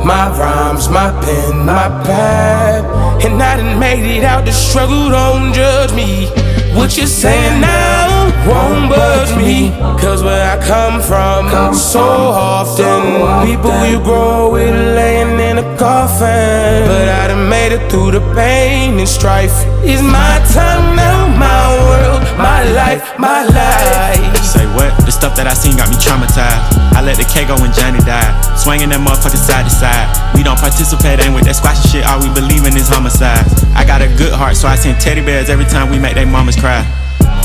[0.06, 2.84] My rhymes, my pen, my pad.
[3.24, 6.28] And I done made it out the struggle, don't judge me.
[6.76, 9.72] What you saying now won't budge me.
[10.02, 16.84] Cause where I come from, so often, people you grow with laying in a coffin.
[16.92, 19.64] But I done made it through the pain and strife.
[19.82, 24.36] It's my time now, my world, my life, my life.
[24.44, 24.92] Say what?
[25.06, 26.96] The stuff that I seen got me traumatized.
[26.96, 28.32] I let the K go when Johnny died.
[28.58, 30.08] Swinging that motherfucker side to side.
[30.34, 32.04] We don't participate, ain't with that squashy shit.
[32.08, 33.46] All we believe in is homicide.
[33.76, 36.26] I got a good heart, so I send teddy bears every time we make they
[36.26, 36.84] mamas cry.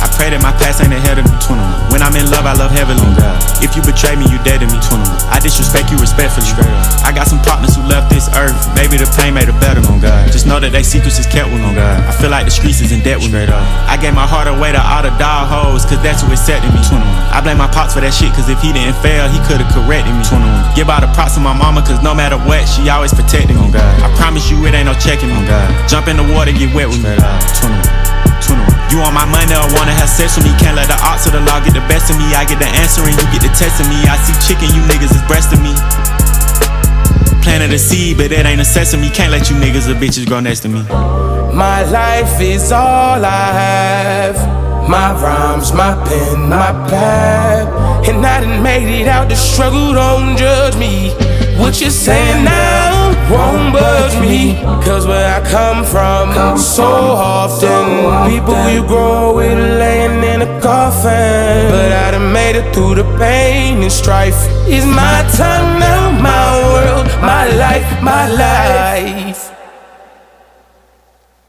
[0.01, 1.93] I pray that my past ain't ahead of me, 21.
[1.93, 3.01] When I'm in love, I love heavily.
[3.61, 5.05] If you betray me, you dead to me, 21.
[5.29, 6.49] I disrespect you respectfully.
[7.05, 8.57] I got some partners who left this earth.
[8.73, 10.33] Maybe the pain made a better, on God.
[10.33, 12.01] Just know that they secrets is kept with me, God.
[12.09, 13.45] I feel like the streets is in debt with me.
[13.45, 16.81] I gave my heart away to all the dog hoes, cause that's who accepted me,
[16.81, 17.05] 21.
[17.05, 20.17] I blame my pops for that shit, cause if he didn't fail, he could've corrected
[20.17, 20.49] me, 21.
[20.73, 23.69] Give all the props to my mama, cause no matter what, she always protected me,
[23.69, 23.93] God.
[24.01, 25.69] I promise you it ain't no checking me, God.
[25.85, 28.09] Jump in the water, get wet with me, 21.
[28.09, 28.10] 21.
[28.91, 30.53] You want my money or wanna have sex with me?
[30.59, 32.27] Can't let the odds of the law get the best of me.
[32.35, 34.03] I get the answer and you get the test of me.
[34.11, 35.71] I see chicken, you niggas is breasting me.
[37.43, 39.09] Planted a seed, but it ain't a sesame.
[39.11, 40.83] Can't let you niggas or bitches grow next to me.
[41.55, 44.37] My life is all I have.
[44.89, 47.69] My rhymes, my pen, my pad.
[48.09, 51.15] And I done made it out the struggle, don't judge me.
[51.61, 54.55] What you saying now won't budge me.
[54.83, 61.71] Cause where I come from, so often, people you grow with laying in a coffin.
[61.71, 64.41] But I done made it through the pain and strife.
[64.67, 69.50] It's my time now, my world, my life, my life.